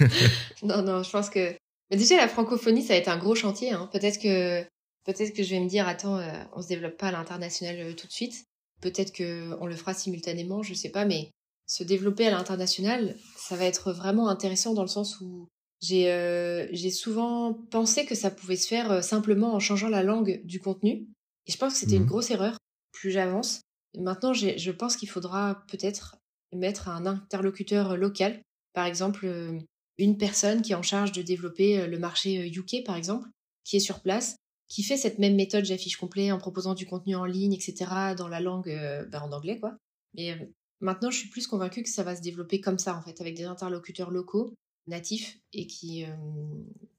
Non, 0.62 0.82
non, 0.82 1.02
je 1.02 1.10
pense 1.10 1.30
que. 1.30 1.54
Mais 1.90 1.96
déjà, 1.96 2.16
la 2.16 2.28
francophonie, 2.28 2.82
ça 2.82 2.94
va 2.94 2.98
être 2.98 3.08
un 3.08 3.18
gros 3.18 3.34
chantier. 3.34 3.72
Hein. 3.72 3.88
Peut-être 3.92 4.20
que 4.20 4.62
peut-être 5.04 5.34
que 5.34 5.42
je 5.42 5.50
vais 5.50 5.60
me 5.60 5.68
dire, 5.68 5.88
attends, 5.88 6.18
euh, 6.18 6.32
on 6.54 6.62
se 6.62 6.68
développe 6.68 6.96
pas 6.96 7.08
à 7.08 7.12
l'international 7.12 7.94
tout 7.96 8.06
de 8.06 8.12
suite. 8.12 8.44
Peut-être 8.80 9.12
que 9.12 9.56
on 9.60 9.66
le 9.66 9.74
fera 9.74 9.94
simultanément, 9.94 10.62
je 10.62 10.74
sais 10.74 10.90
pas, 10.90 11.04
mais 11.04 11.30
se 11.66 11.84
développer 11.84 12.26
à 12.26 12.30
l'international, 12.30 13.16
ça 13.36 13.56
va 13.56 13.64
être 13.64 13.92
vraiment 13.92 14.28
intéressant 14.28 14.74
dans 14.74 14.82
le 14.82 14.88
sens 14.88 15.20
où 15.20 15.48
j'ai 15.80 16.10
euh, 16.10 16.66
j'ai 16.72 16.90
souvent 16.90 17.54
pensé 17.70 18.04
que 18.04 18.14
ça 18.14 18.30
pouvait 18.30 18.56
se 18.56 18.66
faire 18.66 18.90
euh, 18.90 19.00
simplement 19.00 19.54
en 19.54 19.60
changeant 19.60 19.88
la 19.88 20.02
langue 20.02 20.40
du 20.44 20.60
contenu. 20.60 21.06
Et 21.46 21.52
je 21.52 21.56
pense 21.56 21.74
que 21.74 21.78
c'était 21.80 21.96
une 21.96 22.02
mmh 22.02 22.06
grosse 22.06 22.30
erreur. 22.30 22.56
Plus 22.92 23.10
j'avance, 23.10 23.60
maintenant 23.96 24.32
je 24.32 24.70
pense 24.70 24.96
qu'il 24.96 25.08
faudra 25.08 25.62
peut-être 25.68 26.16
mettre 26.52 26.88
un 26.88 27.06
interlocuteur 27.06 27.96
local, 27.96 28.42
par 28.72 28.86
exemple 28.86 29.26
euh, 29.26 29.60
une 29.98 30.16
personne 30.16 30.62
qui 30.62 30.72
est 30.72 30.76
en 30.76 30.82
charge 30.82 31.12
de 31.12 31.22
développer 31.22 31.86
le 31.86 31.98
marché 31.98 32.48
UK 32.48 32.84
par 32.84 32.96
exemple, 32.96 33.28
qui 33.64 33.76
est 33.76 33.80
sur 33.80 34.00
place, 34.00 34.36
qui 34.68 34.82
fait 34.82 34.96
cette 34.96 35.18
même 35.18 35.34
méthode 35.34 35.64
j'affiche 35.64 35.96
complet 35.96 36.32
en 36.32 36.38
proposant 36.38 36.74
du 36.74 36.86
contenu 36.86 37.16
en 37.16 37.24
ligne, 37.24 37.52
etc. 37.52 38.14
dans 38.16 38.28
la 38.28 38.40
langue 38.40 38.68
ben, 39.10 39.20
en 39.20 39.32
anglais 39.32 39.58
quoi. 39.58 39.76
Mais 40.14 40.48
Maintenant, 40.80 41.10
je 41.10 41.18
suis 41.18 41.28
plus 41.28 41.46
convaincue 41.46 41.82
que 41.82 41.88
ça 41.88 42.04
va 42.04 42.14
se 42.14 42.22
développer 42.22 42.60
comme 42.60 42.78
ça, 42.78 42.94
en 42.94 43.02
fait, 43.02 43.20
avec 43.20 43.36
des 43.36 43.44
interlocuteurs 43.44 44.10
locaux, 44.10 44.54
natifs, 44.86 45.38
et 45.52 45.66
qui, 45.66 46.04
euh, 46.04 46.14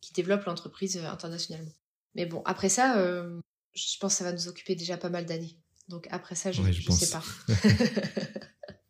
qui 0.01 0.13
développent 0.13 0.43
l'entreprise 0.45 0.97
euh, 0.97 1.07
internationalement. 1.07 1.71
Mais 2.15 2.25
bon, 2.25 2.41
après 2.45 2.69
ça, 2.69 2.99
euh, 2.99 3.39
je 3.73 3.97
pense 3.99 4.13
que 4.13 4.17
ça 4.17 4.23
va 4.25 4.33
nous 4.33 4.47
occuper 4.47 4.75
déjà 4.75 4.97
pas 4.97 5.09
mal 5.09 5.25
d'années. 5.25 5.57
Donc 5.88 6.07
après 6.12 6.35
ça, 6.35 6.51
je 6.51 6.62
ne 6.62 6.71
sais 6.71 7.09
pas. 7.09 7.23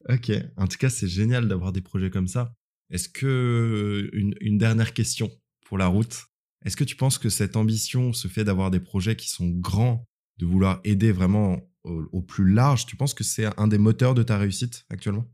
ok, 0.13 0.31
en 0.57 0.67
tout 0.67 0.77
cas, 0.77 0.89
c'est 0.89 1.07
génial 1.07 1.47
d'avoir 1.47 1.71
des 1.71 1.81
projets 1.81 2.09
comme 2.09 2.27
ça. 2.27 2.53
Est-ce 2.89 3.09
que, 3.09 4.09
une, 4.13 4.35
une 4.41 4.57
dernière 4.57 4.93
question 4.93 5.31
pour 5.65 5.77
la 5.77 5.87
route, 5.87 6.29
est-ce 6.65 6.75
que 6.75 6.83
tu 6.83 6.95
penses 6.95 7.17
que 7.17 7.29
cette 7.29 7.55
ambition, 7.55 8.13
ce 8.13 8.27
fait 8.27 8.43
d'avoir 8.43 8.71
des 8.71 8.79
projets 8.79 9.15
qui 9.15 9.29
sont 9.29 9.47
grands, 9.47 10.05
de 10.37 10.45
vouloir 10.45 10.81
aider 10.83 11.11
vraiment 11.11 11.61
au, 11.83 12.21
plus 12.21 12.51
large, 12.51 12.85
tu 12.85 12.95
penses 12.95 13.13
que 13.13 13.23
c'est 13.23 13.47
un 13.59 13.67
des 13.67 13.77
moteurs 13.77 14.13
de 14.13 14.23
ta 14.23 14.37
réussite 14.37 14.85
actuellement? 14.89 15.25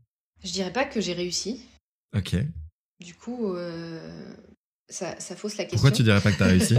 Je 0.44 0.52
dirais 0.52 0.72
pas 0.72 0.84
que 0.84 1.00
j'ai 1.00 1.12
réussi. 1.12 1.60
Ok. 2.16 2.36
Du 3.00 3.14
coup, 3.14 3.54
euh, 3.54 4.34
ça, 4.88 5.16
fausse 5.18 5.56
la 5.56 5.64
question. 5.64 5.78
Pourquoi 5.78 5.90
tu 5.90 6.02
dirais 6.02 6.20
pas 6.20 6.32
que 6.32 6.36
tu 6.36 6.42
as 6.42 6.46
réussi? 6.46 6.76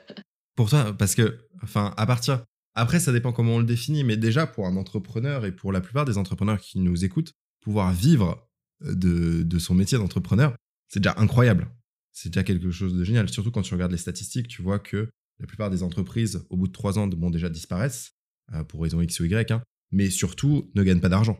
Pour 0.54 0.70
toi, 0.70 0.96
parce 0.96 1.14
que, 1.14 1.46
enfin, 1.62 1.94
à 1.96 2.06
partir. 2.06 2.44
Après, 2.74 3.00
ça 3.00 3.12
dépend 3.12 3.32
comment 3.32 3.56
on 3.56 3.58
le 3.58 3.64
définit, 3.64 4.04
mais 4.04 4.16
déjà, 4.16 4.46
pour 4.46 4.66
un 4.66 4.76
entrepreneur 4.76 5.44
et 5.44 5.52
pour 5.52 5.72
la 5.72 5.80
plupart 5.80 6.04
des 6.04 6.16
entrepreneurs 6.16 6.60
qui 6.60 6.78
nous 6.78 7.04
écoutent, 7.04 7.32
pouvoir 7.60 7.92
vivre 7.92 8.28
euh, 8.30 8.47
de, 8.80 9.42
de 9.42 9.58
son 9.58 9.74
métier 9.74 9.98
d'entrepreneur, 9.98 10.54
c'est 10.88 11.00
déjà 11.00 11.14
incroyable. 11.18 11.68
C'est 12.12 12.30
déjà 12.30 12.44
quelque 12.44 12.70
chose 12.70 12.94
de 12.94 13.04
génial. 13.04 13.28
Surtout 13.28 13.50
quand 13.50 13.62
tu 13.62 13.74
regardes 13.74 13.92
les 13.92 13.98
statistiques, 13.98 14.48
tu 14.48 14.62
vois 14.62 14.78
que 14.78 15.08
la 15.38 15.46
plupart 15.46 15.70
des 15.70 15.82
entreprises, 15.82 16.44
au 16.50 16.56
bout 16.56 16.68
de 16.68 16.72
trois 16.72 16.98
ans, 16.98 17.06
bon, 17.06 17.30
déjà 17.30 17.48
disparaissent. 17.48 18.12
Euh, 18.54 18.64
pour 18.64 18.80
raison 18.80 19.02
X 19.02 19.20
ou 19.20 19.26
Y, 19.26 19.50
hein, 19.50 19.62
mais 19.90 20.08
surtout 20.08 20.70
ne 20.74 20.82
gagnent 20.82 21.02
pas 21.02 21.10
d'argent. 21.10 21.38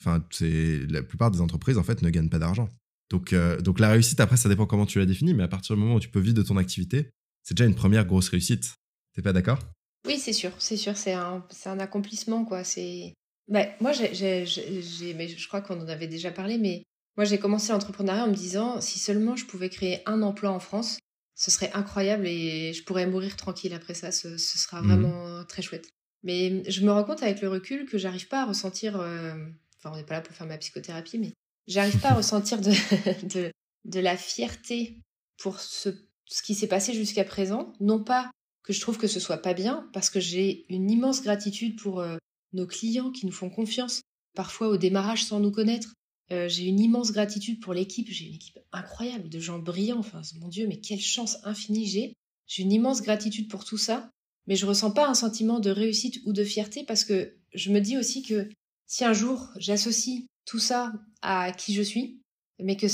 Enfin, 0.00 0.24
la 0.40 1.02
plupart 1.02 1.30
des 1.30 1.42
entreprises 1.42 1.76
en 1.76 1.82
fait 1.82 2.00
ne 2.00 2.08
gagnent 2.08 2.30
pas 2.30 2.38
d'argent. 2.38 2.70
Donc, 3.10 3.34
euh, 3.34 3.60
donc 3.60 3.78
la 3.78 3.90
réussite 3.90 4.20
après 4.20 4.38
ça 4.38 4.48
dépend 4.48 4.64
comment 4.64 4.86
tu 4.86 4.98
la 4.98 5.04
définis, 5.04 5.34
mais 5.34 5.42
à 5.42 5.48
partir 5.48 5.76
du 5.76 5.82
moment 5.82 5.96
où 5.96 6.00
tu 6.00 6.08
peux 6.08 6.18
vivre 6.18 6.34
de 6.34 6.42
ton 6.42 6.56
activité, 6.56 7.10
c'est 7.42 7.54
déjà 7.54 7.68
une 7.68 7.74
première 7.74 8.06
grosse 8.06 8.30
réussite. 8.30 8.74
T'es 9.12 9.20
pas 9.20 9.34
d'accord? 9.34 9.58
Oui, 10.06 10.18
c'est 10.18 10.32
sûr, 10.32 10.50
c'est 10.58 10.78
sûr, 10.78 10.96
c'est 10.96 11.12
un, 11.12 11.44
un 11.66 11.78
accomplissement 11.78 12.46
quoi. 12.46 12.64
C'est, 12.64 13.12
bah, 13.48 13.66
moi 13.80 13.92
j'ai, 13.92 14.46
je 14.46 15.48
crois 15.48 15.60
qu'on 15.60 15.80
en 15.80 15.88
avait 15.88 16.08
déjà 16.08 16.30
parlé, 16.30 16.58
mais 16.58 16.82
moi 17.16 17.24
j'ai 17.24 17.38
commencé 17.38 17.72
l'entrepreneuriat 17.72 18.24
en 18.24 18.28
me 18.28 18.34
disant 18.34 18.80
si 18.80 18.98
seulement 18.98 19.36
je 19.36 19.46
pouvais 19.46 19.68
créer 19.68 20.00
un 20.06 20.22
emploi 20.22 20.50
en 20.50 20.60
France, 20.60 20.98
ce 21.34 21.50
serait 21.50 21.70
incroyable 21.74 22.26
et 22.26 22.72
je 22.72 22.82
pourrais 22.82 23.06
mourir 23.06 23.36
tranquille 23.36 23.74
après 23.74 23.94
ça. 23.94 24.10
Ce, 24.10 24.38
ce 24.38 24.58
sera 24.58 24.80
mmh 24.80 24.86
vraiment 24.86 25.44
très 25.44 25.62
chouette. 25.62 25.88
Mais 26.22 26.68
je 26.68 26.84
me 26.84 26.90
rends 26.90 27.04
compte 27.04 27.22
avec 27.22 27.40
le 27.40 27.48
recul 27.48 27.86
que 27.86 27.98
j'arrive 27.98 28.26
pas 28.26 28.42
à 28.42 28.46
ressentir. 28.46 28.98
Euh, 28.98 29.34
enfin, 29.76 29.92
on 29.92 29.96
n'est 29.96 30.04
pas 30.04 30.14
là 30.14 30.20
pour 30.22 30.34
faire 30.34 30.46
ma 30.46 30.58
psychothérapie, 30.58 31.18
mais 31.18 31.32
j'arrive 31.68 32.00
pas 32.00 32.10
à 32.10 32.14
ressentir 32.16 32.60
de, 32.60 32.72
de, 33.28 33.52
de, 33.84 34.00
la 34.00 34.16
fierté 34.16 34.98
pour 35.38 35.60
ce, 35.60 35.90
ce 36.24 36.42
qui 36.42 36.54
s'est 36.54 36.66
passé 36.66 36.94
jusqu'à 36.94 37.22
présent. 37.22 37.72
Non 37.80 38.02
pas 38.02 38.30
que 38.64 38.72
je 38.72 38.80
trouve 38.80 38.98
que 38.98 39.06
ce 39.06 39.20
soit 39.20 39.38
pas 39.38 39.54
bien, 39.54 39.88
parce 39.92 40.10
que 40.10 40.18
j'ai 40.18 40.66
une 40.68 40.90
immense 40.90 41.22
gratitude 41.22 41.78
pour 41.80 42.00
euh, 42.00 42.16
nos 42.52 42.66
clients 42.66 43.10
qui 43.10 43.26
nous 43.26 43.32
font 43.32 43.50
confiance, 43.50 44.02
parfois 44.34 44.68
au 44.68 44.76
démarrage 44.76 45.24
sans 45.24 45.40
nous 45.40 45.50
connaître. 45.50 45.94
Euh, 46.32 46.48
j'ai 46.48 46.64
une 46.64 46.80
immense 46.80 47.12
gratitude 47.12 47.60
pour 47.60 47.74
l'équipe. 47.74 48.08
J'ai 48.10 48.26
une 48.26 48.34
équipe 48.34 48.58
incroyable 48.72 49.28
de 49.28 49.38
gens 49.38 49.58
brillants. 49.58 49.98
Enfin, 49.98 50.22
mon 50.40 50.48
Dieu, 50.48 50.66
mais 50.66 50.80
quelle 50.80 51.00
chance 51.00 51.38
infinie 51.44 51.86
j'ai. 51.86 52.14
J'ai 52.46 52.62
une 52.62 52.72
immense 52.72 53.02
gratitude 53.02 53.48
pour 53.48 53.64
tout 53.64 53.78
ça 53.78 54.10
mais 54.46 54.56
je 54.56 54.66
ressens 54.66 54.92
pas 54.92 55.08
un 55.08 55.14
sentiment 55.14 55.60
de 55.60 55.70
réussite 55.70 56.20
ou 56.24 56.32
de 56.32 56.44
fierté 56.44 56.84
parce 56.84 57.04
que 57.04 57.36
je 57.52 57.70
me 57.70 57.80
dis 57.80 57.96
aussi 57.96 58.22
que 58.22 58.48
si 58.86 59.04
un 59.04 59.12
jour 59.12 59.48
j'associe 59.56 60.22
tout 60.44 60.58
ça 60.58 60.92
à 61.22 61.52
qui 61.52 61.74
je 61.74 61.82
suis, 61.82 62.20
mais 62.60 62.76
que, 62.76 62.86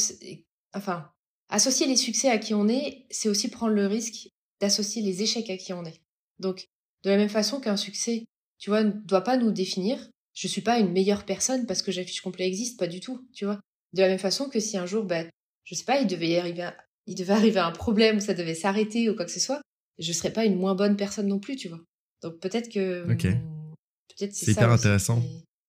enfin, 0.73 1.11
associer 1.49 1.87
les 1.87 1.97
succès 1.97 2.31
à 2.31 2.39
qui 2.39 2.55
on 2.55 2.69
est, 2.69 3.07
c'est 3.11 3.29
aussi 3.29 3.49
prendre 3.49 3.75
le 3.75 3.87
risque 3.87 4.31
d'associer 4.61 5.03
les 5.03 5.23
échecs 5.23 5.51
à 5.51 5.57
qui 5.57 5.73
on 5.73 5.85
est. 5.85 6.01
Donc, 6.39 6.69
de 7.03 7.11
la 7.11 7.17
même 7.17 7.29
façon 7.29 7.61
qu'un 7.61 7.77
succès, 7.77 8.25
tu 8.63 8.71
vois, 8.71 8.85
ne 8.85 8.93
doit 8.93 9.25
pas 9.25 9.37
nous 9.37 9.51
définir. 9.51 9.99
Je 10.35 10.47
suis 10.47 10.61
pas 10.61 10.79
une 10.79 10.93
meilleure 10.93 11.27
personne 11.27 11.67
parce 11.67 11.83
que 11.83 11.91
j'affiche 11.91 12.21
complet 12.21 12.47
existe, 12.47 12.79
pas 12.79 12.87
du 12.87 13.01
tout, 13.01 13.29
tu 13.35 13.45
vois. 13.45 13.59
De 13.93 14.03
la 14.03 14.09
même 14.09 14.21
façon 14.21 14.49
que 14.49 14.61
si 14.61 14.79
un 14.79 14.87
jour, 14.87 15.05
ben, 15.05 15.29
je 15.65 15.75
sais 15.75 15.85
pas, 15.85 16.01
il 16.01 16.07
devait 16.07 16.39
arriver, 16.39 16.71
il 17.09 17.17
devait 17.17 17.33
arriver 17.33 17.59
un 17.59 17.73
problème, 17.73 18.21
ça 18.21 18.35
devait 18.35 18.55
s'arrêter 18.55 19.11
ou 19.11 19.17
quoi 19.17 19.25
que 19.25 19.33
ce 19.33 19.41
soit, 19.41 19.61
je 19.99 20.13
serais 20.13 20.33
pas 20.33 20.45
une 20.45 20.55
moins 20.55 20.77
bonne 20.77 20.97
personne 20.97 21.27
non 21.27 21.41
plus, 21.41 21.57
tu 21.57 21.69
vois. 21.69 21.81
Donc 22.23 22.39
peut-être 22.39 22.73
que. 22.73 23.13
Ok. 23.13 23.23
Peut-être 23.23 24.33
c'est 24.33 24.53
hyper 24.53 24.71
intéressant. 24.71 25.21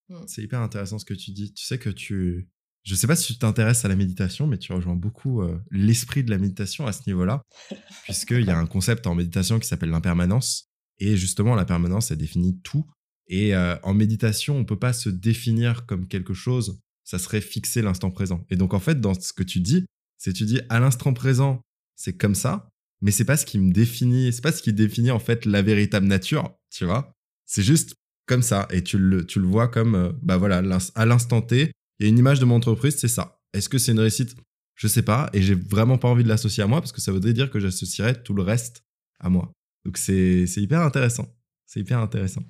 Hmm. 0.09 0.27
C'est 0.27 0.43
hyper 0.43 0.61
intéressant 0.61 0.99
ce 0.99 1.05
que 1.05 1.15
tu 1.15 1.31
dis. 1.31 1.51
Tu 1.51 1.65
sais 1.65 1.79
que 1.79 1.89
tu. 1.89 2.47
Je 2.83 2.93
sais 2.93 3.07
pas 3.07 3.15
si 3.15 3.33
tu 3.33 3.39
t'intéresses 3.39 3.85
à 3.85 3.87
la 3.87 3.95
méditation, 3.95 4.45
mais 4.45 4.59
tu 4.59 4.71
rejoins 4.71 4.95
beaucoup 4.95 5.41
euh, 5.41 5.57
l'esprit 5.71 6.23
de 6.23 6.29
la 6.29 6.37
méditation 6.37 6.85
à 6.85 6.91
ce 6.91 7.01
niveau-là, 7.07 7.41
puisqu'il 8.03 8.45
y 8.45 8.51
a 8.51 8.57
un 8.57 8.67
concept 8.67 9.07
en 9.07 9.15
méditation 9.15 9.57
qui 9.57 9.67
s'appelle 9.67 9.89
l'impermanence. 9.89 10.69
Et 10.99 11.17
justement, 11.17 11.55
la 11.55 11.65
permanence, 11.65 12.11
elle 12.11 12.17
définit 12.17 12.59
tout. 12.61 12.85
Et 13.27 13.55
euh, 13.55 13.75
en 13.83 13.93
méditation, 13.93 14.57
on 14.57 14.65
peut 14.65 14.79
pas 14.79 14.93
se 14.93 15.09
définir 15.09 15.85
comme 15.85 16.07
quelque 16.07 16.33
chose, 16.33 16.79
ça 17.03 17.19
serait 17.19 17.41
fixer 17.41 17.81
l'instant 17.81 18.11
présent. 18.11 18.45
Et 18.49 18.55
donc, 18.55 18.73
en 18.73 18.79
fait, 18.79 18.99
dans 18.99 19.13
ce 19.13 19.33
que 19.33 19.43
tu 19.43 19.59
dis, 19.59 19.85
c'est 20.17 20.33
tu 20.33 20.45
dis 20.45 20.61
à 20.69 20.79
l'instant 20.79 21.13
présent, 21.13 21.61
c'est 21.95 22.17
comme 22.17 22.35
ça, 22.35 22.69
mais 23.01 23.11
c'est 23.11 23.25
pas 23.25 23.37
ce 23.37 23.45
qui 23.45 23.59
me 23.59 23.71
définit, 23.71 24.31
c'est 24.31 24.41
pas 24.41 24.53
ce 24.53 24.61
qui 24.61 24.71
définit 24.71 25.11
en 25.11 25.19
fait 25.19 25.45
la 25.45 25.61
véritable 25.61 26.07
nature, 26.07 26.55
tu 26.69 26.85
vois. 26.85 27.11
C'est 27.45 27.63
juste 27.63 27.95
comme 28.25 28.41
ça 28.41 28.67
et 28.71 28.83
tu 28.83 28.97
le, 28.97 29.25
tu 29.25 29.39
le 29.39 29.47
vois 29.47 29.67
comme, 29.67 29.95
euh, 29.95 30.11
bah 30.21 30.37
voilà, 30.37 30.61
à 30.95 31.05
l'instant 31.05 31.41
T, 31.41 31.71
il 31.99 32.03
y 32.03 32.05
a 32.05 32.09
une 32.09 32.17
image 32.17 32.39
de 32.39 32.45
mon 32.45 32.55
entreprise, 32.55 32.95
c'est 32.97 33.09
ça. 33.09 33.37
Est-ce 33.53 33.67
que 33.67 33.77
c'est 33.77 33.91
une 33.91 33.99
réussite? 33.99 34.35
Je 34.75 34.87
sais 34.87 35.01
pas 35.01 35.29
et 35.33 35.41
j'ai 35.41 35.55
vraiment 35.55 35.97
pas 35.97 36.07
envie 36.07 36.23
de 36.23 36.29
l'associer 36.29 36.63
à 36.63 36.67
moi 36.67 36.79
parce 36.79 36.91
que 36.91 37.01
ça 37.01 37.11
voudrait 37.11 37.33
dire 37.33 37.51
que 37.51 37.59
j'associerais 37.59 38.23
tout 38.23 38.33
le 38.33 38.41
reste 38.41 38.83
à 39.19 39.29
moi. 39.29 39.51
Donc 39.85 39.97
c'est 39.97 40.45
hyper 40.57 40.81
intéressant. 40.81 41.27
C'est 41.65 41.79
hyper 41.79 41.99
intéressant. 41.99 42.43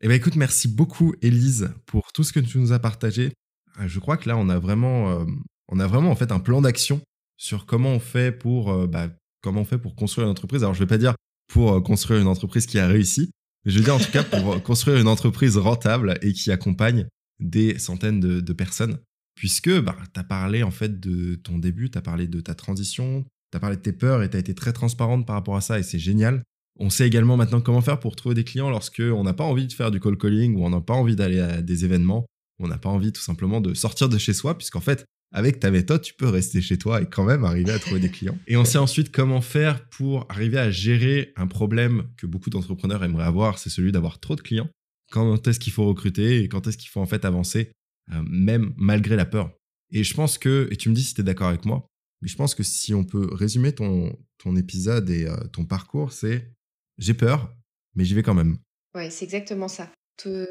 Eh 0.00 0.06
bien, 0.06 0.16
écoute, 0.16 0.36
merci 0.36 0.68
beaucoup, 0.68 1.14
Élise, 1.22 1.70
pour 1.86 2.12
tout 2.12 2.22
ce 2.22 2.32
que 2.32 2.38
tu 2.38 2.58
nous 2.58 2.72
as 2.72 2.78
partagé. 2.78 3.32
Euh, 3.80 3.88
je 3.88 3.98
crois 3.98 4.16
que 4.16 4.28
là, 4.28 4.36
on 4.36 4.48
a 4.48 4.58
vraiment, 4.58 5.10
euh, 5.10 5.24
on 5.66 5.80
a 5.80 5.88
vraiment 5.88 6.10
en 6.10 6.14
fait 6.14 6.30
un 6.30 6.38
plan 6.38 6.60
d'action 6.60 7.00
sur 7.36 7.66
comment 7.66 7.90
on 7.90 7.98
fait 7.98 8.30
pour, 8.30 8.70
euh, 8.70 8.86
bah, 8.86 9.08
comment 9.42 9.62
on 9.62 9.64
fait 9.64 9.78
pour 9.78 9.96
construire 9.96 10.26
une 10.26 10.30
entreprise. 10.30 10.62
Alors, 10.62 10.74
je 10.74 10.78
vais 10.78 10.86
pas 10.86 10.98
dire 10.98 11.14
pour 11.48 11.82
construire 11.82 12.20
une 12.20 12.28
entreprise 12.28 12.66
qui 12.66 12.78
a 12.78 12.86
réussi, 12.86 13.30
mais 13.64 13.72
je 13.72 13.78
veux 13.78 13.84
dire 13.84 13.96
en 13.96 13.98
tout 13.98 14.12
cas 14.12 14.22
pour 14.22 14.62
construire 14.62 14.98
une 14.98 15.08
entreprise 15.08 15.56
rentable 15.56 16.18
et 16.22 16.32
qui 16.32 16.52
accompagne 16.52 17.08
des 17.40 17.78
centaines 17.78 18.20
de, 18.20 18.52
personnes. 18.52 18.98
Puisque 19.34 19.70
bah, 19.80 19.96
tu 20.12 20.20
as 20.20 20.24
parlé 20.24 20.62
en 20.62 20.70
fait 20.70 21.00
de 21.00 21.36
ton 21.36 21.58
début, 21.58 21.90
tu 21.90 21.98
as 21.98 22.02
parlé 22.02 22.28
de 22.28 22.40
ta 22.40 22.54
transition, 22.54 23.24
tu 23.50 23.56
as 23.56 23.60
parlé 23.60 23.76
de 23.76 23.82
tes 23.82 23.92
peurs 23.92 24.22
et 24.22 24.30
tu 24.30 24.36
as 24.36 24.40
été 24.40 24.54
très 24.54 24.72
transparente 24.72 25.26
par 25.26 25.36
rapport 25.36 25.56
à 25.56 25.60
ça 25.60 25.78
et 25.78 25.82
c'est 25.82 25.98
génial. 25.98 26.42
On 26.78 26.90
sait 26.90 27.06
également 27.06 27.36
maintenant 27.36 27.60
comment 27.60 27.80
faire 27.80 27.98
pour 27.98 28.14
trouver 28.14 28.34
des 28.34 28.44
clients 28.44 28.70
lorsque 28.70 29.00
on 29.00 29.24
n'a 29.24 29.32
pas 29.32 29.44
envie 29.44 29.66
de 29.66 29.72
faire 29.72 29.90
du 29.90 29.98
call 30.00 30.16
calling 30.16 30.56
ou 30.56 30.64
on 30.64 30.70
n'a 30.70 30.80
pas 30.80 30.94
envie 30.94 31.16
d'aller 31.16 31.40
à 31.40 31.60
des 31.60 31.84
événements, 31.84 32.26
on 32.60 32.68
n'a 32.68 32.78
pas 32.78 32.88
envie 32.88 33.12
tout 33.12 33.20
simplement 33.20 33.60
de 33.60 33.74
sortir 33.74 34.08
de 34.08 34.18
chez 34.18 34.32
soi, 34.32 34.56
puisqu'en 34.56 34.80
fait, 34.80 35.04
avec 35.32 35.60
ta 35.60 35.70
méthode, 35.70 36.02
tu 36.02 36.14
peux 36.14 36.28
rester 36.28 36.60
chez 36.60 36.78
toi 36.78 37.02
et 37.02 37.06
quand 37.06 37.24
même 37.24 37.44
arriver 37.44 37.72
à 37.72 37.78
trouver 37.78 38.00
des 38.00 38.10
clients. 38.10 38.38
Et 38.46 38.56
on 38.56 38.64
sait 38.64 38.78
ensuite 38.78 39.10
comment 39.10 39.40
faire 39.40 39.88
pour 39.88 40.26
arriver 40.28 40.58
à 40.58 40.70
gérer 40.70 41.32
un 41.36 41.46
problème 41.46 42.04
que 42.16 42.26
beaucoup 42.26 42.50
d'entrepreneurs 42.50 43.04
aimeraient 43.04 43.24
avoir, 43.24 43.58
c'est 43.58 43.70
celui 43.70 43.92
d'avoir 43.92 44.20
trop 44.20 44.36
de 44.36 44.40
clients. 44.40 44.68
Quand 45.10 45.46
est-ce 45.48 45.58
qu'il 45.58 45.72
faut 45.72 45.86
recruter 45.86 46.42
et 46.42 46.48
quand 46.48 46.66
est-ce 46.66 46.78
qu'il 46.78 46.90
faut 46.90 47.00
en 47.00 47.06
fait 47.06 47.24
avancer, 47.24 47.72
euh, 48.12 48.22
même 48.26 48.72
malgré 48.76 49.16
la 49.16 49.26
peur. 49.26 49.50
Et 49.90 50.04
je 50.04 50.14
pense 50.14 50.38
que, 50.38 50.68
et 50.70 50.76
tu 50.76 50.88
me 50.88 50.94
dis 50.94 51.02
si 51.02 51.14
tu 51.14 51.20
es 51.20 51.24
d'accord 51.24 51.48
avec 51.48 51.64
moi, 51.64 51.86
mais 52.20 52.28
je 52.28 52.36
pense 52.36 52.54
que 52.54 52.62
si 52.62 52.94
on 52.94 53.04
peut 53.04 53.28
résumer 53.32 53.72
ton, 53.72 54.16
ton 54.38 54.56
épisode 54.56 55.10
et 55.10 55.26
euh, 55.26 55.36
ton 55.52 55.64
parcours, 55.64 56.12
c'est 56.12 56.50
j'ai 56.98 57.14
peur, 57.14 57.54
mais 57.94 58.04
j'y 58.04 58.14
vais 58.14 58.22
quand 58.22 58.34
même. 58.34 58.58
Ouais, 58.94 59.10
c'est 59.10 59.24
exactement 59.24 59.68
ça. 59.68 59.90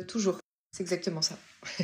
toujours. 0.08 0.40
C'est 0.72 0.84
exactement 0.84 1.22
ça. 1.22 1.38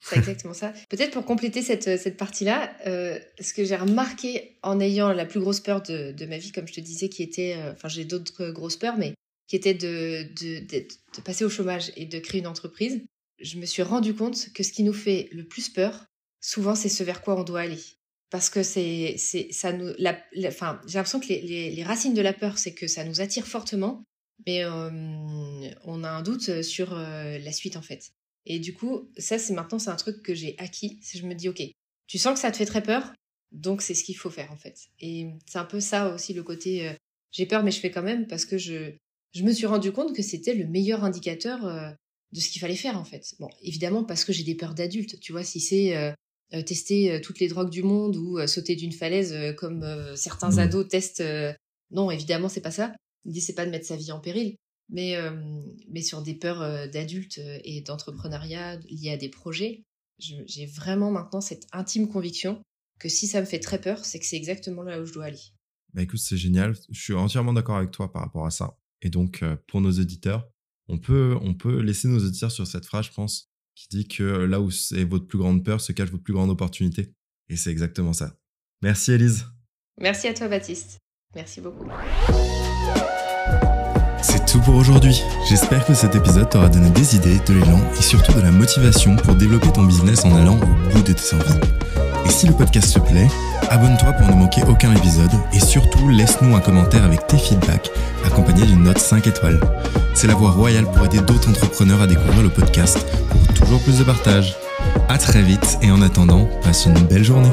c'est 0.00 0.16
exactement 0.16 0.54
ça. 0.54 0.72
Peut-être 0.88 1.12
pour 1.12 1.24
compléter 1.24 1.62
cette, 1.62 1.98
cette 1.98 2.16
partie-là, 2.16 2.74
euh, 2.86 3.18
ce 3.40 3.52
que 3.52 3.64
j'ai 3.64 3.76
remarqué 3.76 4.56
en 4.62 4.80
ayant 4.80 5.12
la 5.12 5.26
plus 5.26 5.40
grosse 5.40 5.60
peur 5.60 5.82
de, 5.82 6.12
de 6.12 6.26
ma 6.26 6.38
vie, 6.38 6.52
comme 6.52 6.66
je 6.66 6.74
te 6.74 6.80
disais, 6.80 7.08
qui 7.08 7.22
était, 7.22 7.56
euh, 7.56 7.72
enfin 7.72 7.88
j'ai 7.88 8.04
d'autres 8.04 8.50
grosses 8.50 8.76
peurs, 8.76 8.96
mais 8.96 9.14
qui 9.48 9.56
était 9.56 9.74
de, 9.74 10.22
de, 10.40 10.60
de, 10.60 11.20
passer 11.24 11.44
au 11.44 11.50
chômage 11.50 11.92
et 11.96 12.06
de 12.06 12.18
créer 12.20 12.40
une 12.40 12.46
entreprise, 12.46 13.02
je 13.40 13.58
me 13.58 13.66
suis 13.66 13.82
rendu 13.82 14.14
compte 14.14 14.52
que 14.52 14.62
ce 14.62 14.72
qui 14.72 14.84
nous 14.84 14.92
fait 14.92 15.28
le 15.32 15.44
plus 15.44 15.68
peur, 15.68 16.06
souvent, 16.40 16.74
c'est 16.74 16.88
ce 16.88 17.02
vers 17.02 17.20
quoi 17.20 17.38
on 17.38 17.42
doit 17.42 17.60
aller. 17.62 17.80
Parce 18.30 18.48
que 18.48 18.62
c'est, 18.62 19.16
c'est, 19.18 19.52
ça 19.52 19.72
nous, 19.72 19.92
la, 19.98 20.16
enfin, 20.46 20.80
j'ai 20.86 20.98
l'impression 20.98 21.20
que 21.20 21.26
les, 21.26 21.40
les, 21.42 21.70
les, 21.70 21.82
racines 21.82 22.14
de 22.14 22.22
la 22.22 22.32
peur, 22.32 22.58
c'est 22.58 22.74
que 22.74 22.86
ça 22.86 23.04
nous 23.04 23.20
attire 23.20 23.46
fortement, 23.46 24.04
mais 24.46 24.64
euh, 24.64 24.90
on 25.84 26.04
a 26.04 26.10
un 26.10 26.22
doute 26.22 26.62
sur 26.62 26.92
euh, 26.92 27.38
la 27.38 27.52
suite 27.52 27.76
en 27.76 27.82
fait. 27.82 28.12
Et 28.46 28.58
du 28.60 28.72
coup, 28.72 29.10
ça, 29.18 29.38
c'est 29.38 29.52
maintenant, 29.52 29.78
c'est 29.78 29.90
un 29.90 29.96
truc 29.96 30.22
que 30.22 30.34
j'ai 30.34 30.54
acquis. 30.58 31.00
Je 31.02 31.26
me 31.26 31.34
dis, 31.34 31.48
ok, 31.48 31.60
tu 32.06 32.18
sens 32.18 32.34
que 32.34 32.40
ça 32.40 32.50
te 32.52 32.56
fait 32.56 32.66
très 32.66 32.82
peur, 32.82 33.12
donc 33.50 33.82
c'est 33.82 33.94
ce 33.94 34.04
qu'il 34.04 34.16
faut 34.16 34.30
faire 34.30 34.52
en 34.52 34.56
fait. 34.56 34.78
Et 35.00 35.28
c'est 35.46 35.58
un 35.58 35.64
peu 35.64 35.80
ça 35.80 36.14
aussi 36.14 36.32
le 36.32 36.44
côté, 36.44 36.88
euh, 36.88 36.92
j'ai 37.32 37.46
peur, 37.46 37.64
mais 37.64 37.72
je 37.72 37.80
fais 37.80 37.90
quand 37.90 38.02
même 38.02 38.28
parce 38.28 38.44
que 38.44 38.58
je, 38.58 38.92
je 39.34 39.42
me 39.42 39.52
suis 39.52 39.66
rendu 39.66 39.90
compte 39.90 40.14
que 40.14 40.22
c'était 40.22 40.54
le 40.54 40.66
meilleur 40.66 41.02
indicateur 41.04 41.96
de 42.32 42.40
ce 42.40 42.48
qu'il 42.48 42.60
fallait 42.60 42.76
faire 42.76 42.98
en 42.98 43.04
fait. 43.04 43.34
Bon, 43.38 43.48
évidemment 43.62 44.04
parce 44.04 44.24
que 44.24 44.32
j'ai 44.32 44.44
des 44.44 44.54
peurs 44.54 44.74
d'adulte. 44.74 45.18
Tu 45.20 45.32
vois, 45.32 45.44
si 45.44 45.60
c'est 45.60 45.96
euh, 45.96 46.12
tester 46.64 47.12
euh, 47.12 47.20
toutes 47.20 47.40
les 47.40 47.48
drogues 47.48 47.70
du 47.70 47.82
monde 47.82 48.16
ou 48.16 48.38
euh, 48.38 48.46
sauter 48.46 48.76
d'une 48.76 48.92
falaise 48.92 49.34
comme 49.56 49.84
certains 50.16 50.50
mmh. 50.50 50.58
ados 50.58 50.88
testent. 50.88 51.24
Non, 51.90 52.10
évidemment, 52.10 52.48
c'est 52.48 52.60
pas 52.60 52.70
ça. 52.70 52.94
L'idée, 53.24 53.40
c'est 53.40 53.54
pas 53.54 53.66
de 53.66 53.70
mettre 53.70 53.86
sa 53.86 53.96
vie 53.96 54.12
en 54.12 54.20
péril, 54.20 54.56
mais, 54.88 55.16
mais 55.88 56.02
sur 56.02 56.22
des 56.22 56.34
peurs 56.34 56.88
d'adultes 56.88 57.40
et 57.64 57.82
d'entrepreneuriat 57.82 58.76
liées 58.88 59.10
à 59.10 59.16
des 59.16 59.28
projets, 59.28 59.82
j'ai 60.18 60.66
vraiment 60.66 61.10
maintenant 61.10 61.40
cette 61.40 61.66
intime 61.72 62.08
conviction 62.08 62.62
que 62.98 63.08
si 63.08 63.26
ça 63.26 63.40
me 63.40 63.46
fait 63.46 63.58
très 63.58 63.80
peur, 63.80 64.04
c'est 64.04 64.18
que 64.18 64.26
c'est 64.26 64.36
exactement 64.36 64.82
là 64.82 65.00
où 65.00 65.04
je 65.04 65.12
dois 65.12 65.24
aller. 65.24 65.40
Bah 65.92 66.02
écoute, 66.02 66.20
c'est 66.20 66.36
génial. 66.36 66.76
Je 66.90 67.00
suis 67.00 67.14
entièrement 67.14 67.52
d'accord 67.52 67.76
avec 67.76 67.90
toi 67.90 68.12
par 68.12 68.22
rapport 68.22 68.46
à 68.46 68.50
ça. 68.50 68.78
Et 69.02 69.10
donc, 69.10 69.44
pour 69.66 69.80
nos 69.80 69.90
éditeurs, 69.90 70.48
on 70.88 70.98
peut, 70.98 71.36
on 71.42 71.54
peut 71.54 71.80
laisser 71.80 72.08
nos 72.08 72.24
auditeurs 72.24 72.50
sur 72.50 72.66
cette 72.66 72.86
phrase, 72.86 73.06
je 73.06 73.12
pense, 73.12 73.49
qui 73.80 73.88
dit 73.88 74.06
que 74.06 74.22
là 74.22 74.60
où 74.60 74.70
c'est 74.70 75.04
votre 75.04 75.26
plus 75.26 75.38
grande 75.38 75.64
peur 75.64 75.80
se 75.80 75.92
cache 75.92 76.10
votre 76.10 76.22
plus 76.22 76.34
grande 76.34 76.50
opportunité. 76.50 77.14
Et 77.48 77.56
c'est 77.56 77.70
exactement 77.70 78.12
ça. 78.12 78.36
Merci 78.82 79.12
Elise. 79.12 79.46
Merci 79.98 80.28
à 80.28 80.34
toi 80.34 80.48
Baptiste. 80.48 80.98
Merci 81.34 81.60
beaucoup. 81.60 81.86
Tout 84.50 84.58
pour 84.58 84.74
aujourd'hui. 84.74 85.22
J'espère 85.48 85.86
que 85.86 85.94
cet 85.94 86.16
épisode 86.16 86.50
t'aura 86.50 86.68
donné 86.68 86.90
des 86.90 87.14
idées, 87.14 87.38
de 87.46 87.54
l'élan 87.54 87.78
et 87.96 88.02
surtout 88.02 88.32
de 88.32 88.40
la 88.40 88.50
motivation 88.50 89.14
pour 89.14 89.36
développer 89.36 89.70
ton 89.70 89.84
business 89.84 90.24
en 90.24 90.34
allant 90.34 90.56
au 90.56 90.92
bout 90.92 91.02
de 91.02 91.12
tes 91.12 91.36
envies. 91.36 91.60
Et 92.26 92.30
si 92.30 92.48
le 92.48 92.52
podcast 92.54 92.92
te 92.92 92.98
plaît, 92.98 93.28
abonne-toi 93.68 94.12
pour 94.14 94.26
ne 94.26 94.34
manquer 94.34 94.62
aucun 94.68 94.92
épisode 94.96 95.30
et 95.52 95.60
surtout 95.60 96.08
laisse-nous 96.08 96.56
un 96.56 96.60
commentaire 96.60 97.04
avec 97.04 97.28
tes 97.28 97.38
feedbacks 97.38 97.92
accompagné 98.26 98.66
d'une 98.66 98.82
note 98.82 98.98
5 98.98 99.24
étoiles. 99.28 99.60
C'est 100.14 100.26
la 100.26 100.34
voie 100.34 100.50
royale 100.50 100.90
pour 100.90 101.04
aider 101.04 101.20
d'autres 101.20 101.48
entrepreneurs 101.48 102.02
à 102.02 102.08
découvrir 102.08 102.42
le 102.42 102.50
podcast 102.50 103.06
pour 103.28 103.54
toujours 103.54 103.80
plus 103.82 104.00
de 104.00 104.04
partage. 104.04 104.56
À 105.08 105.16
très 105.18 105.42
vite 105.42 105.78
et 105.80 105.92
en 105.92 106.02
attendant, 106.02 106.48
passe 106.64 106.86
une 106.86 106.98
belle 107.06 107.24
journée. 107.24 107.52